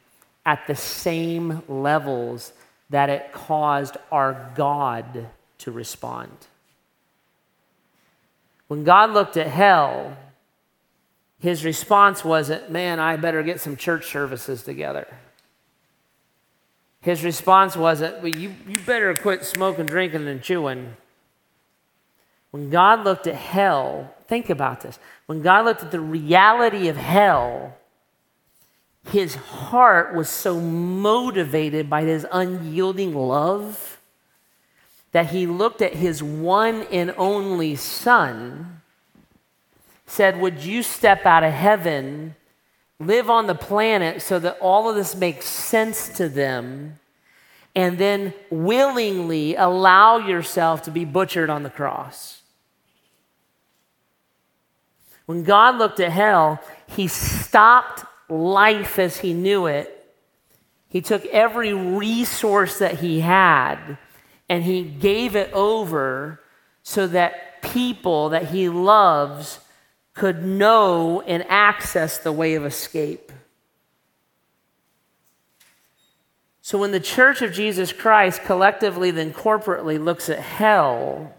at 0.47 0.67
the 0.67 0.75
same 0.75 1.63
levels 1.69 2.55
that 2.89 3.11
it 3.11 3.31
caused 3.35 3.99
our 4.11 4.51
God 4.55 5.27
to 5.59 5.71
respond. 5.71 6.33
When 8.69 8.85
God 8.85 9.11
looked 9.11 9.37
at 9.37 9.49
hell, 9.49 10.17
his 11.39 11.65
response 11.65 12.25
wasn't, 12.25 12.71
man, 12.71 13.01
I 13.01 13.17
better 13.17 13.43
get 13.43 13.61
some 13.61 13.77
church 13.77 14.07
services 14.07 14.63
together. 14.63 15.07
His 17.01 17.23
response 17.23 17.77
wasn't, 17.77 18.23
well, 18.23 18.35
you, 18.35 18.55
you 18.67 18.79
better 18.79 19.15
quit 19.15 19.45
smoking, 19.45 19.87
drinking, 19.87 20.27
and 20.27 20.43
chewing. 20.43 20.97
When 22.51 22.71
God 22.71 23.05
looked 23.05 23.27
at 23.27 23.35
hell, 23.35 24.15
think 24.27 24.49
about 24.49 24.81
this. 24.81 24.99
When 25.27 25.43
God 25.43 25.67
looked 25.67 25.83
at 25.83 25.91
the 25.91 26.01
reality 26.01 26.89
of 26.89 26.97
hell, 26.97 27.77
his 29.11 29.35
heart 29.35 30.15
was 30.15 30.31
so 30.31 30.61
motivated 30.61 31.91
by 31.91 32.03
his 32.03 32.27
unyielding 32.33 33.15
love 33.15 34.01
that 35.13 35.27
he 35.27 35.47
looked 35.47 35.83
at 35.83 35.95
his 35.95 36.23
one 36.23 36.87
and 36.91 37.15
only 37.19 37.77
son, 37.77 38.81
said, 40.15 40.41
Would 40.41 40.65
you 40.65 40.83
step 40.83 41.27
out 41.27 41.43
of 41.43 41.53
heaven, 41.53 42.37
live 43.01 43.29
on 43.29 43.47
the 43.47 43.55
planet 43.55 44.23
so 44.23 44.39
that 44.39 44.59
all 44.61 44.89
of 44.89 44.95
this 44.95 45.15
makes 45.15 45.47
sense 45.47 46.09
to 46.11 46.29
them, 46.29 47.01
and 47.75 47.99
then 47.99 48.33
willingly 48.49 49.57
allow 49.57 50.19
yourself 50.19 50.83
to 50.83 50.91
be 50.91 51.05
butchered 51.05 51.51
on 51.51 51.65
the 51.65 51.71
cross? 51.71 52.43
When 55.27 55.43
God 55.43 55.79
looked 55.79 56.01
at 56.01 56.13
hell, 56.13 56.61
he 56.87 57.09
stopped 57.09 58.05
life 58.29 58.99
as 58.99 59.19
he 59.19 59.33
knew 59.33 59.67
it. 59.67 59.91
He 60.89 61.01
took 61.01 61.25
every 61.27 61.73
resource 61.73 62.79
that 62.79 63.01
he 63.01 63.21
had 63.21 63.99
and 64.49 64.63
he 64.63 64.83
gave 64.85 65.35
it 65.35 65.53
over 65.53 66.41
so 66.83 67.07
that 67.09 67.63
people 67.63 68.29
that 68.29 68.51
he 68.51 68.69
loves 68.69 69.59
could 70.15 70.45
know 70.45 71.21
and 71.23 71.45
access 71.49 72.19
the 72.19 72.33
way 72.33 72.55
of 72.55 72.65
escape. 72.65 73.33
So 76.63 76.79
when 76.79 76.93
the 76.93 77.01
church 77.01 77.43
of 77.43 77.53
Jesus 77.53 77.93
Christ 77.93 78.43
collectively, 78.45 79.11
then 79.11 79.35
corporately, 79.35 80.03
looks 80.03 80.31
at 80.31 80.39
hell, 80.39 81.35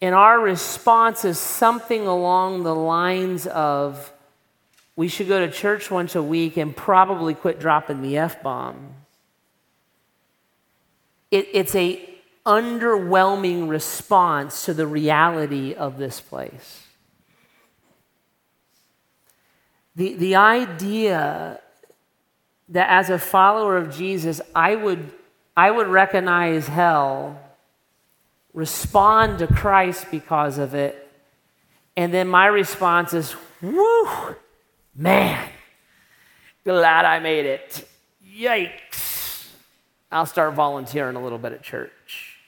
and 0.00 0.14
our 0.14 0.38
response 0.38 1.24
is 1.24 1.38
something 1.38 2.06
along 2.06 2.62
the 2.62 2.74
lines 2.74 3.46
of, 3.46 4.12
we 4.96 5.08
should 5.08 5.28
go 5.28 5.44
to 5.44 5.52
church 5.52 5.90
once 5.90 6.14
a 6.14 6.22
week 6.22 6.56
and 6.56 6.76
probably 6.76 7.34
quit 7.34 7.58
dropping 7.60 8.02
the 8.02 8.18
F 8.18 8.42
bomb. 8.42 8.94
It, 11.30 11.48
it's 11.52 11.74
a 11.74 12.08
underwhelming 12.46 13.68
response 13.68 14.64
to 14.64 14.74
the 14.74 14.86
reality 14.86 15.74
of 15.74 15.98
this 15.98 16.20
place. 16.20 16.86
The, 20.00 20.14
the 20.14 20.36
idea 20.36 21.60
that 22.70 22.88
as 22.88 23.10
a 23.10 23.18
follower 23.18 23.76
of 23.76 23.94
Jesus, 23.94 24.40
I 24.54 24.74
would, 24.74 25.12
I 25.54 25.70
would 25.70 25.88
recognize 25.88 26.68
hell, 26.68 27.38
respond 28.54 29.40
to 29.40 29.46
Christ 29.46 30.06
because 30.10 30.56
of 30.56 30.72
it, 30.72 31.06
and 31.98 32.14
then 32.14 32.28
my 32.28 32.46
response 32.46 33.12
is, 33.12 33.36
whoo, 33.60 34.36
Man, 34.94 35.46
glad 36.64 37.04
I 37.04 37.18
made 37.18 37.44
it. 37.44 37.86
Yikes. 38.26 39.48
I'll 40.10 40.24
start 40.24 40.54
volunteering 40.54 41.16
a 41.16 41.22
little 41.22 41.36
bit 41.36 41.52
at 41.52 41.62
church. 41.62 42.38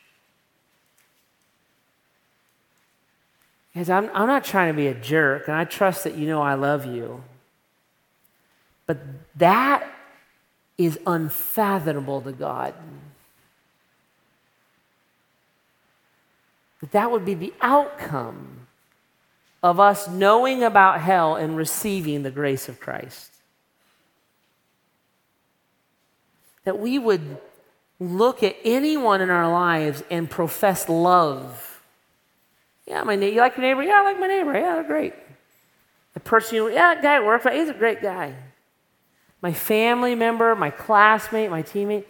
Because 3.74 3.90
I'm, 3.90 4.08
I'm 4.14 4.26
not 4.26 4.42
trying 4.42 4.72
to 4.72 4.74
be 4.74 4.86
a 4.86 4.94
jerk, 4.94 5.48
and 5.48 5.56
I 5.58 5.64
trust 5.64 6.04
that 6.04 6.16
you 6.16 6.26
know 6.26 6.40
I 6.40 6.54
love 6.54 6.86
you. 6.86 7.22
But 8.92 9.00
that 9.36 9.90
is 10.76 10.98
unfathomable 11.06 12.20
to 12.20 12.32
God. 12.32 12.74
That 16.82 16.92
that 16.92 17.10
would 17.10 17.24
be 17.24 17.32
the 17.32 17.54
outcome 17.62 18.66
of 19.62 19.80
us 19.80 20.08
knowing 20.08 20.62
about 20.62 21.00
hell 21.00 21.36
and 21.36 21.56
receiving 21.56 22.22
the 22.22 22.30
grace 22.30 22.68
of 22.68 22.80
Christ. 22.80 23.30
That 26.64 26.78
we 26.78 26.98
would 26.98 27.38
look 27.98 28.42
at 28.42 28.56
anyone 28.62 29.22
in 29.22 29.30
our 29.30 29.50
lives 29.50 30.02
and 30.10 30.28
profess 30.28 30.86
love. 30.86 31.82
Yeah, 32.86 33.04
my 33.04 33.16
neighbor, 33.16 33.34
you 33.36 33.40
like 33.40 33.56
your 33.56 33.62
neighbor? 33.62 33.84
Yeah, 33.84 34.00
I 34.00 34.04
like 34.04 34.20
my 34.20 34.26
neighbor. 34.26 34.52
Yeah, 34.52 34.74
they're 34.74 34.84
great. 34.84 35.14
The 36.12 36.20
person 36.20 36.56
you, 36.56 36.68
yeah, 36.68 36.92
that 36.92 37.02
guy 37.02 37.14
at 37.14 37.24
work, 37.24 37.50
he's 37.50 37.70
a 37.70 37.72
great 37.72 38.02
guy. 38.02 38.34
My 39.42 39.52
family 39.52 40.14
member, 40.14 40.54
my 40.54 40.70
classmate, 40.70 41.50
my 41.50 41.62
teammate, 41.62 42.04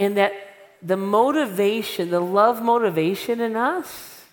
and 0.00 0.16
that 0.16 0.32
the 0.82 0.96
motivation, 0.96 2.10
the 2.10 2.20
love 2.20 2.62
motivation 2.62 3.40
in 3.40 3.54
us 3.54 4.24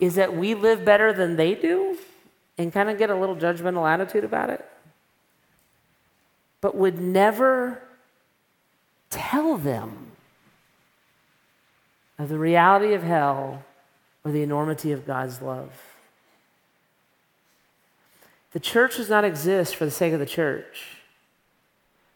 is 0.00 0.16
that 0.16 0.34
we 0.34 0.54
live 0.54 0.84
better 0.84 1.12
than 1.12 1.36
they 1.36 1.54
do 1.54 1.96
and 2.58 2.72
kind 2.72 2.88
of 2.88 2.98
get 2.98 3.10
a 3.10 3.14
little 3.14 3.36
judgmental 3.36 3.88
attitude 3.88 4.24
about 4.24 4.50
it, 4.50 4.68
but 6.60 6.74
would 6.74 6.98
never 6.98 7.80
tell 9.10 9.56
them 9.56 10.08
of 12.18 12.28
the 12.28 12.38
reality 12.38 12.94
of 12.94 13.02
hell 13.02 13.62
or 14.24 14.32
the 14.32 14.42
enormity 14.42 14.92
of 14.92 15.06
God's 15.06 15.42
love. 15.42 15.70
The 18.52 18.60
church 18.60 18.96
does 18.96 19.08
not 19.08 19.24
exist 19.24 19.76
for 19.76 19.84
the 19.84 19.90
sake 19.90 20.12
of 20.12 20.18
the 20.18 20.26
church. 20.26 21.01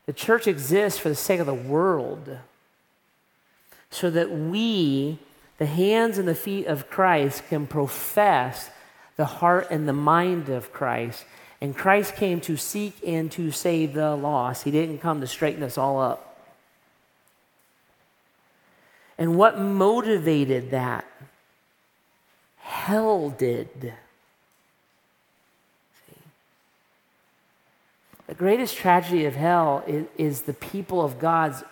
The 0.07 0.13
church 0.13 0.47
exists 0.47 0.99
for 0.99 1.09
the 1.09 1.15
sake 1.15 1.41
of 1.41 1.47
the 1.47 1.55
world, 1.55 2.39
so 3.91 4.11
that 4.11 4.31
we 4.31 5.19
the 5.59 5.67
hands 5.67 6.19
and 6.19 6.29
the 6.29 6.35
feet 6.35 6.67
of 6.67 6.91
Christ 6.91 7.49
can 7.49 7.67
profess 7.67 8.71
the 9.17 9.25
heart 9.25 9.69
and 9.71 9.89
the 9.89 9.93
mind 9.93 10.49
of 10.49 10.73
Christ. 10.73 11.25
And 11.61 11.75
Christ 11.75 12.17
came 12.17 12.41
to 12.43 12.57
seek 12.57 12.95
and 13.07 13.33
to 13.33 13.51
save 13.51 13.95
the 13.95 14.15
lost. 14.15 14.65
He 14.65 14.71
didn't 14.71 14.99
come 14.99 15.21
to 15.23 15.27
straighten 15.27 15.63
us 15.63 15.79
all 15.79 15.99
up. 15.99 16.23
And 19.17 19.39
what 19.39 19.59
motivated 19.59 20.71
that? 20.73 21.07
Hell 22.59 23.31
did. 23.31 23.95
The 28.27 28.35
greatest 28.35 28.77
tragedy 28.77 29.25
of 29.25 29.35
hell 29.35 29.85
is, 29.87 30.07
is 30.17 30.43
the 30.43 30.53
people 30.53 31.05
of 31.05 31.19
God's 31.19 31.63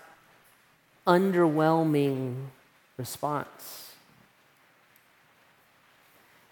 underwhelming 1.06 2.46
response. 2.96 3.92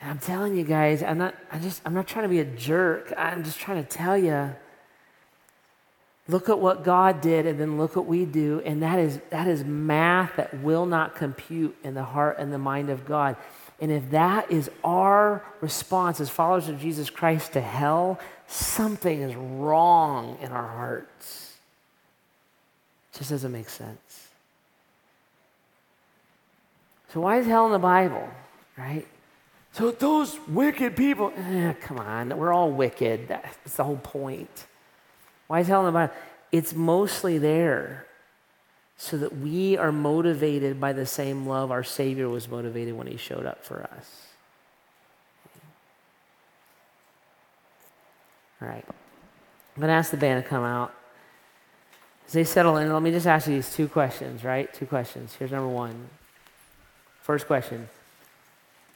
And 0.00 0.10
I'm 0.10 0.18
telling 0.18 0.56
you 0.56 0.64
guys, 0.64 1.02
I'm 1.02 1.18
not, 1.18 1.34
I 1.52 1.58
just, 1.58 1.80
I'm 1.84 1.94
not 1.94 2.08
trying 2.08 2.24
to 2.24 2.28
be 2.28 2.40
a 2.40 2.44
jerk. 2.44 3.14
I'm 3.16 3.44
just 3.44 3.60
trying 3.60 3.82
to 3.82 3.88
tell 3.88 4.18
you, 4.18 4.54
look 6.26 6.48
at 6.48 6.58
what 6.58 6.82
God 6.82 7.20
did 7.20 7.46
and 7.46 7.60
then 7.60 7.78
look 7.78 7.94
what 7.94 8.06
we 8.06 8.24
do. 8.24 8.60
And 8.64 8.82
that 8.82 8.98
is, 8.98 9.20
that 9.30 9.46
is 9.46 9.64
math 9.64 10.34
that 10.36 10.60
will 10.60 10.86
not 10.86 11.14
compute 11.14 11.76
in 11.84 11.94
the 11.94 12.02
heart 12.02 12.38
and 12.40 12.52
the 12.52 12.58
mind 12.58 12.90
of 12.90 13.06
God. 13.06 13.36
And 13.82 13.90
if 13.90 14.10
that 14.12 14.48
is 14.48 14.70
our 14.84 15.44
response 15.60 16.20
as 16.20 16.30
followers 16.30 16.68
of 16.68 16.78
Jesus 16.80 17.10
Christ 17.10 17.54
to 17.54 17.60
hell, 17.60 18.20
something 18.46 19.22
is 19.22 19.34
wrong 19.34 20.38
in 20.40 20.52
our 20.52 20.68
hearts. 20.68 21.56
It 23.12 23.18
just 23.18 23.30
doesn't 23.30 23.50
make 23.50 23.68
sense. 23.68 24.28
So 27.12 27.22
why 27.22 27.38
is 27.38 27.46
hell 27.46 27.66
in 27.66 27.72
the 27.72 27.80
Bible, 27.80 28.28
right? 28.78 29.04
So 29.72 29.90
those 29.90 30.38
wicked 30.46 30.96
people, 30.96 31.32
eh, 31.36 31.72
come 31.72 31.98
on, 31.98 32.38
we're 32.38 32.52
all 32.52 32.70
wicked. 32.70 33.26
That's 33.26 33.74
the 33.74 33.82
whole 33.82 33.96
point. 33.96 34.66
Why 35.48 35.58
is 35.58 35.66
hell 35.66 35.80
in 35.80 35.86
the 35.86 35.92
Bible? 35.92 36.14
It's 36.52 36.72
mostly 36.72 37.36
there 37.38 38.06
so 39.02 39.16
that 39.16 39.36
we 39.36 39.76
are 39.76 39.90
motivated 39.90 40.80
by 40.80 40.92
the 40.92 41.04
same 41.04 41.44
love 41.44 41.72
our 41.72 41.82
Savior 41.82 42.28
was 42.28 42.48
motivated 42.48 42.94
when 42.94 43.08
he 43.08 43.16
showed 43.16 43.44
up 43.44 43.64
for 43.64 43.82
us. 43.82 44.28
All 48.62 48.68
right. 48.68 48.84
I'm 48.86 49.80
going 49.80 49.88
to 49.88 49.94
ask 49.94 50.12
the 50.12 50.16
band 50.16 50.44
to 50.44 50.48
come 50.48 50.62
out. 50.62 50.94
As 52.28 52.32
they 52.32 52.44
settle 52.44 52.76
in, 52.76 52.92
let 52.92 53.02
me 53.02 53.10
just 53.10 53.26
ask 53.26 53.48
you 53.48 53.54
these 53.54 53.74
two 53.74 53.88
questions, 53.88 54.44
right? 54.44 54.72
Two 54.72 54.86
questions. 54.86 55.34
Here's 55.36 55.50
number 55.50 55.66
one. 55.66 56.08
First 57.22 57.48
question 57.48 57.88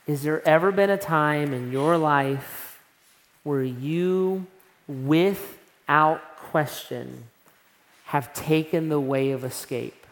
Is 0.07 0.23
there 0.23 0.41
ever 0.47 0.71
been 0.71 0.89
a 0.89 0.97
time 0.97 1.53
in 1.53 1.73
your 1.73 1.99
life 1.99 2.81
where 3.43 3.65
you, 3.65 4.47
without 4.87 6.37
question, 6.37 7.25
have 8.07 8.33
taken 8.35 8.89
the 8.89 9.01
way 9.01 9.31
of 9.31 9.45
escape? 9.45 10.07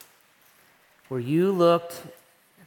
Where 1.08 1.20
you 1.20 1.52
looked 1.52 2.02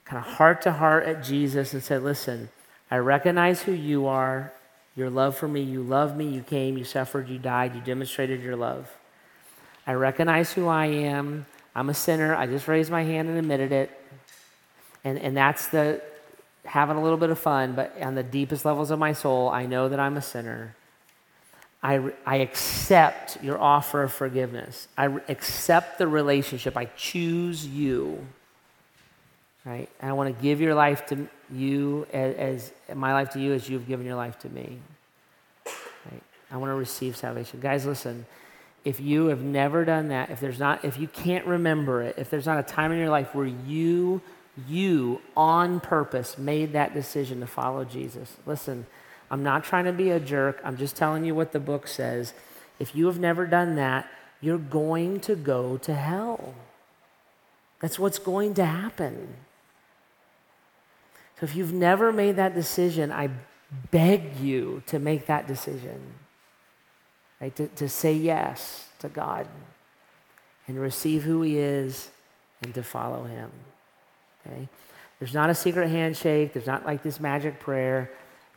kind 0.06 0.24
of 0.26 0.34
heart 0.34 0.62
to 0.62 0.72
heart 0.72 1.06
at 1.06 1.24
Jesus 1.24 1.74
and 1.74 1.84
said, 1.84 2.04
Listen, 2.04 2.50
I 2.90 2.98
recognize 2.98 3.64
who 3.64 3.74
you 3.74 4.08
are, 4.08 4.54
your 4.96 5.10
love 5.10 5.36
for 5.36 5.48
me. 5.48 5.62
You 5.62 5.84
love 5.84 6.16
me, 6.16 6.28
you 6.28 6.42
came, 6.42 6.78
you 6.78 6.84
suffered, 6.84 7.28
you 7.28 7.38
died, 7.38 7.76
you 7.76 7.82
demonstrated 7.82 8.42
your 8.42 8.56
love. 8.56 8.90
I 9.86 9.94
recognize 9.94 10.54
who 10.54 10.68
I 10.68 10.86
am. 10.86 11.46
I'm 11.76 11.90
a 11.90 11.94
sinner. 11.94 12.36
I 12.36 12.48
just 12.48 12.68
raised 12.68 12.90
my 12.90 13.04
hand 13.04 13.30
and 13.30 13.38
admitted 13.38 13.72
it. 13.72 13.92
And, 15.04 15.20
and 15.20 15.38
that's 15.38 15.68
the 15.68 16.02
having 16.66 16.98
a 16.98 17.02
little 17.02 17.18
bit 17.18 17.30
of 17.30 17.40
fun, 17.40 17.74
but 17.74 17.96
on 18.02 18.16
the 18.16 18.24
deepest 18.24 18.66
levels 18.66 18.92
of 18.92 19.00
my 19.00 19.14
soul, 19.14 19.50
I 19.50 19.66
know 19.66 19.88
that 19.88 20.00
I'm 20.00 20.18
a 20.18 20.22
sinner. 20.22 20.76
I, 21.82 22.12
I 22.26 22.38
accept 22.38 23.44
your 23.44 23.60
offer 23.60 24.04
of 24.04 24.12
forgiveness. 24.12 24.88
I 24.98 25.06
accept 25.30 26.00
the 26.00 26.08
relationship. 26.08 26.76
I 26.76 26.86
choose 26.86 27.66
you. 27.66 28.26
Right? 29.64 29.90
And 30.00 30.10
I 30.10 30.14
want 30.14 30.36
to 30.36 30.42
give 30.42 30.60
your 30.60 30.76
life 30.76 31.06
to 31.08 31.28
you 31.52 32.08
as, 32.12 32.72
as 32.90 32.96
my 32.96 33.14
life 33.14 33.32
to 33.32 33.40
you 33.40 33.54
as 33.54 33.70
you've 33.70 33.88
given 33.88 34.06
your 34.06 34.16
life 34.16 34.40
to 34.40 34.50
me. 34.50 34.80
Right? 35.66 36.24
I 36.52 36.58
want 36.58 36.72
to 36.72 36.76
receive 36.76 37.16
salvation. 37.16 37.60
Guys, 37.60 37.86
listen 37.86 38.26
if 38.88 39.02
you 39.02 39.26
have 39.26 39.42
never 39.42 39.84
done 39.84 40.08
that, 40.08 40.30
if 40.30 40.40
there's 40.40 40.60
not, 40.60 40.86
if 40.86 40.98
you 40.98 41.10
can't 41.10 41.46
remember 41.46 42.02
it, 42.02 42.16
if 42.18 42.30
there's 42.30 42.46
not 42.46 42.58
a 42.58 42.64
time 42.64 42.94
in 42.94 42.98
your 42.98 43.10
life 43.10 43.36
where 43.36 43.46
you, 43.46 44.22
you 44.66 45.20
on 45.36 45.82
purpose 45.82 46.38
made 46.38 46.72
that 46.72 46.94
decision 46.94 47.42
to 47.42 47.48
follow 47.48 47.84
Jesus, 47.84 48.38
listen, 48.46 48.86
I'm 49.30 49.44
not 49.44 49.64
trying 49.64 49.86
to 49.86 49.94
be 49.94 50.10
a 50.10 50.20
jerk. 50.20 50.60
I'm 50.64 50.78
just 50.78 50.96
telling 50.96 51.26
you 51.26 51.36
what 51.36 51.52
the 51.52 51.60
book 51.60 51.88
says. 51.88 52.34
If 52.80 52.96
you 52.96 53.08
have 53.08 53.20
never 53.20 53.46
done 53.46 53.76
that, 53.76 54.10
you're 54.40 54.58
going 54.58 55.20
to 55.22 55.36
go 55.36 55.78
to 55.78 55.94
hell. 55.94 56.56
That's 57.82 58.00
what's 58.00 58.20
going 58.20 58.54
to 58.56 58.66
happen. 58.66 59.36
So 61.40 61.44
if 61.44 61.56
you've 61.56 61.74
never 61.74 62.12
made 62.12 62.36
that 62.38 62.56
decision, 62.56 63.12
I 63.12 63.30
beg 63.92 64.38
you 64.40 64.82
to 64.88 65.00
make 65.00 65.26
that 65.28 65.48
decision 65.48 66.16
right? 67.42 67.56
To, 67.56 67.68
to 67.68 67.90
say 67.90 68.14
yes 68.14 68.90
to 69.00 69.10
God 69.10 69.48
and 70.68 70.80
receive 70.80 71.24
who 71.24 71.42
He 71.42 71.58
is 71.58 72.10
and 72.62 72.74
to 72.74 72.84
follow 72.84 73.24
Him. 73.24 73.52
Okay? 74.46 74.68
There's 75.20 75.34
not 75.34 75.50
a 75.50 75.56
secret 75.56 75.90
handshake, 75.90 76.54
there's 76.54 76.68
not 76.68 76.86
like 76.86 77.04
this 77.04 77.20
magic 77.20 77.60
prayer. 77.60 78.12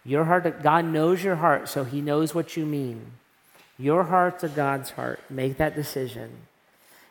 Your 0.05 0.24
heart, 0.24 0.62
God 0.62 0.84
knows 0.86 1.22
your 1.22 1.36
heart, 1.36 1.68
so 1.68 1.84
He 1.84 2.01
knows 2.01 2.34
what 2.34 2.57
you 2.57 2.64
mean. 2.64 3.12
Your 3.78 4.05
heart 4.05 4.38
to 4.40 4.48
God's 4.48 4.90
heart. 4.90 5.20
Make 5.30 5.57
that 5.59 5.74
decision 5.74 6.30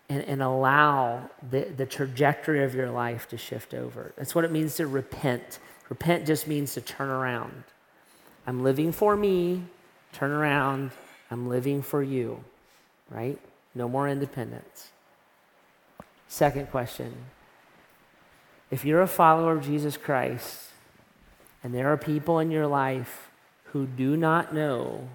and, 0.10 0.24
and 0.24 0.42
allow 0.42 1.30
the, 1.48 1.66
the 1.66 1.86
trajectory 1.86 2.64
of 2.64 2.74
your 2.74 2.90
life 2.90 3.28
to 3.30 3.38
shift 3.38 3.74
over. 3.74 4.14
That's 4.18 4.34
what 4.34 4.44
it 4.44 4.52
means 4.52 4.76
to 4.76 4.88
repent. 4.88 5.60
Repent 5.90 6.26
just 6.26 6.48
means 6.48 6.74
to 6.74 6.82
turn 6.82 7.10
around. 7.10 7.64
I'm 8.48 8.64
living 8.64 8.92
for 8.92 9.16
me, 9.16 9.64
turn 10.12 10.32
around, 10.32 10.92
I'm 11.30 11.48
living 11.48 11.84
for 11.84 12.02
you, 12.02 12.44
right? 13.10 13.38
No 13.76 13.88
more 13.88 14.10
independence. 14.10 14.90
Second 16.28 16.72
question 16.72 17.14
If 18.72 18.86
you're 18.86 19.02
a 19.02 19.08
follower 19.08 19.54
of 19.54 19.64
Jesus 19.64 19.98
Christ 19.98 20.69
and 21.64 21.74
there 21.74 21.92
are 21.92 21.98
people 21.98 22.40
in 22.40 22.52
your 22.52 22.68
life 22.68 23.30
who 23.66 23.86
do 23.86 24.18
not 24.18 24.54
know 24.54 25.10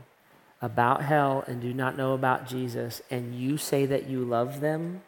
about 0.63 1.03
hell 1.03 1.45
and 1.47 1.61
do 1.61 1.75
not 1.75 1.97
know 1.97 2.15
about 2.15 2.47
Jesus, 2.47 3.03
and 3.11 3.35
you 3.35 3.57
say 3.59 3.85
that 3.87 4.09
you 4.09 4.25
love 4.25 4.61
them, 4.61 5.03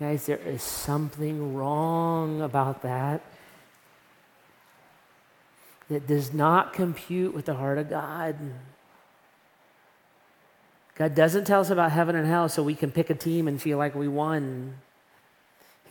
guys, 0.00 0.26
there 0.26 0.38
is 0.38 0.62
something 0.62 1.54
wrong 1.54 2.40
about 2.40 2.82
that. 2.82 3.20
That 5.88 6.06
does 6.06 6.32
not 6.32 6.72
compute 6.72 7.34
with 7.34 7.44
the 7.44 7.54
heart 7.54 7.76
of 7.76 7.90
God. 7.90 8.36
God 10.94 11.14
doesn't 11.14 11.44
tell 11.44 11.60
us 11.60 11.70
about 11.70 11.92
heaven 11.92 12.16
and 12.16 12.26
hell 12.26 12.48
so 12.48 12.62
we 12.62 12.74
can 12.74 12.90
pick 12.90 13.10
a 13.10 13.14
team 13.14 13.46
and 13.46 13.60
feel 13.60 13.78
like 13.78 13.94
we 13.94 14.08
won. 14.08 14.74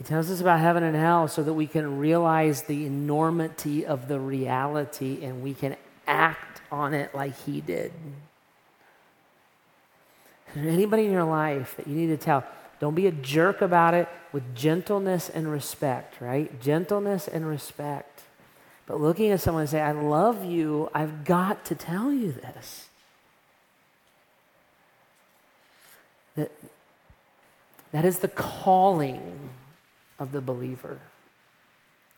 He 0.01 0.07
tells 0.07 0.31
us 0.31 0.41
about 0.41 0.59
heaven 0.59 0.81
and 0.81 0.95
hell 0.95 1.27
so 1.27 1.43
that 1.43 1.53
we 1.53 1.67
can 1.67 1.99
realize 1.99 2.63
the 2.63 2.87
enormity 2.87 3.85
of 3.85 4.07
the 4.07 4.19
reality 4.19 5.23
and 5.23 5.43
we 5.43 5.53
can 5.53 5.75
act 6.07 6.59
on 6.71 6.95
it 6.95 7.13
like 7.13 7.37
He 7.45 7.61
did. 7.61 7.91
Is 10.47 10.55
there 10.55 10.69
anybody 10.69 11.05
in 11.05 11.11
your 11.11 11.25
life 11.25 11.77
that 11.77 11.85
you 11.85 11.93
need 11.93 12.07
to 12.07 12.17
tell? 12.17 12.43
Don't 12.79 12.95
be 12.95 13.05
a 13.05 13.11
jerk 13.11 13.61
about 13.61 13.93
it 13.93 14.09
with 14.31 14.55
gentleness 14.55 15.29
and 15.29 15.51
respect, 15.51 16.19
right? 16.19 16.59
Gentleness 16.59 17.27
and 17.27 17.45
respect. 17.45 18.23
But 18.87 18.99
looking 18.99 19.29
at 19.29 19.39
someone 19.39 19.61
and 19.61 19.69
say, 19.69 19.81
I 19.81 19.91
love 19.91 20.43
you, 20.43 20.89
I've 20.95 21.23
got 21.25 21.63
to 21.65 21.75
tell 21.75 22.11
you 22.11 22.31
this. 22.31 22.87
That, 26.35 26.51
that 27.91 28.03
is 28.03 28.17
the 28.17 28.29
calling 28.29 29.51
of 30.21 30.31
the 30.31 30.39
believer, 30.39 30.99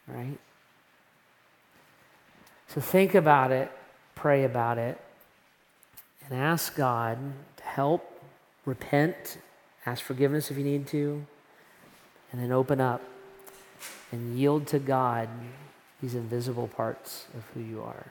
right? 0.10 0.38
So 2.68 2.82
think 2.82 3.16
about 3.16 3.52
it, 3.54 3.72
pray 4.14 4.44
about 4.44 4.78
it, 4.78 5.00
and 6.26 6.38
ask 6.38 6.76
God 6.76 7.18
to 7.56 7.64
help, 7.64 8.22
repent, 8.66 9.38
ask 9.86 10.04
forgiveness 10.04 10.52
if 10.52 10.58
you 10.58 10.66
need 10.66 10.86
to, 10.88 11.26
and 12.34 12.42
then 12.42 12.52
open 12.52 12.82
up 12.82 13.02
and 14.12 14.38
yield 14.38 14.68
to 14.68 14.80
God 14.80 15.30
these 16.02 16.14
invisible 16.14 16.68
parts 16.68 17.28
of 17.38 17.46
who 17.54 17.62
you 17.62 17.82
are. 17.82 18.06